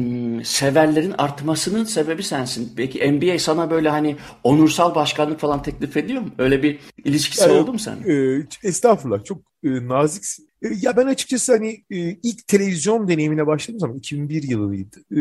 severlerin 0.44 1.14
artmasının 1.18 1.84
sebebi 1.84 2.24
sensin. 2.24 2.74
Belki 2.78 3.12
NBA 3.12 3.40
sana 3.40 3.72
böyle 3.72 3.90
hani 3.90 4.16
onursal 4.44 4.96
başkanlık 4.96 5.40
falan 5.40 5.64
teklif 5.64 5.98
ediyor 5.98 6.22
mu? 6.22 6.30
Öyle 6.38 6.64
bir 6.64 6.80
ilişkisi 7.04 7.50
Yani, 7.50 7.54
oldu 7.54 7.74
mu 7.74 7.80
sen? 7.80 7.98
e, 8.08 8.44
estağfurullah 8.64 9.24
çok 9.24 9.38
e, 9.64 9.88
naziksin. 9.88 10.48
E, 10.62 10.68
ya 10.82 10.98
ben 10.98 11.06
açıkçası 11.06 11.52
hani 11.52 11.70
e, 11.90 11.98
ilk 12.24 12.48
televizyon 12.48 13.08
deneyimine 13.08 13.48
başladığım 13.48 13.80
zaman 13.80 13.98
2001 13.98 14.44
yılıydı. 14.44 14.98
E, 15.12 15.20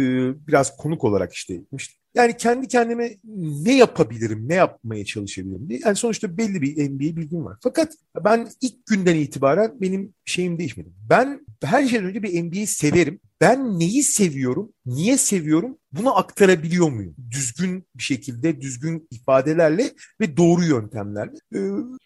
biraz 0.49 0.77
konuk 0.77 1.05
olarak 1.05 1.33
işte 1.33 1.55
gitmiştim. 1.57 2.00
Yani 2.15 2.37
kendi 2.37 2.69
kendime 2.69 3.17
ne 3.65 3.77
yapabilirim, 3.77 4.49
ne 4.49 4.55
yapmaya 4.55 5.05
çalışabilirim 5.05 5.69
diye. 5.69 5.81
Yani 5.85 5.97
sonuçta 5.97 6.37
belli 6.37 6.63
bir 6.63 6.91
NBA 6.91 7.17
bilgim 7.17 7.45
var. 7.45 7.57
Fakat 7.63 7.93
ben 8.25 8.49
ilk 8.61 8.87
günden 8.87 9.17
itibaren 9.17 9.81
benim 9.81 10.15
şeyim 10.25 10.59
değişmedi. 10.59 10.89
Ben 11.11 11.47
her 11.65 11.87
şeyden 11.87 12.07
önce 12.07 12.23
bir 12.23 12.43
NBA'yi 12.43 12.67
severim. 12.67 13.21
Ben 13.41 13.79
neyi 13.79 14.03
seviyorum, 14.03 14.73
niye 14.87 15.19
seviyorum 15.19 15.79
bunu 15.93 16.19
aktarabiliyor 16.19 16.91
muyum? 16.91 17.15
Düzgün 17.31 17.85
bir 17.95 18.03
şekilde, 18.03 18.61
düzgün 18.61 19.09
ifadelerle 19.11 19.91
ve 20.21 20.37
doğru 20.37 20.65
yöntemlerle. 20.65 21.33
Ee, 21.55 21.59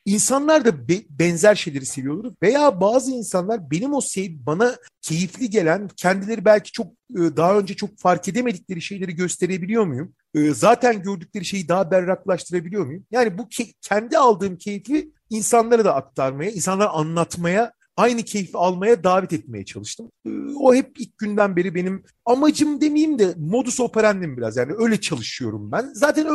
insanlar 0.04 0.64
da 0.64 0.88
be- 0.88 1.04
benzer 1.10 1.54
şeyleri 1.54 1.86
seviyorlar 1.86 2.32
veya 2.42 2.80
bazı 2.80 3.10
insanlar 3.10 3.70
benim 3.70 3.94
o 3.94 4.00
sev 4.00 4.30
bana 4.30 4.76
keyifli 5.02 5.50
gelen, 5.50 5.88
kendileri 5.96 6.44
belki 6.44 6.72
çok 6.72 6.86
e, 6.86 7.36
daha 7.36 7.58
önce 7.58 7.74
çok 7.74 7.98
fark 7.98 8.28
edemedikleri 8.28 8.82
şeyleri 8.82 9.14
gösterebiliyor 9.14 9.84
muyum? 9.84 10.14
E, 10.34 10.50
zaten 10.50 11.02
gördükleri 11.02 11.44
şeyi 11.44 11.68
daha 11.68 11.90
berraklaştırabiliyor 11.90 12.86
muyum? 12.86 13.06
Yani 13.10 13.38
bu 13.38 13.42
ke- 13.42 13.74
kendi 13.80 14.18
aldığım 14.18 14.56
keyfi 14.56 15.10
insanlara 15.30 15.84
da 15.84 15.94
aktarmaya, 15.94 16.50
insanlara 16.50 16.88
anlatmaya 16.90 17.72
aynı 17.96 18.22
keyfi 18.22 18.56
almaya 18.58 19.04
davet 19.04 19.32
etmeye 19.32 19.64
çalıştım. 19.64 20.10
Ee, 20.26 20.30
O 20.60 20.74
hep 20.74 21.00
ilk 21.00 21.18
günden 21.18 21.56
beri 21.56 21.74
benim 21.74 22.04
amacım 22.26 22.80
demeyeyim 22.80 23.18
de 23.18 23.34
modus 23.38 23.80
operandim 23.80 24.36
biraz. 24.36 24.56
Yani 24.56 24.72
öyle 24.78 25.00
çalışıyorum 25.00 25.72
ben. 25.72 25.90
Zaten 25.94 26.26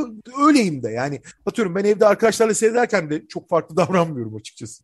öyleyim 0.48 0.84
de 0.84 0.90
yani. 0.90 1.22
Atıyorum 1.46 1.76
ben 1.76 1.84
evde 1.84 2.06
arkadaşlarla 2.06 2.54
seyrederken 2.54 3.10
de 3.10 3.28
çok 3.28 3.50
farklı 3.50 3.78
davranmıyorum 3.78 4.36
açıkçası. 4.36 4.84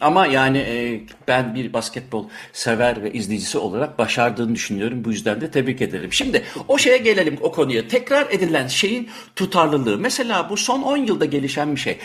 Ama 0.00 0.26
yani 0.26 0.58
e, 0.58 1.00
ben 1.28 1.54
bir 1.54 1.72
basketbol 1.72 2.28
sever 2.52 3.02
ve 3.02 3.12
izleyicisi 3.12 3.58
olarak 3.58 3.98
başardığını 3.98 4.54
düşünüyorum. 4.54 5.04
Bu 5.04 5.10
yüzden 5.10 5.40
de 5.40 5.50
tebrik 5.50 5.82
ederim. 5.82 6.12
Şimdi 6.12 6.42
o 6.68 6.78
şeye 6.78 6.96
gelelim 6.98 7.38
o 7.40 7.52
konuya. 7.52 7.88
Tekrar 7.88 8.30
edilen 8.30 8.66
şeyin 8.66 9.08
tutarlılığı. 9.36 9.98
Mesela 9.98 10.50
bu 10.50 10.56
son 10.56 10.82
10 10.82 10.96
yılda 10.96 11.24
gelişen 11.24 11.74
bir 11.76 11.80
şey. 11.80 11.98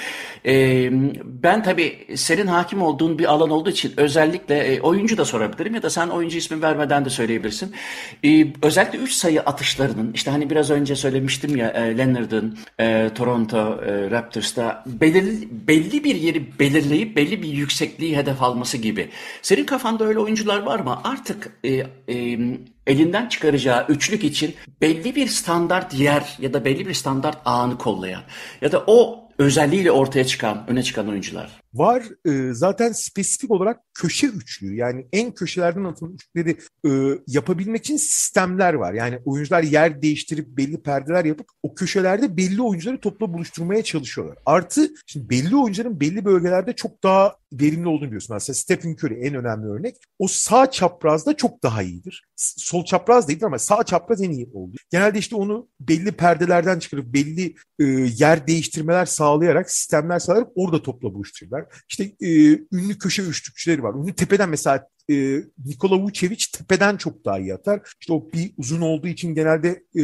Ben 1.23 1.63
tabii 1.63 2.07
senin 2.15 2.47
hakim 2.47 2.81
olduğun 2.81 3.19
bir 3.19 3.25
alan 3.25 3.49
olduğu 3.49 3.69
için 3.69 3.88
özellikle 3.97 4.57
e, 4.57 4.81
oyuncu 4.81 5.17
da 5.17 5.25
sorabilirim 5.25 5.75
ya 5.75 5.83
da 5.83 5.89
sen 5.89 6.07
oyuncu 6.07 6.37
ismi 6.37 6.61
vermeden 6.61 7.05
de 7.05 7.09
söyleyebilirsin. 7.09 7.75
E, 8.23 8.47
özellikle 8.61 8.99
3 8.99 9.11
sayı 9.11 9.41
atışlarının 9.41 10.13
işte 10.13 10.31
hani 10.31 10.49
biraz 10.49 10.69
önce 10.69 10.95
söylemiştim 10.95 11.55
ya 11.55 11.69
e, 11.69 11.97
Leonard'ın 11.97 12.57
e, 12.79 13.09
Toronto 13.15 13.57
e, 13.57 14.11
Raptors'ta 14.11 14.83
belirli, 14.85 15.47
belli 15.67 16.03
bir 16.03 16.15
yeri 16.15 16.59
belirleyip 16.59 17.15
belli 17.15 17.43
bir 17.43 17.47
yüksekliği 17.47 18.17
hedef 18.17 18.41
alması 18.41 18.77
gibi. 18.77 19.09
Senin 19.41 19.65
kafanda 19.65 20.05
öyle 20.05 20.19
oyuncular 20.19 20.59
var 20.59 20.79
mı? 20.79 20.99
Artık 21.03 21.51
e, 21.63 21.69
e, 21.69 22.39
elinden 22.87 23.29
çıkaracağı 23.29 23.85
üçlük 23.89 24.23
için 24.23 24.55
belli 24.81 25.15
bir 25.15 25.27
standart 25.27 25.93
yer 25.93 26.37
ya 26.39 26.53
da 26.53 26.65
belli 26.65 26.87
bir 26.87 26.93
standart 26.93 27.37
ağını 27.45 27.77
kollayan 27.77 28.21
ya 28.61 28.71
da 28.71 28.83
o 28.87 29.29
özelliğiyle 29.39 29.91
ortaya 29.91 30.25
çıkan, 30.25 30.63
öne 30.67 30.83
çıkan 30.83 31.09
oyuncular. 31.09 31.49
Var 31.73 32.03
e, 32.25 32.53
zaten 32.53 32.91
spesifik 32.91 33.51
olarak 33.51 33.79
köşe 33.93 34.27
üçlüğü 34.27 34.75
yani 34.75 35.07
en 35.13 35.31
köşelerden 35.31 35.83
atılan 35.83 36.13
üçlükleri 36.13 36.57
e, 36.85 37.19
yapabilmek 37.27 37.85
için 37.85 37.97
sistemler 37.97 38.73
var. 38.73 38.93
Yani 38.93 39.19
oyuncular 39.25 39.63
yer 39.63 40.01
değiştirip 40.01 40.47
belli 40.47 40.81
perdeler 40.81 41.25
yapıp 41.25 41.47
o 41.63 41.75
köşelerde 41.75 42.37
belli 42.37 42.61
oyuncuları 42.61 42.99
topla 42.99 43.33
buluşturmaya 43.33 43.83
çalışıyorlar. 43.83 44.37
Artı 44.45 44.89
şimdi 45.05 45.29
belli 45.29 45.55
oyuncuların 45.55 45.99
belli 45.99 46.25
bölgelerde 46.25 46.73
çok 46.73 47.03
daha 47.03 47.35
verimli 47.53 47.87
olduğunu 47.87 48.07
biliyorsun. 48.07 48.35
Mesela 48.35 48.53
Stephen 48.55 48.93
Curry 48.93 49.27
en 49.27 49.35
önemli 49.35 49.67
örnek. 49.67 49.95
O 50.19 50.27
sağ 50.27 50.71
çaprazda 50.71 51.37
çok 51.37 51.63
daha 51.63 51.83
iyidir. 51.83 52.23
Sol 52.35 52.85
çapraz 52.85 53.27
da 53.27 53.31
iyidir 53.31 53.45
ama 53.45 53.59
sağ 53.59 53.83
çapraz 53.83 54.21
en 54.21 54.31
iyi 54.31 54.49
oldu. 54.53 54.75
Genelde 54.91 55.19
işte 55.19 55.35
onu 55.35 55.67
belli 55.79 56.11
perdelerden 56.11 56.79
çıkarıp 56.79 57.13
belli 57.13 57.55
e, 57.79 57.83
yer 58.17 58.47
değiştirmeler 58.47 59.05
sağlayarak, 59.05 59.71
sistemler 59.71 60.19
sağlayarak 60.19 60.51
orada 60.55 60.81
topla 60.81 61.13
buluşturuyorlar. 61.13 61.58
İşte 61.89 62.03
e, 62.03 62.51
ünlü 62.51 62.97
köşe 62.99 63.23
üçlükçüleri 63.23 63.83
var. 63.83 63.93
Ünlü 63.93 64.13
tepeden 64.15 64.49
mesela 64.49 64.87
e, 65.09 65.43
Nikola 65.65 65.99
Vucevic 65.99 66.45
tepeden 66.57 66.97
çok 66.97 67.25
daha 67.25 67.39
iyi 67.39 67.53
atar. 67.53 67.81
İşte 67.99 68.13
o 68.13 68.27
bir 68.33 68.51
uzun 68.57 68.81
olduğu 68.81 69.07
için 69.07 69.35
genelde 69.35 69.83
e, 69.95 70.01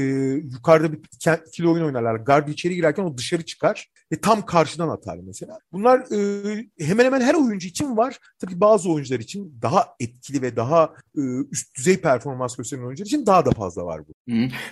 yukarıda 0.53 0.93
bir 0.93 0.99
ikili 1.47 1.67
oyun 1.67 1.85
oynarlar. 1.85 2.15
Guard 2.15 2.47
içeri 2.47 2.75
girerken 2.75 3.03
o 3.03 3.17
dışarı 3.17 3.45
çıkar 3.45 3.89
ve 4.11 4.15
tam 4.15 4.45
karşıdan 4.45 4.89
atar 4.89 5.17
mesela. 5.23 5.59
Bunlar 5.71 5.99
e, 5.99 6.67
hemen 6.79 7.05
hemen 7.05 7.21
her 7.21 7.33
oyuncu 7.33 7.67
için 7.67 7.97
var. 7.97 8.17
Tabii 8.39 8.59
bazı 8.59 8.91
oyuncular 8.91 9.19
için 9.19 9.57
daha 9.61 9.87
etkili 9.99 10.41
ve 10.41 10.55
daha 10.55 10.93
e, 11.17 11.21
üst 11.51 11.77
düzey 11.77 11.97
performans 11.97 12.55
gösteren 12.55 12.83
oyuncular 12.83 13.05
için 13.05 13.25
daha 13.25 13.45
da 13.45 13.51
fazla 13.51 13.85
var 13.85 14.01
bu. 14.07 14.13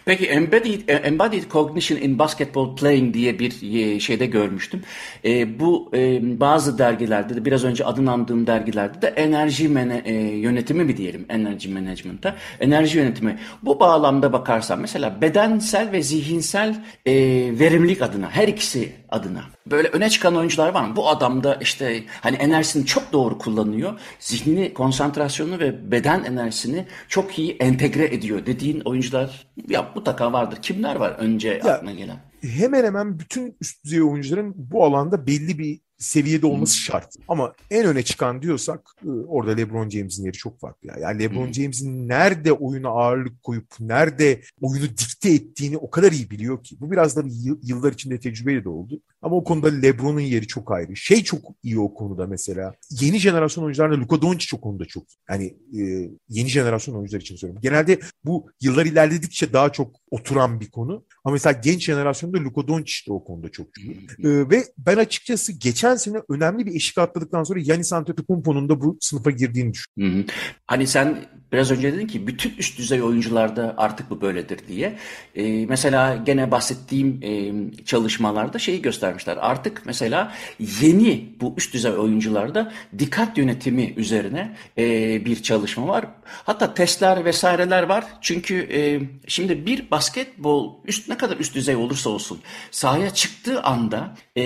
Peki 0.06 0.26
embodied, 0.26 0.90
e, 0.90 0.94
embodied 0.94 1.52
cognition 1.52 1.98
in 1.98 2.20
basketball 2.20 2.76
playing 2.76 3.14
diye 3.14 3.40
bir 3.40 3.76
e, 3.76 4.00
şeyde 4.00 4.26
görmüştüm. 4.26 4.82
E, 5.26 5.60
bu 5.60 5.92
e, 5.94 6.22
bazı 6.40 6.78
dergilerde 6.78 7.36
de 7.36 7.46
biraz 7.46 7.64
önce 7.64 7.86
adını 7.86 8.12
andığım 8.12 8.48
dergilerde 8.48 9.02
de 9.02 9.08
enerji 9.08 9.68
mene, 9.70 10.02
e, 10.06 10.23
yönetimi 10.26 10.84
mi 10.84 10.98
diyelim 10.98 11.26
enerji 11.30 11.70
management'a 11.70 12.36
enerji 12.60 12.98
yönetimi. 12.98 13.40
Bu 13.64 13.80
bağlamda 13.80 14.34
bakarsan 14.34 14.80
mesela 14.80 15.22
bedensel 15.22 15.92
ve 15.92 16.02
zihinsel 16.04 16.84
e, 17.06 17.14
verimlilik 17.60 18.02
adına 18.02 18.30
her 18.30 18.48
ikisi 18.48 18.92
adına 19.10 19.44
böyle 19.68 19.88
öne 19.88 20.10
çıkan 20.10 20.36
oyuncular 20.36 20.70
var 20.74 20.86
mı? 20.88 20.96
Bu 20.96 21.10
adam 21.10 21.44
da 21.44 21.56
işte 21.56 22.04
hani 22.22 22.36
enerjisini 22.38 22.86
çok 22.86 23.14
doğru 23.14 23.38
kullanıyor. 23.38 24.00
Zihnini, 24.20 24.74
konsantrasyonu 24.74 25.60
ve 25.60 25.92
beden 25.92 26.24
enerjisini 26.24 26.86
çok 27.08 27.40
iyi 27.40 27.58
entegre 27.60 28.06
ediyor 28.06 28.46
dediğin 28.46 28.80
oyuncular 28.80 29.48
ya 29.70 29.92
mutlaka 29.96 30.34
vardır. 30.34 30.58
Kimler 30.62 30.96
var 30.96 31.16
önce 31.20 31.62
Ya, 31.66 31.74
aklına 31.74 31.92
gelen? 31.94 32.18
hemen 32.42 32.84
hemen 32.84 33.20
bütün 33.20 33.58
üst 33.62 33.86
düzey 33.86 34.02
oyuncuların 34.04 34.54
bu 34.56 34.86
alanda 34.86 35.28
belli 35.28 35.60
bir 35.60 35.80
seviyede 36.04 36.45
olması 36.45 36.78
şart. 36.78 37.16
Ama 37.28 37.54
en 37.72 37.86
öne 37.86 38.04
çıkan 38.04 38.41
diyorsak 38.41 38.82
e, 39.06 39.10
orada 39.10 39.51
LeBron 39.51 39.89
James'in 39.89 40.24
yeri 40.26 40.34
çok 40.38 40.60
farklı. 40.60 40.88
ya. 40.88 40.95
Yani 40.99 41.24
LeBron 41.24 41.51
James'in 41.51 42.08
nerede 42.10 42.51
oyuna 42.51 42.89
ağırlık 42.89 43.43
koyup 43.43 43.68
nerede 43.80 44.41
oyunu 44.62 44.86
dikte 44.89 45.34
ettiğini 45.34 45.78
o 45.78 45.89
kadar 45.89 46.12
iyi 46.12 46.30
biliyor 46.32 46.64
ki. 46.64 46.78
Bu 46.80 46.91
biraz 46.91 47.16
da 47.16 47.22
yıl- 47.26 47.60
yıllar 47.64 47.91
içinde 47.93 48.20
tecrübeyle 48.20 48.64
de 48.64 48.70
oldu. 48.70 48.99
Ama 49.24 49.36
o 49.36 49.44
konuda 49.44 49.68
LeBron'un 49.68 50.20
yeri 50.20 50.48
çok 50.48 50.72
ayrı. 50.72 50.96
Şey 50.96 51.24
çok 51.24 51.42
iyi 51.64 51.80
o 51.80 51.94
konuda 51.94 52.28
mesela. 52.28 52.74
Yeni 53.02 53.20
jenerasyon 53.20 53.64
oyuncularla 53.64 53.98
Luka 53.98 54.22
Doncic 54.22 54.58
o 54.58 54.62
konuda 54.62 54.86
çok. 54.86 55.04
Yani 55.30 55.46
e, 55.80 56.10
yeni 56.30 56.50
jenerasyon 56.50 56.96
oyuncular 56.96 57.22
için 57.22 57.36
söylüyorum. 57.36 57.62
Genelde 57.64 58.00
bu 58.26 58.50
yıllar 58.62 58.86
ilerledikçe 58.86 59.54
daha 59.54 59.72
çok 59.72 59.96
oturan 60.12 60.60
bir 60.60 60.72
konu. 60.72 61.06
Ama 61.26 61.34
mesela 61.34 61.60
genç 61.64 61.84
jenerasyonda 61.86 62.38
Luka 62.38 62.68
Doncic 62.68 63.08
de 63.08 63.14
o 63.14 63.24
konuda 63.24 63.50
çok 63.50 63.68
iyi. 63.78 63.92
Ee, 64.20 64.50
ve 64.50 64.64
ben 64.78 64.98
açıkçası 64.98 65.52
geçen 65.52 65.96
sene 65.96 66.18
önemli 66.30 66.66
bir 66.66 66.76
eşik 66.76 66.98
atladıktan 66.98 67.44
sonra 67.44 67.60
Yanis 67.64 67.94
Antetokounmpo'nun 67.94 68.70
da 68.70 68.82
bu 68.82 68.98
sınıfa 69.02 69.32
girdiğini 69.32 69.74
düşünüyorum. 69.74 70.26
Hani 70.68 70.88
sen 70.88 71.26
biraz 71.52 71.72
önce 71.72 71.94
dedin 71.94 72.08
ki 72.08 72.28
bütün 72.28 72.54
üst 72.58 72.78
düzey 72.78 73.02
oyuncularda 73.02 73.74
artık 73.78 74.10
bu 74.10 74.22
böyledir 74.22 74.60
diye. 74.68 74.98
Ee, 75.36 75.66
mesela 75.66 76.16
gene 76.16 76.52
bahsettiğim 76.52 77.20
e, 77.24 77.54
çalışmalarda 77.86 78.60
şeyi 78.60 78.82
göstermişler. 79.14 79.38
Artık 79.41 79.82
mesela 79.86 80.32
yeni 80.59 81.36
bu 81.41 81.53
üst 81.57 81.74
düzey 81.74 81.91
oyuncularda 81.91 82.72
dikkat 82.99 83.38
yönetimi 83.38 83.93
üzerine 83.97 84.55
e, 84.78 85.26
bir 85.26 85.43
çalışma 85.43 85.88
var. 85.88 86.05
Hatta 86.24 86.74
testler 86.74 87.26
vesaireler 87.26 87.84
var. 87.84 88.05
Çünkü 88.22 88.55
e, 88.55 89.01
şimdi 89.28 89.66
bir 89.66 89.91
basketbol 89.91 90.74
üst 90.86 91.09
ne 91.09 91.18
kadar 91.18 91.38
üst 91.38 91.55
düzey 91.55 91.76
olursa 91.76 92.09
olsun 92.09 92.39
sahaya 92.72 93.09
çıktığı 93.09 93.61
anda 93.61 94.16
e, 94.38 94.43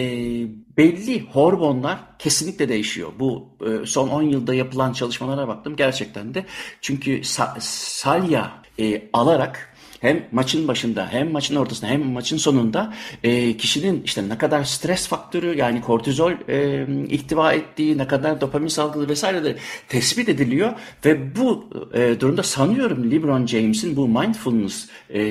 belli 0.78 1.22
hormonlar 1.22 1.98
kesinlikle 2.20 2.70
değişiyor. 2.70 3.12
Bu 3.20 3.50
e, 3.62 3.86
son 3.86 4.10
10 4.10 4.22
yılda 4.22 4.54
yapılan 4.54 4.94
çalışmalara 4.94 5.48
baktım 5.48 5.76
gerçekten 5.76 6.34
de. 6.34 6.46
Çünkü 6.82 7.24
sa 7.24 7.58
salya 7.60 8.52
e, 8.80 9.10
alarak 9.14 9.77
hem 10.02 10.26
maçın 10.32 10.68
başında 10.68 11.08
hem 11.12 11.32
maçın 11.32 11.56
ortasında 11.56 11.92
hem 11.92 12.06
maçın 12.06 12.38
sonunda 12.38 12.94
e, 13.24 13.58
kişinin 13.58 14.04
işte 14.04 14.30
ne 14.30 14.38
kadar 14.38 14.64
stres 14.64 15.08
faktörü 15.08 15.58
yani 15.58 15.82
kortizol 15.82 16.32
e, 16.50 16.88
ihtiva 17.08 17.54
ettiği 17.54 17.98
ne 17.98 18.08
kadar 18.08 18.42
dopamin 18.42 18.68
salgılı 18.68 19.10
vesaire 19.10 19.44
de 19.44 19.56
tespit 19.88 20.30
ediliyor 20.30 20.74
ve 21.06 21.36
bu 21.36 21.70
e, 21.94 22.20
durumda 22.20 22.44
sanıyorum 22.44 23.12
LeBron 23.12 23.46
James'in 23.46 23.96
bu 23.96 24.08
mindfulness 24.08 24.90
e, 25.10 25.22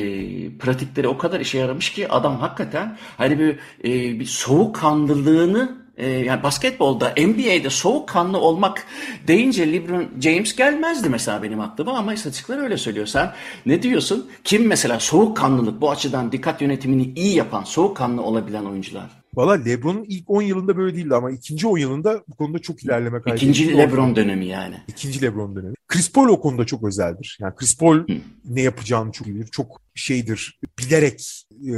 pratikleri 0.58 1.08
o 1.08 1.18
kadar 1.18 1.40
işe 1.40 1.58
yaramış 1.58 1.92
ki 1.92 2.08
adam 2.08 2.36
hakikaten 2.38 2.96
hani 3.18 3.38
bir, 3.38 3.58
e, 3.84 4.20
bir 4.20 4.24
soğukkanlılığını 4.24 5.85
e, 5.96 6.08
yani 6.08 6.42
basketbolda, 6.42 7.14
NBA'de 7.18 7.70
soğukkanlı 7.70 8.38
olmak 8.38 8.86
deyince 9.26 9.72
LeBron 9.72 10.08
James 10.20 10.56
gelmezdi 10.56 11.08
mesela 11.08 11.42
benim 11.42 11.60
aklıma 11.60 11.98
ama 11.98 12.14
istatistikler 12.14 12.58
öyle 12.58 12.76
söylüyor. 12.76 13.06
Sen 13.06 13.32
ne 13.66 13.82
diyorsun? 13.82 14.30
Kim 14.44 14.66
mesela 14.66 15.00
soğukkanlılık 15.00 15.80
bu 15.80 15.90
açıdan 15.90 16.32
dikkat 16.32 16.62
yönetimini 16.62 17.12
iyi 17.16 17.36
yapan, 17.36 17.64
soğukkanlı 17.64 18.22
olabilen 18.22 18.64
oyuncular? 18.64 19.25
Valla 19.36 19.52
LeBron'un 19.52 20.04
ilk 20.08 20.30
10 20.30 20.42
yılında 20.42 20.76
böyle 20.76 20.96
değildi 20.96 21.14
ama 21.14 21.30
ikinci 21.30 21.66
10 21.66 21.78
yılında 21.78 22.24
bu 22.28 22.34
konuda 22.34 22.58
çok 22.58 22.84
ilerleme 22.84 23.20
kaydetti. 23.22 23.44
İkinci 23.44 23.76
LeBron 23.76 24.16
dönemi 24.16 24.46
yani. 24.46 24.76
İkinci 24.88 25.22
LeBron 25.22 25.56
dönemi. 25.56 25.74
Chris 25.88 26.12
Paul 26.12 26.28
o 26.28 26.40
konuda 26.40 26.66
çok 26.66 26.84
özeldir. 26.84 27.38
Yani 27.40 27.54
Chris 27.54 27.78
Paul 27.78 27.98
Hı. 27.98 28.18
ne 28.44 28.62
yapacağını 28.62 29.12
çok 29.12 29.26
bilir. 29.28 29.46
Çok 29.46 29.80
şeydir, 29.94 30.60
bilerek 30.78 31.46
e, 31.66 31.72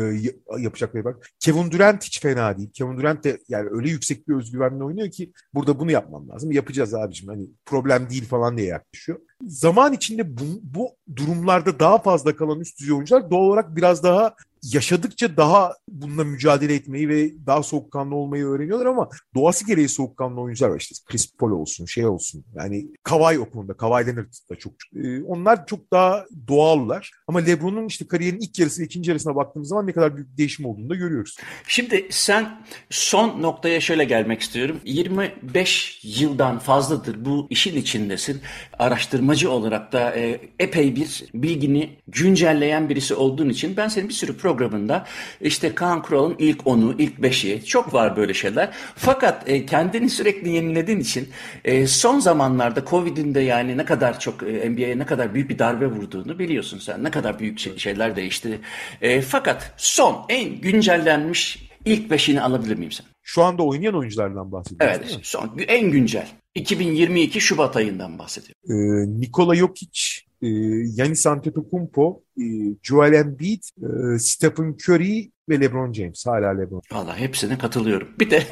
yapacak 0.59 0.95
bir 0.95 1.05
bak. 1.05 1.31
Kevin 1.41 1.71
Durant 1.71 2.05
hiç 2.05 2.21
fena 2.21 2.59
değil. 2.59 2.71
Kevin 2.73 2.99
Durant 2.99 3.25
de 3.25 3.39
yani 3.49 3.69
öyle 3.71 3.91
yüksek 3.91 4.29
bir 4.29 4.35
özgüvenle 4.35 4.85
oynuyor 4.85 5.11
ki 5.11 5.33
burada 5.55 5.81
bunu 5.81 5.91
yapmam 5.91 6.29
lazım. 6.29 6.53
Yapacağız 6.53 6.95
abicim 6.95 7.29
hani 7.29 7.47
problem 7.67 8.11
değil 8.11 8.25
falan 8.25 8.59
diye 8.59 8.67
yaklaşıyor. 8.67 9.19
Zaman 9.47 9.93
içinde 9.93 10.39
bu, 10.39 10.45
bu 10.63 10.89
durumlarda 11.17 11.81
daha 11.81 11.99
fazla 11.99 12.37
kalan 12.37 12.61
üst 12.61 12.81
düzey 12.81 12.95
oyuncular 12.95 13.31
doğal 13.31 13.41
olarak 13.41 13.77
biraz 13.77 14.03
daha 14.03 14.35
yaşadıkça 14.63 15.37
daha 15.37 15.75
bununla 15.89 16.25
mücadele 16.25 16.75
etmeyi 16.75 17.09
ve 17.09 17.47
daha 17.47 17.63
soğukkanlı 17.63 18.15
olmayı 18.15 18.45
öğreniyorlar 18.45 18.87
ama 18.87 19.09
doğası 19.35 19.67
gereği 19.67 19.89
soğukkanlı 19.89 20.41
oyuncular 20.41 20.71
var. 20.71 20.81
İşte 20.81 20.95
Chris 21.07 21.37
Paul 21.37 21.51
olsun 21.51 21.87
şey 21.87 22.07
olsun. 22.07 22.45
Yani 22.57 22.89
Kawhi 23.03 23.39
o 23.39 23.51
konuda 23.51 23.75
Kawhi 23.75 24.07
Leonard 24.07 24.33
da 24.51 24.57
çok 24.57 24.73
e, 24.97 25.23
onlar 25.23 25.67
çok 25.67 25.93
daha 25.93 26.27
doğallar. 26.49 27.11
Ama 27.27 27.39
LeBron'un 27.39 27.87
işte 27.87 28.07
kariyerin 28.07 28.41
ilk 28.41 28.59
yarısı 28.59 28.81
ve 28.81 28.85
ikinci 28.85 29.11
yarısına 29.11 29.37
baktığımız 29.37 29.69
zaman 29.69 29.87
ne 29.87 29.93
kadar 29.93 30.17
büyük 30.17 30.33
bir 30.33 30.37
değişim 30.37 30.67
olduğunu 30.67 30.91
da 30.91 30.95
görüyoruz. 30.95 31.37
Şimdi 31.69 32.07
sen 32.11 32.63
son 32.91 33.43
noktaya 33.43 33.81
şöyle 33.81 34.05
gelmek 34.05 34.41
istiyorum. 34.41 34.81
25 34.85 36.01
yıldan 36.05 36.59
fazladır 36.59 37.25
bu 37.25 37.47
işin 37.51 37.77
içindesin. 37.77 38.41
Araştırmacı 38.79 39.51
olarak 39.51 39.93
da 39.93 40.17
e, 40.17 40.41
epey 40.59 40.97
bir 40.97 41.25
bilgini 41.35 41.99
güncelleyen 42.09 42.89
birisi 42.89 43.15
olduğun 43.15 43.49
için 43.49 43.77
ben 43.77 43.89
senin 43.89 44.09
bir 44.09 44.15
sürü 44.15 44.37
programında 44.49 45.07
işte 45.41 45.75
Kaan 45.75 46.03
Kural'ın 46.03 46.37
ilk 46.39 46.61
10'u, 46.61 46.95
ilk 46.99 47.19
5'i 47.19 47.65
çok 47.65 47.95
var 47.95 48.17
böyle 48.17 48.35
şeyler. 48.35 48.71
Fakat 48.97 49.49
e, 49.49 49.67
kendini 49.67 50.11
sürekli 50.11 50.51
yenilediğin 50.51 51.01
için 51.01 51.29
e, 51.65 51.87
son 51.87 52.19
zamanlarda 52.19 52.85
Covid'in 52.85 53.35
de 53.35 53.41
yani 53.41 53.77
ne 53.77 53.85
kadar 53.85 54.21
çok 54.21 54.43
e, 54.43 54.71
NBA'ye 54.71 54.99
ne 54.99 55.07
kadar 55.07 55.35
büyük 55.35 55.51
bir 55.51 55.59
darbe 55.59 55.87
vurduğunu 55.87 56.39
biliyorsun 56.39 56.79
sen. 56.79 57.05
Ne 57.05 57.11
kadar 57.11 57.39
büyük 57.39 57.59
şey, 57.59 57.79
şeyler 57.79 58.17
değişti. 58.17 58.61
E, 59.03 59.21
fakat 59.21 59.75
son 59.77 60.25
en 60.29 60.61
güncellenmiş 60.61 61.69
ilk 61.85 62.11
5'ini 62.11 62.41
alabilir 62.41 62.77
miyim 62.77 62.93
sen? 62.93 63.07
Şu 63.23 63.43
anda 63.43 63.63
oynayan 63.63 63.95
oyunculardan 63.95 64.53
bahsediyorsun 64.53 65.03
Evet, 65.03 65.19
son 65.23 65.59
en 65.69 65.91
güncel. 65.91 66.29
2022 66.55 67.41
Şubat 67.41 67.77
ayından 67.77 68.19
bahsediyorum. 68.19 68.63
Ee, 68.71 69.21
Nikola 69.21 69.55
Jokic, 69.55 70.28
e, 70.43 70.49
Yanis 70.95 71.27
Antetokounmpo, 71.27 72.23
e, 72.41 72.45
Joel 72.83 73.13
Embiid, 73.13 73.63
e, 73.83 74.19
Stephen 74.19 74.77
Curry 74.89 75.31
ve 75.49 75.61
LeBron 75.61 75.93
James. 75.93 76.27
Hala 76.27 76.51
LeBron. 76.51 76.83
Valla 76.93 77.17
hepsine 77.17 77.59
katılıyorum. 77.59 78.09
Bir 78.21 78.31
de 78.31 78.43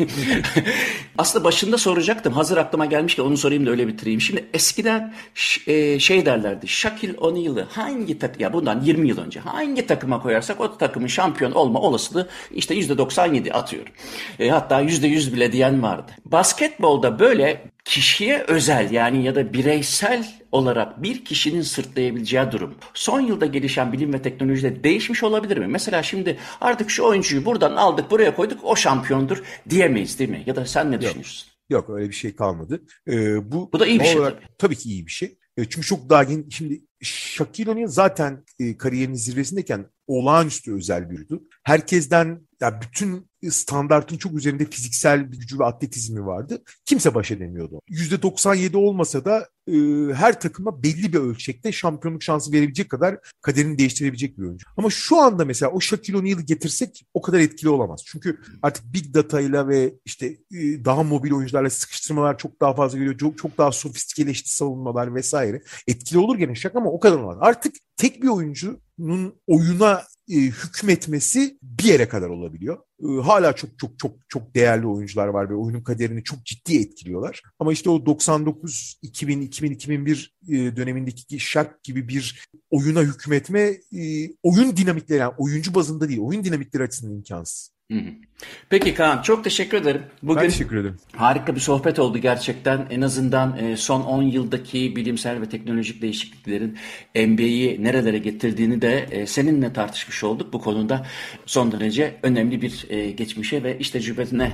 aslında 1.18 1.45
başında 1.45 1.78
soracaktım. 1.78 2.32
Hazır 2.32 2.57
aklıma 2.57 2.87
gelmişken 2.87 3.24
onu 3.24 3.37
sorayım 3.37 3.66
da 3.66 3.70
öyle 3.70 3.89
bitireyim. 3.89 4.20
Şimdi 4.20 4.45
eskiden 4.55 5.14
e, 5.66 5.99
şey 5.99 6.26
derlerdi. 6.26 6.68
Shaquille 6.68 7.18
O'Neal'ı 7.18 7.62
hangi 7.62 8.18
takım 8.18 8.43
ya 8.43 8.53
bundan 8.53 8.80
20 8.80 9.09
yıl 9.09 9.18
önce 9.18 9.41
hangi 9.41 9.87
takıma 9.87 10.22
koyarsak 10.22 10.61
o 10.61 10.78
takımın 10.78 11.07
şampiyon 11.07 11.53
olma 11.53 11.80
olasılığı 11.80 12.28
işte 12.51 12.74
%97 12.74 13.53
atıyorum. 13.53 13.93
E, 14.39 14.49
hatta 14.49 14.82
%100 14.82 15.32
bile 15.32 15.53
diyen 15.53 15.82
vardı. 15.82 16.12
Basketbolda 16.24 17.18
böyle 17.18 17.76
kişiye 17.87 18.45
özel 18.49 18.91
yani 18.91 19.24
ya 19.24 19.34
da 19.34 19.53
bireysel 19.53 20.26
olarak 20.53 21.03
bir 21.03 21.24
kişinin 21.24 21.62
sırtlayabileceği 21.62 22.53
durum 22.53 22.74
son 22.95 23.20
yılda 23.20 23.47
gelişen 23.47 23.93
bilim 23.93 24.12
ve 24.12 24.22
teknolojide 24.22 24.84
değişmiş 24.84 25.22
olabilir 25.22 25.57
mi? 25.59 25.66
Mesela 25.66 26.03
şimdi 26.03 26.39
artık 26.61 26.91
şu 26.91 27.05
oyuncuyu 27.05 27.45
buradan 27.45 27.76
aldık 27.76 28.11
buraya 28.11 28.37
koyduk 28.37 28.61
o 28.62 28.76
şampiyondur 28.76 29.43
diyemeyiz 29.70 30.18
değil 30.18 30.30
mi? 30.30 30.43
Ya 30.47 30.57
da 30.57 30.66
sen 30.66 30.93
ne 30.93 31.01
düşünüyorsun? 31.01 31.49
Yok 31.70 31.91
öyle 31.91 32.09
bir 32.09 32.14
şey 32.14 32.37
kalmadı. 32.37 32.82
Ee, 33.09 33.53
bu, 33.53 33.70
bu 33.72 33.80
da 33.80 33.87
iyi 33.87 34.01
bir 34.01 34.05
şey 34.05 34.20
olarak, 34.20 34.37
tabii. 34.37 34.57
Tabii 34.59 34.76
ki 34.76 34.89
iyi 34.89 35.07
bir 35.07 35.11
şey. 35.11 35.39
E, 35.57 35.64
çünkü 35.64 35.87
çok 35.87 36.11
daha 36.11 36.24
gen- 36.24 36.49
şimdi 36.51 36.80
Shaquille 37.03 37.70
O'Neal 37.70 37.87
zaten 37.89 38.45
e, 38.59 38.76
kariyerinin 38.76 39.14
zirvesindeyken 39.14 39.87
olağanüstü 40.07 40.74
özel 40.74 41.11
biriydi. 41.11 41.34
Herkesten 41.64 42.41
ya 42.61 42.80
bütün 42.80 43.30
standartın 43.51 44.16
çok 44.16 44.34
üzerinde 44.34 44.64
fiziksel 44.64 45.32
bir 45.32 45.39
gücü 45.39 45.59
ve 45.59 45.64
atletizmi 45.64 46.26
vardı. 46.26 46.62
Kimse 46.84 47.14
baş 47.14 47.30
edemiyordu. 47.30 47.80
%97 47.91 48.76
olmasa 48.76 49.24
da 49.24 49.49
e, 49.68 49.74
her 50.14 50.41
takıma 50.41 50.82
belli 50.82 51.12
bir 51.12 51.18
ölçekte 51.18 51.72
şampiyonluk 51.72 52.22
şansı 52.22 52.53
verebilecek 52.53 52.91
kadar 52.91 53.18
kaderini 53.43 53.78
değiştirebilecek 53.78 54.39
bir 54.39 54.43
oyuncu. 54.43 54.66
Ama 54.76 54.91
şu 54.91 55.16
anda 55.16 55.45
mesela 55.45 55.72
o 55.72 55.80
Shaquille 55.80 56.18
O'Neal'ı 56.18 56.43
getirsek 56.43 57.07
o 57.14 57.22
kadar 57.22 57.39
etkili 57.39 57.68
olamaz. 57.68 58.03
Çünkü 58.07 58.39
artık 58.62 58.95
big 58.95 59.14
data 59.14 59.41
ile 59.41 59.68
ve 59.68 59.95
işte 60.05 60.26
e, 60.26 60.84
daha 60.84 61.03
mobil 61.03 61.32
oyuncularla 61.32 61.70
sıkıştırmalar 61.70 62.39
çok 62.39 62.61
daha 62.61 62.74
fazla 62.74 62.99
geliyor. 62.99 63.18
Çok, 63.18 63.39
çok 63.39 63.59
daha 63.59 63.72
sofistikeleşti 63.72 64.55
savunmalar 64.55 65.14
vesaire. 65.14 65.62
Etkili 65.89 66.18
olur 66.18 66.39
gene 66.39 66.55
Shaq 66.55 66.70
ama 66.74 66.91
o 66.91 67.01
kadar 67.01 67.16
olmaz. 67.16 67.39
Artık 67.41 67.74
tek 67.97 68.22
bir 68.22 68.28
oyuncunun 68.28 69.41
oyuna 69.47 70.03
e, 70.28 70.34
hükmetmesi 70.34 71.59
bir 71.62 71.84
yere 71.84 72.09
kadar 72.09 72.28
olabiliyor. 72.28 72.78
Hala 73.22 73.53
çok 73.53 73.78
çok 73.78 73.99
çok 73.99 74.12
çok 74.28 74.55
değerli 74.55 74.86
oyuncular 74.86 75.28
var 75.28 75.51
ve 75.51 75.55
oyunun 75.55 75.82
kaderini 75.82 76.24
çok 76.24 76.44
ciddi 76.44 76.78
etkiliyorlar. 76.78 77.42
Ama 77.59 77.72
işte 77.72 77.90
o 77.90 78.07
99 78.07 78.99
2000 79.03 79.40
2000 79.40 79.70
2001 79.70 80.34
e, 80.49 80.76
dönemindeki 80.76 81.40
şark 81.40 81.82
gibi 81.84 82.09
bir 82.09 82.49
oyuna 82.70 83.03
hükmetme 83.03 83.61
e, 83.92 84.28
oyun 84.42 84.76
dinamikleri 84.76 85.18
yani 85.18 85.34
oyuncu 85.38 85.74
bazında 85.74 86.09
değil 86.09 86.20
oyun 86.20 86.44
dinamikleri 86.44 86.82
açısından 86.82 87.14
imkansız. 87.14 87.76
Hı 87.92 87.99
hı. 87.99 88.11
Peki 88.68 88.95
Kaan 88.95 89.22
çok 89.22 89.45
teşekkür 89.45 89.76
ederim. 89.76 90.03
Bugün 90.22 90.43
ben 90.43 90.49
teşekkür 90.49 90.76
ederim. 90.76 90.97
Harika 91.16 91.55
bir 91.55 91.61
sohbet 91.61 91.99
oldu 91.99 92.18
gerçekten. 92.18 92.87
En 92.91 93.01
azından 93.01 93.59
e, 93.59 93.76
son 93.76 94.01
10 94.01 94.22
yıldaki 94.22 94.97
bilimsel 94.97 95.41
ve 95.41 95.49
teknolojik 95.49 96.03
değişikliklerin 96.03 96.78
NBA'yi 97.14 97.84
nerelere 97.84 98.18
getirdiğini 98.18 98.82
de 98.82 99.07
e, 99.11 99.26
seninle 99.26 99.72
tartışmış 99.72 100.24
olduk. 100.24 100.53
Bu 100.53 100.61
konuda 100.61 101.07
son 101.47 101.72
derece 101.72 102.16
önemli 102.22 102.62
bir 102.62 102.87
e, 102.89 103.11
geçmişe 103.11 103.62
ve 103.62 103.78
iş 103.78 103.91
tecrübesine 103.91 104.53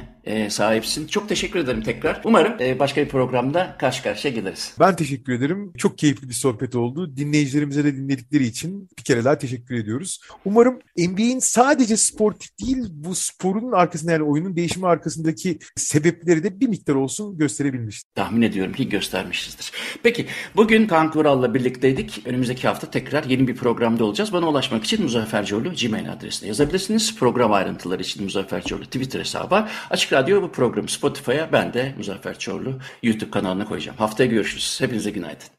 sahipsin. 0.49 1.07
Çok 1.07 1.29
teşekkür 1.29 1.59
ederim 1.59 1.83
tekrar. 1.83 2.21
Umarım 2.25 2.79
başka 2.79 3.01
bir 3.01 3.09
programda 3.09 3.77
karşı 3.79 4.03
karşıya 4.03 4.35
geliriz. 4.35 4.75
Ben 4.81 4.97
teşekkür 4.97 5.33
ederim. 5.33 5.73
Çok 5.79 5.99
keyifli 5.99 6.29
bir 6.29 6.35
sohbet 6.35 6.75
oldu. 6.77 7.17
Dinleyicilerimize 7.17 7.85
de 7.85 7.97
dinledikleri 7.97 8.45
için 8.45 8.89
bir 8.99 9.05
kere 9.05 9.25
daha 9.25 9.39
teşekkür 9.39 9.75
ediyoruz. 9.75 10.21
Umarım 10.45 10.79
NBA'in 10.99 11.39
sadece 11.39 11.97
sportif 11.97 12.51
değil 12.59 12.87
bu 12.91 13.15
sporun 13.15 13.72
arkasında 13.77 14.13
yani 14.13 14.23
oyunun 14.23 14.57
değişimi 14.57 14.87
arkasındaki 14.87 15.59
sebepleri 15.77 16.45
de 16.45 16.61
bir 16.61 16.69
miktar 16.69 16.95
olsun 16.95 17.39
gösterebilmiştir. 17.39 18.11
Tahmin 18.15 18.43
ediyorum 18.43 18.73
ki 18.73 18.89
göstermişizdir. 18.89 19.73
Peki 20.03 20.27
bugün 20.57 20.87
Kaan 20.87 21.11
Kural'la 21.11 21.55
birlikteydik. 21.55 22.23
Önümüzdeki 22.27 22.69
hafta 22.69 22.91
tekrar 22.91 23.25
yeni 23.25 23.49
bir 23.49 23.57
programda 23.57 24.05
olacağız. 24.05 24.33
Bana 24.33 24.49
ulaşmak 24.49 24.85
için 24.85 25.03
Muzaffercioğlu 25.03 25.73
Gmail 25.75 26.13
adresine 26.13 26.49
yazabilirsiniz. 26.49 27.17
Program 27.17 27.53
ayrıntıları 27.53 28.03
için 28.03 28.25
Muzaffercioğlu 28.25 28.85
Twitter 28.85 29.21
hesabı. 29.21 29.69
Açık 29.91 30.13
Radyo 30.13 30.43
bu 30.43 30.53
programı 30.53 30.89
Spotify'a 30.89 31.53
ben 31.53 31.75
de 31.75 31.95
Muzaffer 31.97 32.39
Çorlu 32.39 32.79
YouTube 33.03 33.31
kanalına 33.31 33.65
koyacağım. 33.65 33.99
Haftaya 33.99 34.31
görüşürüz. 34.31 34.81
Hepinize 34.81 35.11
günaydın. 35.11 35.53